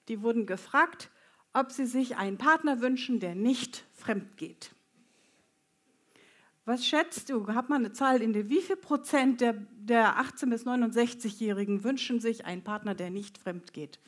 die 0.08 0.20
wurden 0.20 0.44
gefragt, 0.44 1.10
ob 1.54 1.72
sie 1.72 1.86
sich 1.86 2.16
einen 2.16 2.36
Partner 2.36 2.82
wünschen, 2.82 3.18
der 3.18 3.34
nicht 3.34 3.84
fremd 3.94 4.36
geht. 4.36 4.74
Was 6.68 6.86
schätzt 6.86 7.30
du? 7.30 7.46
Hat 7.46 7.70
man 7.70 7.82
eine 7.82 7.94
Zahl 7.94 8.20
in 8.20 8.34
der, 8.34 8.50
wie 8.50 8.60
viel 8.60 8.76
Prozent 8.76 9.40
der, 9.40 9.54
der 9.54 10.18
18- 10.20 10.50
bis 10.50 10.66
69-Jährigen 10.66 11.82
wünschen 11.82 12.20
sich 12.20 12.44
einen 12.44 12.62
Partner, 12.62 12.94
der 12.94 13.08
nicht 13.08 13.38
fremd 13.38 13.72
geht? 13.72 13.98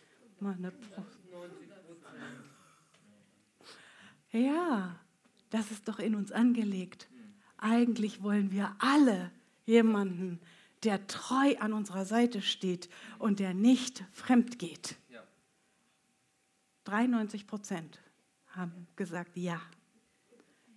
Ja, 4.31 4.95
das 5.49 5.71
ist 5.71 5.89
doch 5.89 5.99
in 5.99 6.15
uns 6.15 6.33
angelegt. 6.33 7.09
Eigentlich 7.57 8.23
wollen 8.23 8.51
wir 8.51 8.77
alle 8.79 9.31
jemanden, 9.65 10.39
der 10.85 11.07
treu 11.07 11.57
an 11.61 11.73
unserer 11.73 12.05
Seite 12.05 12.43
steht 12.43 12.91
und 13.19 13.41
der 13.41 13.55
nicht 13.55 14.05
fremd 14.13 14.59
geht. 14.59 14.97
93 16.85 17.47
Prozent 17.47 18.03
haben 18.49 18.87
gesagt 18.97 19.39
ja. 19.39 19.63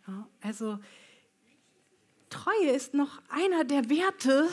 ja. 0.08 0.30
Also 0.40 0.80
Treue 2.34 2.72
ist 2.72 2.96
noch 2.96 3.22
einer 3.30 3.64
der 3.64 3.90
Werte, 3.92 4.50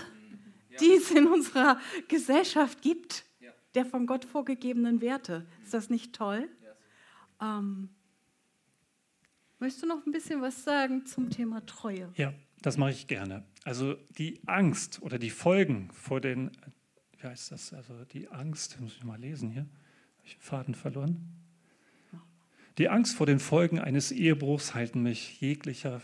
die 0.80 0.92
es 0.92 1.10
in 1.10 1.26
unserer 1.26 1.80
Gesellschaft 2.08 2.82
gibt, 2.82 3.24
der 3.74 3.86
von 3.86 4.06
Gott 4.06 4.26
vorgegebenen 4.26 5.00
Werte. 5.00 5.46
Ist 5.64 5.72
das 5.72 5.88
nicht 5.88 6.14
toll? 6.14 6.48
Ähm, 7.40 7.88
möchtest 9.58 9.82
du 9.82 9.86
noch 9.86 10.04
ein 10.04 10.12
bisschen 10.12 10.42
was 10.42 10.62
sagen 10.62 11.06
zum 11.06 11.30
Thema 11.30 11.64
Treue? 11.64 12.12
Ja, 12.16 12.34
das 12.60 12.76
mache 12.76 12.90
ich 12.90 13.06
gerne. 13.06 13.44
Also 13.64 13.94
die 14.18 14.40
Angst 14.46 15.00
oder 15.00 15.18
die 15.18 15.30
Folgen 15.30 15.90
vor 15.90 16.20
den, 16.20 16.50
wie 17.16 17.26
heißt 17.26 17.50
das, 17.50 17.72
also 17.72 18.04
die 18.04 18.28
Angst, 18.28 18.78
muss 18.80 18.94
ich 18.94 19.04
mal 19.04 19.18
lesen 19.18 19.50
hier, 19.50 19.62
habe 19.62 20.26
ich 20.26 20.34
den 20.34 20.42
Faden 20.42 20.74
verloren? 20.74 21.40
Die 22.76 22.88
Angst 22.88 23.16
vor 23.16 23.26
den 23.26 23.40
Folgen 23.40 23.78
eines 23.78 24.12
Ehebruchs 24.12 24.74
halten 24.74 25.02
mich 25.02 25.40
jeglicher, 25.40 26.00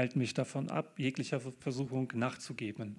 halten 0.00 0.18
mich 0.18 0.32
davon 0.32 0.70
ab, 0.70 0.94
jeglicher 0.98 1.40
Versuchung 1.40 2.10
nachzugeben. 2.14 2.96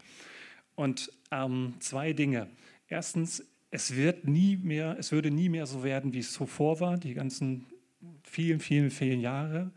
Und 0.75 1.11
ähm, 1.31 1.73
zwei 1.79 2.13
Dinge. 2.13 2.47
Erstens, 2.87 3.43
es 3.71 3.95
wird 3.95 4.27
nie 4.27 4.55
mehr, 4.57 4.95
es 4.99 5.11
würde 5.11 5.31
nie 5.31 5.49
mehr 5.49 5.65
so 5.65 5.83
werden, 5.83 6.13
wie 6.13 6.19
es 6.19 6.31
zuvor 6.31 6.79
war, 6.79 6.97
die 6.97 7.15
ganzen 7.15 7.65
vielen, 8.23 8.59
vielen, 8.59 8.91
vielen 8.91 9.19
Jahre. 9.19 9.71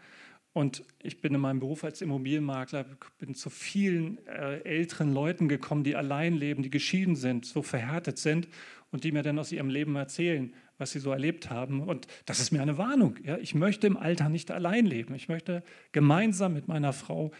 Und 0.53 0.85
ich 1.03 1.21
bin 1.21 1.35
in 1.35 1.41
meinem 1.41 1.61
Beruf 1.61 1.83
als 1.83 2.03
Immobilienmakler 2.03 2.85
bin 3.19 3.35
zu 3.35 3.51
vielen 3.51 4.25
äh, 4.27 4.61
älteren 4.61 5.13
Leuten 5.13 5.49
gekommen, 5.49 5.83
die 5.83 5.97
allein 5.97 6.35
leben, 6.35 6.63
die 6.63 6.71
geschieden 6.71 7.17
sind, 7.17 7.47
so 7.47 7.63
verhärtet 7.63 8.19
sind 8.19 8.49
und 8.93 9.03
die 9.03 9.13
mir 9.13 9.23
dann 9.23 9.39
aus 9.39 9.51
ihrem 9.51 9.71
Leben 9.71 9.97
erzählen, 9.97 10.53
was 10.79 10.93
sie 10.93 10.99
so 10.99 11.11
erlebt 11.11 11.51
haben. 11.51 11.83
Und 11.83 12.07
das 12.27 12.41
ist 12.41 12.51
mir 12.51 12.63
eine 12.63 12.79
Warnung. 12.79 13.19
Ja? 13.23 13.39
Ich 13.39 13.55
möchte 13.55 13.87
im 13.87 13.97
Alter 13.97 14.29
nicht 14.29 14.51
allein 14.51 14.87
leben. 14.87 15.15
Ich 15.15 15.29
möchte 15.29 15.63
gemeinsam 15.93 16.53
mit 16.53 16.69
meiner 16.69 16.93
Frau 16.93 17.33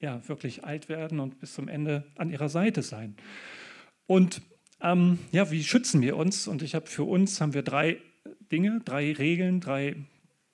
ja, 0.00 0.26
wirklich 0.28 0.64
alt 0.64 0.88
werden 0.88 1.20
und 1.20 1.38
bis 1.38 1.54
zum 1.54 1.68
Ende 1.68 2.04
an 2.16 2.30
ihrer 2.30 2.48
Seite 2.48 2.82
sein. 2.82 3.16
Und 4.06 4.42
ähm, 4.80 5.18
ja, 5.32 5.50
wie 5.50 5.64
schützen 5.64 6.02
wir 6.02 6.16
uns? 6.16 6.48
Und 6.48 6.62
ich 6.62 6.74
habe 6.74 6.86
für 6.86 7.04
uns 7.04 7.40
haben 7.40 7.54
wir 7.54 7.62
drei 7.62 7.98
Dinge, 8.52 8.80
drei 8.84 9.12
Regeln, 9.12 9.60
drei 9.60 9.96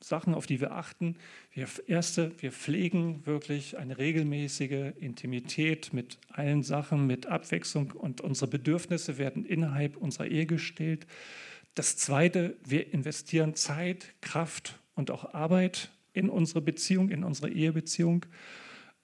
Sachen, 0.03 0.35
auf 0.35 0.47
die 0.47 0.61
wir 0.61 0.73
achten. 0.73 1.17
Wir, 1.53 1.67
erste, 1.87 2.33
wir 2.41 2.53
pflegen 2.53 3.27
wirklich 3.27 3.79
eine 3.79 3.99
regelmäßige 3.99 4.93
Intimität 4.97 5.93
mit 5.93 6.19
allen 6.29 6.63
Sachen, 6.63 7.07
mit 7.07 7.27
Abwechslung 7.27 7.93
und 7.93 8.21
unsere 8.21 8.51
Bedürfnisse 8.51 9.19
werden 9.19 9.45
innerhalb 9.45 9.97
unserer 9.97 10.27
Ehe 10.27 10.47
gestillt. 10.47 11.07
Das 11.75 11.97
zweite, 11.97 12.57
wir 12.65 12.93
investieren 12.93 13.55
Zeit, 13.55 14.15
Kraft 14.21 14.81
und 14.95 15.11
auch 15.11 15.33
Arbeit 15.33 15.91
in 16.13 16.29
unsere 16.29 16.61
Beziehung, 16.61 17.09
in 17.09 17.25
unsere 17.25 17.51
Ehebeziehung, 17.51 18.27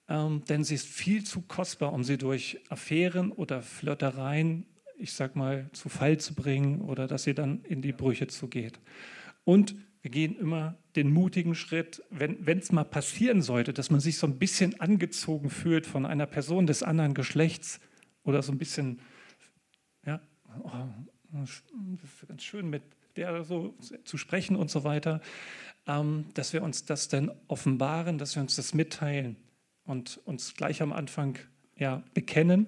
ähm, 0.07 0.43
denn 0.47 0.63
sie 0.63 0.75
ist 0.75 0.87
viel 0.87 1.23
zu 1.23 1.41
kostbar, 1.41 1.93
um 1.93 2.03
sie 2.03 2.17
durch 2.17 2.59
Affären 2.69 3.31
oder 3.31 3.61
Flirtereien, 3.61 4.65
ich 4.97 5.13
sag 5.13 5.35
mal, 5.35 5.69
zu 5.73 5.89
Fall 5.89 6.19
zu 6.19 6.35
bringen 6.35 6.81
oder 6.81 7.07
dass 7.07 7.23
sie 7.23 7.33
dann 7.33 7.63
in 7.63 7.81
die 7.81 7.93
Brüche 7.93 8.27
zugeht. 8.27 8.79
Und 9.45 9.75
wir 10.01 10.11
gehen 10.11 10.37
immer 10.37 10.77
den 10.95 11.11
mutigen 11.11 11.55
Schritt, 11.55 12.03
wenn 12.09 12.59
es 12.59 12.71
mal 12.71 12.83
passieren 12.83 13.41
sollte, 13.41 13.73
dass 13.73 13.89
man 13.89 13.99
sich 13.99 14.17
so 14.17 14.27
ein 14.27 14.39
bisschen 14.39 14.79
angezogen 14.79 15.49
fühlt 15.49 15.85
von 15.85 16.05
einer 16.05 16.25
Person 16.25 16.67
des 16.67 16.83
anderen 16.83 17.13
Geschlechts 17.13 17.79
oder 18.23 18.41
so 18.41 18.51
ein 18.51 18.57
bisschen, 18.57 19.01
ja, 20.05 20.21
oh, 20.63 20.71
das 21.31 21.49
ist 21.49 22.27
ganz 22.27 22.43
schön 22.43 22.69
mit 22.69 22.83
der 23.15 23.43
so 23.43 23.75
zu 24.03 24.17
sprechen 24.17 24.55
und 24.55 24.69
so 24.69 24.83
weiter, 24.83 25.21
ähm, 25.87 26.25
dass 26.33 26.53
wir 26.53 26.63
uns 26.63 26.85
das 26.85 27.07
dann 27.07 27.31
offenbaren, 27.47 28.17
dass 28.17 28.35
wir 28.35 28.41
uns 28.41 28.55
das 28.55 28.73
mitteilen 28.73 29.35
und 29.85 30.19
uns 30.25 30.53
gleich 30.53 30.81
am 30.81 30.93
Anfang 30.93 31.37
ja, 31.75 32.03
bekennen. 32.13 32.67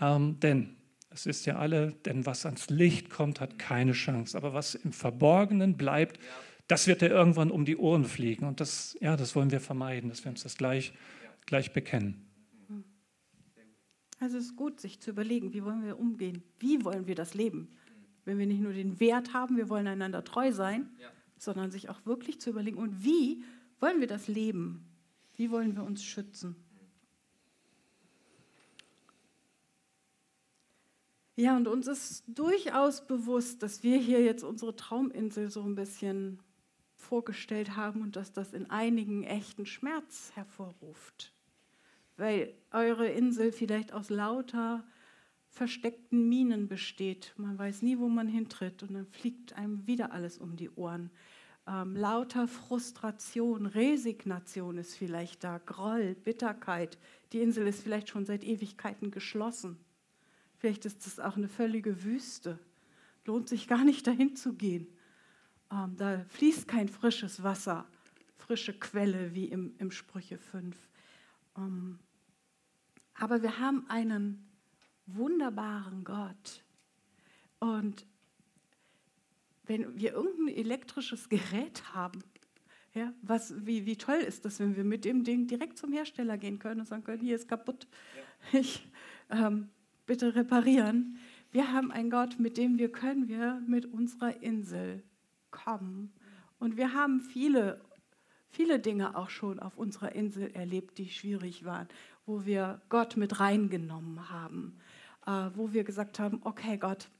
Ähm, 0.00 0.38
denn 0.40 0.76
es 1.10 1.26
ist 1.26 1.46
ja 1.46 1.56
alle, 1.56 1.92
denn 2.04 2.26
was 2.26 2.44
ans 2.44 2.68
Licht 2.68 3.10
kommt, 3.10 3.40
hat 3.40 3.58
keine 3.58 3.92
Chance. 3.92 4.36
Aber 4.36 4.54
was 4.54 4.74
im 4.74 4.92
Verborgenen 4.92 5.76
bleibt, 5.76 6.18
das 6.66 6.86
wird 6.86 7.00
dir 7.00 7.08
irgendwann 7.08 7.50
um 7.50 7.64
die 7.64 7.76
Ohren 7.76 8.04
fliegen. 8.04 8.44
Und 8.44 8.60
das, 8.60 8.96
ja, 9.00 9.16
das 9.16 9.34
wollen 9.34 9.50
wir 9.50 9.60
vermeiden, 9.60 10.10
dass 10.10 10.24
wir 10.24 10.30
uns 10.30 10.42
das 10.42 10.56
gleich, 10.56 10.92
gleich 11.46 11.72
bekennen. 11.72 12.28
Also 14.20 14.36
es 14.36 14.46
ist 14.46 14.56
gut, 14.56 14.80
sich 14.80 15.00
zu 15.00 15.10
überlegen, 15.10 15.54
wie 15.54 15.64
wollen 15.64 15.84
wir 15.84 15.98
umgehen? 15.98 16.42
Wie 16.58 16.84
wollen 16.84 17.06
wir 17.06 17.14
das 17.14 17.34
leben? 17.34 17.76
Wenn 18.28 18.38
wir 18.38 18.46
nicht 18.46 18.60
nur 18.60 18.74
den 18.74 19.00
Wert 19.00 19.32
haben, 19.32 19.56
wir 19.56 19.70
wollen 19.70 19.86
einander 19.86 20.22
treu 20.22 20.52
sein, 20.52 20.90
ja. 21.00 21.08
sondern 21.38 21.70
sich 21.70 21.88
auch 21.88 22.04
wirklich 22.04 22.42
zu 22.42 22.50
überlegen, 22.50 22.76
und 22.76 23.02
wie 23.02 23.42
wollen 23.80 24.00
wir 24.00 24.06
das 24.06 24.28
leben? 24.28 24.86
Wie 25.36 25.50
wollen 25.50 25.74
wir 25.74 25.82
uns 25.82 26.04
schützen? 26.04 26.54
Ja, 31.36 31.56
und 31.56 31.68
uns 31.68 31.86
ist 31.86 32.24
durchaus 32.26 33.06
bewusst, 33.06 33.62
dass 33.62 33.82
wir 33.82 33.96
hier 33.96 34.22
jetzt 34.22 34.44
unsere 34.44 34.76
Trauminsel 34.76 35.48
so 35.48 35.62
ein 35.62 35.74
bisschen 35.74 36.42
vorgestellt 36.96 37.76
haben 37.76 38.02
und 38.02 38.14
dass 38.14 38.34
das 38.34 38.52
in 38.52 38.68
einigen 38.68 39.24
echten 39.24 39.64
Schmerz 39.64 40.32
hervorruft. 40.34 41.32
Weil 42.18 42.52
eure 42.72 43.08
Insel 43.08 43.52
vielleicht 43.52 43.94
aus 43.94 44.10
lauter 44.10 44.84
versteckten 45.48 46.28
Minen 46.28 46.68
besteht. 46.68 47.32
Man 47.36 47.58
weiß 47.58 47.82
nie, 47.82 47.98
wo 47.98 48.08
man 48.08 48.28
hintritt 48.28 48.82
und 48.82 48.94
dann 48.94 49.06
fliegt 49.06 49.54
einem 49.54 49.86
wieder 49.86 50.12
alles 50.12 50.38
um 50.38 50.56
die 50.56 50.70
Ohren. 50.70 51.10
Ähm, 51.66 51.96
lauter 51.96 52.48
Frustration, 52.48 53.66
Resignation 53.66 54.78
ist 54.78 54.94
vielleicht 54.94 55.44
da, 55.44 55.58
Groll, 55.58 56.14
Bitterkeit. 56.14 56.98
Die 57.32 57.40
Insel 57.40 57.66
ist 57.66 57.82
vielleicht 57.82 58.08
schon 58.08 58.24
seit 58.24 58.44
Ewigkeiten 58.44 59.10
geschlossen. 59.10 59.78
Vielleicht 60.56 60.86
ist 60.86 61.06
es 61.06 61.20
auch 61.20 61.36
eine 61.36 61.48
völlige 61.48 62.04
Wüste. 62.04 62.58
Lohnt 63.24 63.48
sich 63.48 63.68
gar 63.68 63.84
nicht 63.84 64.06
dahin 64.06 64.34
zu 64.34 64.54
gehen. 64.54 64.86
Ähm, 65.70 65.94
da 65.96 66.24
fließt 66.28 66.66
kein 66.66 66.88
frisches 66.88 67.42
Wasser, 67.42 67.86
frische 68.38 68.72
Quelle 68.72 69.34
wie 69.34 69.46
im, 69.46 69.74
im 69.78 69.90
Sprüche 69.90 70.38
5. 70.38 70.76
Ähm, 71.56 71.98
aber 73.14 73.42
wir 73.42 73.58
haben 73.58 73.84
einen 73.90 74.47
wunderbaren 75.14 76.04
Gott. 76.04 76.64
Und 77.58 78.06
wenn 79.64 79.98
wir 79.98 80.12
irgendein 80.12 80.54
elektrisches 80.54 81.28
Gerät 81.28 81.94
haben, 81.94 82.22
ja, 82.94 83.12
was, 83.22 83.54
wie, 83.66 83.86
wie 83.86 83.96
toll 83.96 84.16
ist 84.16 84.44
das, 84.44 84.60
wenn 84.60 84.76
wir 84.76 84.84
mit 84.84 85.04
dem 85.04 85.24
Ding 85.24 85.46
direkt 85.46 85.78
zum 85.78 85.92
Hersteller 85.92 86.38
gehen 86.38 86.58
können 86.58 86.80
und 86.80 86.86
sagen 86.86 87.04
können, 87.04 87.22
hier 87.22 87.36
ist 87.36 87.48
kaputt. 87.48 87.86
Ich, 88.52 88.88
ähm, 89.30 89.68
bitte 90.06 90.34
reparieren. 90.34 91.18
Wir 91.52 91.72
haben 91.72 91.92
einen 91.92 92.10
Gott, 92.10 92.40
mit 92.40 92.56
dem 92.56 92.78
wir 92.78 92.90
können 92.90 93.28
wir 93.28 93.62
mit 93.66 93.86
unserer 93.86 94.42
Insel 94.42 95.02
kommen. 95.50 96.12
Und 96.58 96.76
wir 96.76 96.94
haben 96.94 97.20
viele, 97.20 97.80
viele 98.48 98.80
Dinge 98.80 99.16
auch 99.16 99.30
schon 99.30 99.60
auf 99.60 99.76
unserer 99.76 100.14
Insel 100.14 100.50
erlebt, 100.52 100.98
die 100.98 101.08
schwierig 101.08 101.64
waren, 101.64 101.88
wo 102.26 102.44
wir 102.44 102.80
Gott 102.88 103.16
mit 103.16 103.38
reingenommen 103.38 104.30
haben, 104.30 104.78
wo 105.28 105.72
wir 105.72 105.84
gesagt 105.84 106.18
haben, 106.18 106.40
okay 106.44 106.78
Gott, 106.78 107.10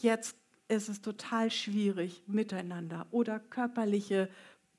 jetzt 0.00 0.36
ist 0.68 0.88
es 0.88 1.00
total 1.00 1.50
schwierig 1.50 2.22
miteinander 2.26 3.06
oder 3.10 3.38
körperliche 3.38 4.30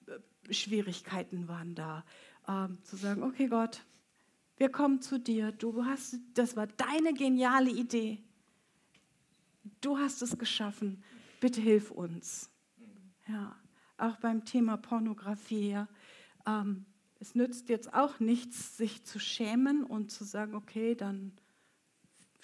äh, 0.08 0.54
Schwierigkeiten 0.54 1.48
waren 1.48 1.76
da. 1.76 2.06
Ähm, 2.48 2.78
zu 2.84 2.96
sagen, 2.96 3.24
okay 3.24 3.48
Gott, 3.48 3.82
wir 4.58 4.70
kommen 4.70 5.02
zu 5.02 5.20
dir. 5.20 5.52
Du 5.52 5.86
hast, 5.86 6.18
das 6.34 6.56
war 6.56 6.68
deine 6.68 7.14
geniale 7.14 7.72
Idee. 7.72 8.24
Du 9.82 9.98
hast 9.98 10.22
es 10.22 10.38
geschaffen. 10.38 11.04
Bitte 11.42 11.60
hilf 11.60 11.92
uns. 11.92 12.50
Ja, 13.28 13.56
auch 13.98 14.16
beim 14.18 14.46
Thema 14.46 14.78
Pornografie. 14.78 15.72
Ja. 15.72 15.88
Ähm, 16.46 16.86
es 17.20 17.36
nützt 17.36 17.70
jetzt 17.70 17.94
auch 17.94 18.20
nichts, 18.20 18.78
sich 18.78 19.04
zu 19.04 19.20
schämen 19.20 19.84
und 19.84 20.12
zu 20.12 20.24
sagen, 20.24 20.56
okay, 20.56 20.96
dann 20.96 21.34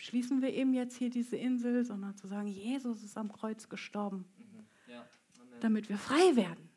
schließen 0.02 0.41
wir 0.41 0.52
eben 0.54 0.74
jetzt 0.74 0.95
hier 0.97 1.12
diese 1.12 1.38
Insel, 1.38 1.86
sondern 1.86 2.16
zu 2.18 2.28
sagen, 2.28 2.47
Jesus 2.47 3.04
ist 3.04 3.18
am 3.18 3.32
Kreuz 3.32 3.70
gestorben, 3.70 4.26
mhm. 4.38 4.66
ja. 4.91 5.08
damit 5.60 5.89
wir 5.89 5.97
frei 5.97 6.36
werden 6.36 6.70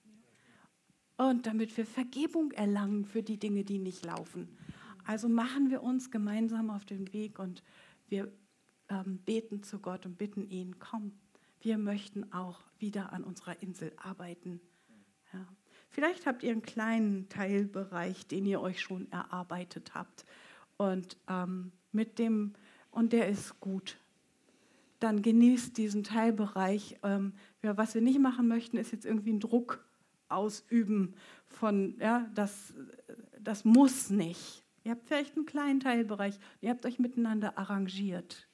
und 1.17 1.47
damit 1.47 1.75
wir 1.77 1.87
Vergebung 1.87 2.53
erlangen 2.53 3.07
für 3.07 3.23
die 3.23 3.39
Dinge, 3.39 3.65
die 3.65 3.79
nicht 3.79 4.05
laufen. 4.05 4.59
Also 5.07 5.29
machen 5.31 5.71
wir 5.71 5.83
uns 5.83 6.11
gemeinsam 6.11 6.69
auf 6.69 6.85
den 6.85 7.13
Weg 7.15 7.39
und 7.39 7.63
wir 8.09 8.31
ähm, 8.91 9.19
beten 9.25 9.63
zu 9.63 9.79
Gott 9.79 10.05
und 10.05 10.19
bitten 10.19 10.47
ihn, 10.51 10.79
komm, 10.79 11.13
wir 11.61 11.79
möchten 11.79 12.31
auch 12.33 12.61
wieder 12.79 13.15
an 13.15 13.25
unserer 13.25 13.63
Insel 13.63 13.93
arbeiten. 13.97 14.61
Ja. 15.33 15.47
Vielleicht 15.89 16.27
habt 16.27 16.43
ihr 16.43 16.53
einen 16.53 16.63
kleinen 16.63 17.29
Teilbereich, 17.31 18.27
den 18.27 18.45
ihr 18.45 18.61
euch 18.61 18.83
schon 18.83 19.11
erarbeitet 19.11 19.95
habt 19.95 20.27
und 20.77 21.17
ähm, 21.29 21.73
mit 21.91 22.19
dem 22.19 22.53
und 22.95 23.13
der 23.13 23.29
ist 23.29 23.61
gut. 23.61 23.99
Dann 25.01 25.21
genießt 25.21 25.77
diesen 25.77 26.05
Teilbereich. 26.05 26.97
Ähm, 27.03 27.33
was 27.61 27.95
wir 27.95 28.03
nicht 28.03 28.21
machen 28.21 28.49
möchten, 28.49 28.77
ist 28.77 28.93
jetzt 28.93 29.05
irgendwie 29.05 29.31
einen 29.31 29.41
Druck 29.41 29.85
ausüben 30.29 31.15
von, 31.47 31.97
ja, 31.99 32.31
das, 32.35 32.73
das 33.41 33.65
muss 33.65 34.11
nicht. 34.11 34.65
Ihr 34.85 34.93
habt 34.93 35.07
vielleicht 35.07 35.37
einen 35.37 35.47
kleinen 35.47 35.81
Teilbereich, 35.81 36.39
ihr 36.61 36.71
habt 36.71 36.87
euch 36.87 36.99
miteinander 36.99 37.59
arrangiert. 37.59 38.49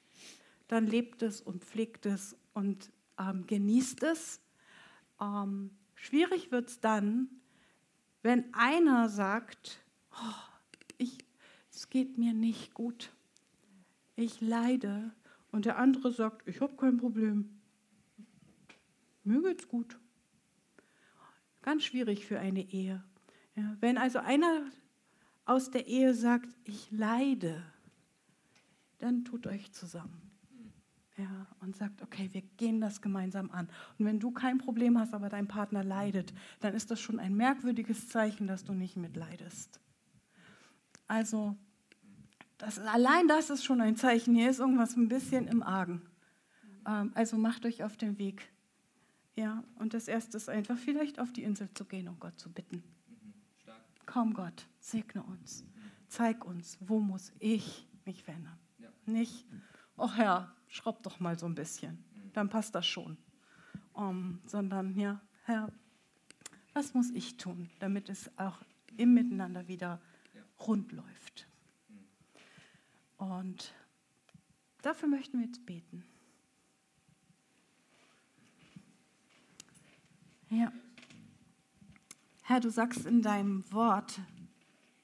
Dann 0.67 0.87
lebt 0.87 1.21
es 1.21 1.41
und 1.41 1.63
pflegt 1.63 2.05
es 2.05 2.35
und 2.53 2.91
ähm, 3.19 3.45
genießt 3.45 4.03
es. 4.03 4.41
Ähm, 5.19 5.71
schwierig 5.95 6.51
wird 6.51 6.69
es 6.69 6.79
dann, 6.79 7.29
wenn 8.23 8.53
einer 8.53 9.09
sagt, 9.09 9.79
oh, 10.13 10.75
ich, 10.97 11.17
es 11.71 11.89
geht 11.89 12.17
mir 12.17 12.33
nicht 12.33 12.73
gut, 12.73 13.11
ich 14.15 14.41
leide, 14.41 15.11
und 15.51 15.65
der 15.65 15.77
andere 15.77 16.11
sagt, 16.11 16.47
ich 16.47 16.61
habe 16.61 16.75
kein 16.77 16.97
Problem, 16.97 17.61
mir 19.23 19.41
geht's 19.41 19.67
gut. 19.67 19.99
Ganz 21.61 21.83
schwierig 21.83 22.25
für 22.25 22.39
eine 22.39 22.61
Ehe. 22.61 23.03
Ja, 23.55 23.77
wenn 23.79 23.97
also 23.97 24.19
einer 24.19 24.65
aus 25.45 25.69
der 25.69 25.87
Ehe 25.87 26.13
sagt, 26.13 26.49
ich 26.63 26.89
leide, 26.91 27.61
dann 28.99 29.25
tut 29.25 29.45
euch 29.45 29.71
zusammen. 29.73 30.21
Ja, 31.17 31.47
und 31.59 31.75
sagt, 31.75 32.01
okay, 32.01 32.29
wir 32.31 32.41
gehen 32.57 32.79
das 32.79 33.01
gemeinsam 33.01 33.51
an. 33.51 33.67
Und 33.99 34.05
wenn 34.05 34.19
du 34.19 34.31
kein 34.31 34.57
Problem 34.57 34.97
hast, 34.97 35.13
aber 35.13 35.29
dein 35.29 35.47
Partner 35.47 35.83
leidet, 35.83 36.33
dann 36.61 36.73
ist 36.73 36.89
das 36.89 36.99
schon 37.01 37.19
ein 37.19 37.35
merkwürdiges 37.35 38.07
Zeichen, 38.07 38.47
dass 38.47 38.63
du 38.63 38.73
nicht 38.73 38.95
mitleidest. 38.95 39.79
Also, 41.07 41.57
das, 42.61 42.79
allein 42.79 43.27
das 43.27 43.49
ist 43.49 43.63
schon 43.63 43.81
ein 43.81 43.95
Zeichen. 43.95 44.35
Hier 44.35 44.49
ist 44.49 44.59
irgendwas 44.59 44.95
ein 44.95 45.07
bisschen 45.07 45.47
im 45.47 45.63
Argen. 45.63 46.01
Ähm, 46.87 47.11
also 47.15 47.37
macht 47.37 47.65
euch 47.65 47.83
auf 47.83 47.97
den 47.97 48.17
Weg. 48.19 48.51
Ja, 49.35 49.63
und 49.75 49.93
das 49.93 50.07
erste 50.07 50.37
ist 50.37 50.49
einfach 50.49 50.77
vielleicht 50.77 51.19
auf 51.19 51.33
die 51.33 51.43
Insel 51.43 51.69
zu 51.73 51.85
gehen 51.85 52.07
und 52.07 52.19
Gott 52.19 52.39
zu 52.39 52.51
bitten. 52.51 52.83
Komm 54.05 54.33
Gott, 54.33 54.67
segne 54.79 55.23
uns. 55.23 55.63
Zeig 56.07 56.45
uns, 56.45 56.77
wo 56.81 56.99
muss 56.99 57.31
ich 57.39 57.87
mich 58.05 58.23
verändern. 58.23 58.59
Ja. 58.77 58.89
Nicht, 59.05 59.45
oh 59.97 60.11
Herr, 60.11 60.53
schraub 60.67 61.01
doch 61.03 61.19
mal 61.19 61.39
so 61.39 61.45
ein 61.45 61.55
bisschen, 61.55 62.03
dann 62.33 62.49
passt 62.49 62.75
das 62.75 62.85
schon. 62.85 63.17
Um, 63.93 64.39
sondern, 64.45 64.95
ja, 64.97 65.21
Herr, 65.43 65.71
was 66.73 66.93
muss 66.93 67.09
ich 67.11 67.37
tun, 67.37 67.69
damit 67.79 68.09
es 68.09 68.29
auch 68.37 68.59
im 68.97 69.13
Miteinander 69.13 69.67
wieder 69.67 70.01
rund 70.59 70.91
läuft? 70.91 71.47
Und 73.21 73.71
dafür 74.81 75.07
möchten 75.07 75.37
wir 75.37 75.45
jetzt 75.45 75.63
beten. 75.63 76.03
Ja. 80.49 80.73
Herr, 82.41 82.59
du 82.59 82.71
sagst 82.71 83.05
in 83.05 83.21
deinem 83.21 83.71
Wort, 83.71 84.19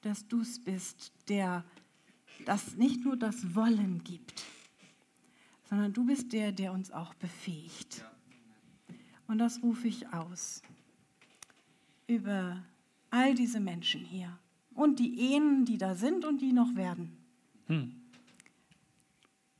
dass 0.00 0.26
du 0.26 0.40
es 0.40 0.58
bist, 0.58 1.12
der 1.28 1.64
das 2.44 2.74
nicht 2.74 3.04
nur 3.04 3.16
das 3.16 3.54
Wollen 3.54 4.02
gibt, 4.02 4.44
sondern 5.70 5.92
du 5.92 6.04
bist 6.04 6.32
der, 6.32 6.50
der 6.50 6.72
uns 6.72 6.90
auch 6.90 7.14
befähigt. 7.14 8.04
Und 9.28 9.38
das 9.38 9.62
rufe 9.62 9.86
ich 9.86 10.08
aus 10.12 10.60
über 12.08 12.64
all 13.10 13.36
diese 13.36 13.60
Menschen 13.60 14.00
hier 14.00 14.36
und 14.74 14.98
die 14.98 15.20
Ehen, 15.20 15.64
die 15.64 15.78
da 15.78 15.94
sind 15.94 16.24
und 16.24 16.40
die 16.40 16.52
noch 16.52 16.74
werden. 16.74 17.16
Hm. 17.68 17.97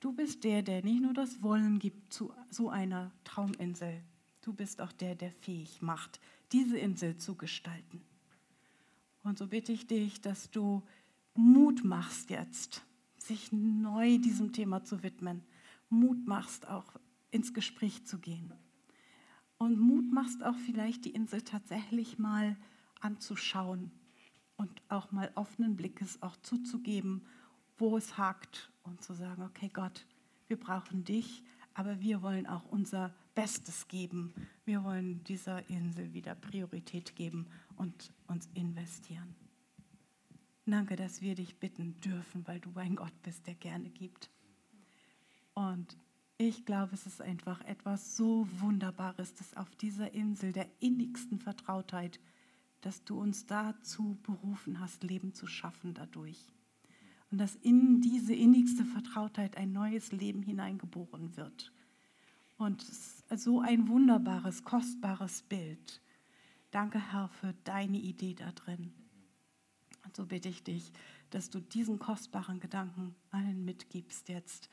Du 0.01 0.13
bist 0.13 0.45
der, 0.45 0.63
der 0.63 0.85
nicht 0.85 1.03
nur 1.03 1.13
das 1.13 1.43
Wollen 1.43 1.81
gibt 1.81 2.13
zu 2.13 2.33
so 2.51 2.71
einer 2.71 3.11
Trauminsel, 3.25 4.01
du 4.43 4.53
bist 4.53 4.81
auch 4.81 4.93
der, 4.93 5.17
der 5.17 5.33
fähig 5.33 5.83
macht, 5.83 6.21
diese 6.53 6.79
Insel 6.79 7.17
zu 7.17 7.35
gestalten. 7.35 8.01
Und 9.25 9.39
so 9.39 9.49
bitte 9.49 9.73
ich 9.73 9.89
dich, 9.89 10.21
dass 10.21 10.51
du 10.51 10.83
Mut 11.35 11.85
machst 11.85 12.31
jetzt, 12.31 12.85
sich 13.17 13.51
neu 13.53 14.19
diesem 14.19 14.53
Thema 14.53 14.85
zu 14.85 15.03
widmen. 15.03 15.43
Mut 15.91 16.27
machst 16.27 16.69
auch 16.69 16.87
ins 17.31 17.53
Gespräch 17.53 18.07
zu 18.07 18.19
gehen. 18.19 18.53
und 19.59 19.79
Mut 19.81 20.13
machst, 20.13 20.45
auch 20.45 20.55
vielleicht 20.55 21.05
die 21.05 21.11
Insel 21.11 21.43
tatsächlich 21.43 22.19
mal 22.19 22.57
anzuschauen 23.01 23.91
und 24.57 24.71
auch 24.89 25.11
mal 25.11 25.33
offenen 25.35 25.77
Blickes 25.77 26.23
auch 26.23 26.37
zuzugeben, 26.37 27.27
wo 27.77 27.97
es 27.97 28.17
hakt 28.17 28.71
und 28.89 29.03
zu 29.03 29.15
sagen, 29.15 29.43
okay 29.43 29.71
Gott, 29.73 30.07
wir 30.49 30.59
brauchen 30.59 31.05
dich, 31.05 31.43
aber 31.75 32.01
wir 32.01 32.23
wollen 32.23 32.47
auch 32.47 32.65
unser 32.65 33.15
Bestes 33.35 33.87
geben. 33.87 34.35
Wir 34.65 34.83
wollen 34.83 35.23
dieser 35.25 35.69
Insel 35.71 36.13
wieder 36.13 36.35
Priorität 36.35 37.15
geben 37.15 37.47
und 37.77 38.13
uns 38.27 38.49
investieren. 38.55 39.37
Danke, 40.67 40.97
dass 40.97 41.23
wir 41.23 41.35
dich 41.35 41.57
bitten 41.57 42.01
dürfen, 42.01 42.47
weil 42.47 42.61
du 42.61 42.71
ein 42.75 42.97
Gott 42.97 43.23
bist, 43.23 43.47
der 43.47 43.55
gerne 43.55 43.89
gibt. 43.91 44.29
Und 45.55 45.97
ich 46.37 46.67
glaube, 46.67 46.95
es 46.95 47.07
ist 47.07 47.23
einfach 47.23 47.61
etwas 47.63 48.17
so 48.17 48.47
Wunderbares, 48.61 49.35
dass 49.35 49.57
auf 49.57 49.75
dieser 49.77 50.13
Insel 50.13 50.53
der 50.53 50.69
innigsten 50.81 51.39
Vertrautheit, 51.39 52.21
dass 52.81 53.03
du 53.05 53.19
uns 53.19 53.47
dazu 53.47 54.19
berufen 54.23 54.79
hast, 54.79 55.05
Leben 55.05 55.33
zu 55.33 55.47
schaffen 55.47 55.95
dadurch. 55.95 56.53
Und 57.31 57.39
dass 57.39 57.55
in 57.57 58.01
diese 58.01 58.35
innigste 58.35 58.85
Vertrautheit 58.85 59.57
ein 59.57 59.73
neues 59.73 60.13
Leben 60.13 60.43
hineingeboren 60.43 61.37
wird. 61.37 61.73
Und 62.57 62.83
so 62.83 63.61
ein 63.61 63.89
wunderbares, 63.89 64.65
kostbares 64.65 65.43
Bild. 65.43 66.01
Danke, 66.71 67.13
Herr, 67.13 67.29
für 67.29 67.55
deine 67.65 67.99
Idee 67.99 68.35
da 68.35 68.51
drin. 68.53 68.93
Und 70.05 70.17
so 70.17 70.27
bitte 70.27 70.49
ich 70.49 70.63
dich, 70.63 70.91
dass 71.31 71.51
du 71.51 71.61
diesen 71.61 71.99
kostbaren 71.99 72.61
Gedanken 72.61 73.15
allen 73.31 73.65
mitgibst 73.65 74.29
jetzt. 74.29 74.71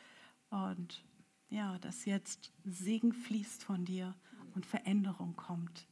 Und 0.50 1.04
ja, 1.50 1.78
dass 1.80 2.06
jetzt 2.06 2.52
Segen 2.64 3.14
fließt 3.14 3.64
von 3.64 3.86
dir 3.86 4.16
und 4.54 4.66
Veränderung 4.66 5.36
kommt 5.36 5.88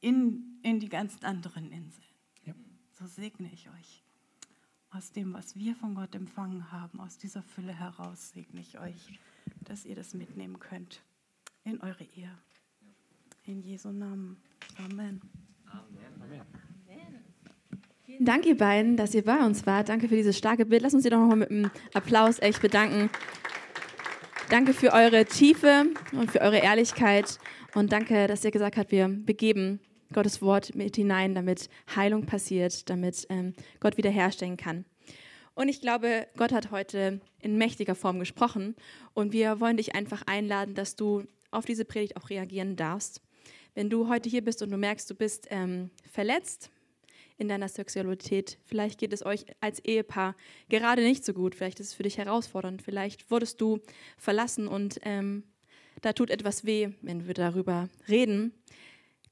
in, 0.00 0.58
in 0.62 0.80
die 0.80 0.88
ganzen 0.88 1.24
anderen 1.24 1.70
Inseln. 1.70 2.06
Ja. 2.44 2.54
So 2.92 3.06
segne 3.06 3.50
ich 3.52 3.68
euch. 3.70 4.05
Aus 4.96 5.12
dem, 5.12 5.34
was 5.34 5.54
wir 5.56 5.74
von 5.74 5.94
Gott 5.94 6.14
empfangen 6.14 6.72
haben, 6.72 7.00
aus 7.00 7.18
dieser 7.18 7.42
Fülle 7.42 7.78
heraus 7.78 8.30
segne 8.30 8.62
ich 8.62 8.78
euch, 8.78 9.20
dass 9.60 9.84
ihr 9.84 9.94
das 9.94 10.14
mitnehmen 10.14 10.58
könnt 10.58 11.02
in 11.64 11.82
eure 11.82 12.04
Ehe. 12.16 12.30
In 13.44 13.60
Jesu 13.60 13.90
Namen. 13.90 14.38
Amen. 14.78 15.20
Amen. 15.70 16.46
Vielen 18.06 18.24
Dank, 18.24 18.46
ihr 18.46 18.56
beiden, 18.56 18.96
dass 18.96 19.12
ihr 19.12 19.22
bei 19.22 19.44
uns 19.44 19.66
wart. 19.66 19.90
Danke 19.90 20.08
für 20.08 20.16
dieses 20.16 20.38
starke 20.38 20.64
Bild. 20.64 20.80
Lass 20.80 20.94
uns 20.94 21.02
sie 21.02 21.10
doch 21.10 21.20
nochmal 21.20 21.36
mit 21.36 21.50
einem 21.50 21.70
Applaus 21.92 22.38
echt 22.38 22.62
bedanken. 22.62 23.10
Danke 24.48 24.72
für 24.72 24.94
eure 24.94 25.26
Tiefe 25.26 25.92
und 26.12 26.30
für 26.30 26.40
eure 26.40 26.58
Ehrlichkeit. 26.58 27.38
Und 27.74 27.92
danke, 27.92 28.28
dass 28.28 28.44
ihr 28.44 28.50
gesagt 28.50 28.78
habt, 28.78 28.92
wir 28.92 29.08
begeben 29.08 29.78
Gottes 30.12 30.42
Wort 30.42 30.74
mit 30.74 30.96
hinein, 30.96 31.34
damit 31.34 31.68
Heilung 31.94 32.26
passiert, 32.26 32.88
damit 32.88 33.26
ähm, 33.28 33.54
Gott 33.80 33.96
wiederherstellen 33.96 34.56
kann. 34.56 34.84
Und 35.54 35.68
ich 35.68 35.80
glaube, 35.80 36.26
Gott 36.36 36.52
hat 36.52 36.70
heute 36.70 37.20
in 37.40 37.56
mächtiger 37.56 37.94
Form 37.94 38.18
gesprochen. 38.18 38.76
Und 39.14 39.32
wir 39.32 39.58
wollen 39.58 39.78
dich 39.78 39.94
einfach 39.94 40.22
einladen, 40.26 40.74
dass 40.74 40.96
du 40.96 41.24
auf 41.50 41.64
diese 41.64 41.86
Predigt 41.86 42.16
auch 42.16 42.28
reagieren 42.28 42.76
darfst. 42.76 43.22
Wenn 43.74 43.90
du 43.90 44.08
heute 44.08 44.28
hier 44.28 44.44
bist 44.44 44.62
und 44.62 44.70
du 44.70 44.76
merkst, 44.76 45.08
du 45.10 45.14
bist 45.14 45.48
ähm, 45.50 45.90
verletzt 46.10 46.70
in 47.38 47.48
deiner 47.48 47.68
Sexualität, 47.68 48.58
vielleicht 48.64 48.98
geht 48.98 49.12
es 49.12 49.24
euch 49.24 49.44
als 49.60 49.80
Ehepaar 49.80 50.34
gerade 50.68 51.02
nicht 51.02 51.24
so 51.24 51.34
gut, 51.34 51.54
vielleicht 51.54 51.80
ist 51.80 51.88
es 51.88 51.94
für 51.94 52.02
dich 52.02 52.16
herausfordernd, 52.16 52.80
vielleicht 52.80 53.30
wurdest 53.30 53.60
du 53.60 53.80
verlassen 54.16 54.68
und 54.68 54.98
ähm, 55.02 55.44
da 56.00 56.12
tut 56.12 56.30
etwas 56.30 56.64
weh, 56.64 56.90
wenn 57.02 57.26
wir 57.26 57.34
darüber 57.34 57.88
reden. 58.08 58.54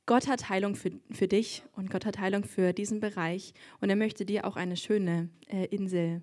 Gott 0.07 0.29
hat 0.29 0.51
Heilung 0.51 0.77
für, 0.77 0.91
für 1.11 1.29
dich 1.29 1.63
und 1.73 1.91
Gott 1.91 2.05
hat 2.05 2.19
Heilung 2.19 2.45
für 2.45 2.73
diesen 2.73 3.01
Bereich 3.01 3.55
und 3.81 3.89
er 3.89 3.97
möchte 3.97 4.27
dir 4.27 4.45
auch 4.45 4.57
eine 4.57 4.77
schöne 4.77 5.31
äh, 5.49 5.65
Insel 5.67 6.21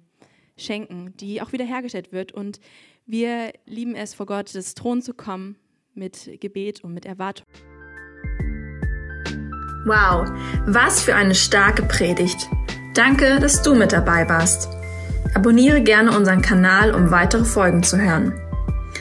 schenken, 0.56 1.14
die 1.18 1.42
auch 1.42 1.52
wiederhergestellt 1.52 2.12
wird. 2.12 2.32
Und 2.32 2.60
wir 3.06 3.54
lieben 3.66 3.96
es, 3.96 4.14
vor 4.14 4.28
Gottes 4.28 4.76
Thron 4.76 5.02
zu 5.02 5.14
kommen 5.14 5.56
mit 5.96 6.30
Gebet 6.40 6.84
und 6.84 6.94
mit 6.94 7.06
Erwartung. 7.06 7.48
Wow, 9.86 10.30
was 10.68 11.02
für 11.02 11.16
eine 11.16 11.34
starke 11.34 11.82
Predigt. 11.82 12.48
Danke, 12.94 13.40
dass 13.40 13.64
du 13.64 13.74
mit 13.74 13.94
dabei 13.94 14.30
warst. 14.30 14.70
Abonniere 15.34 15.82
gerne 15.82 16.16
unseren 16.16 16.44
Kanal, 16.44 16.94
um 16.94 17.10
weitere 17.10 17.46
Folgen 17.46 17.82
zu 17.82 18.00
hören. 18.00 18.40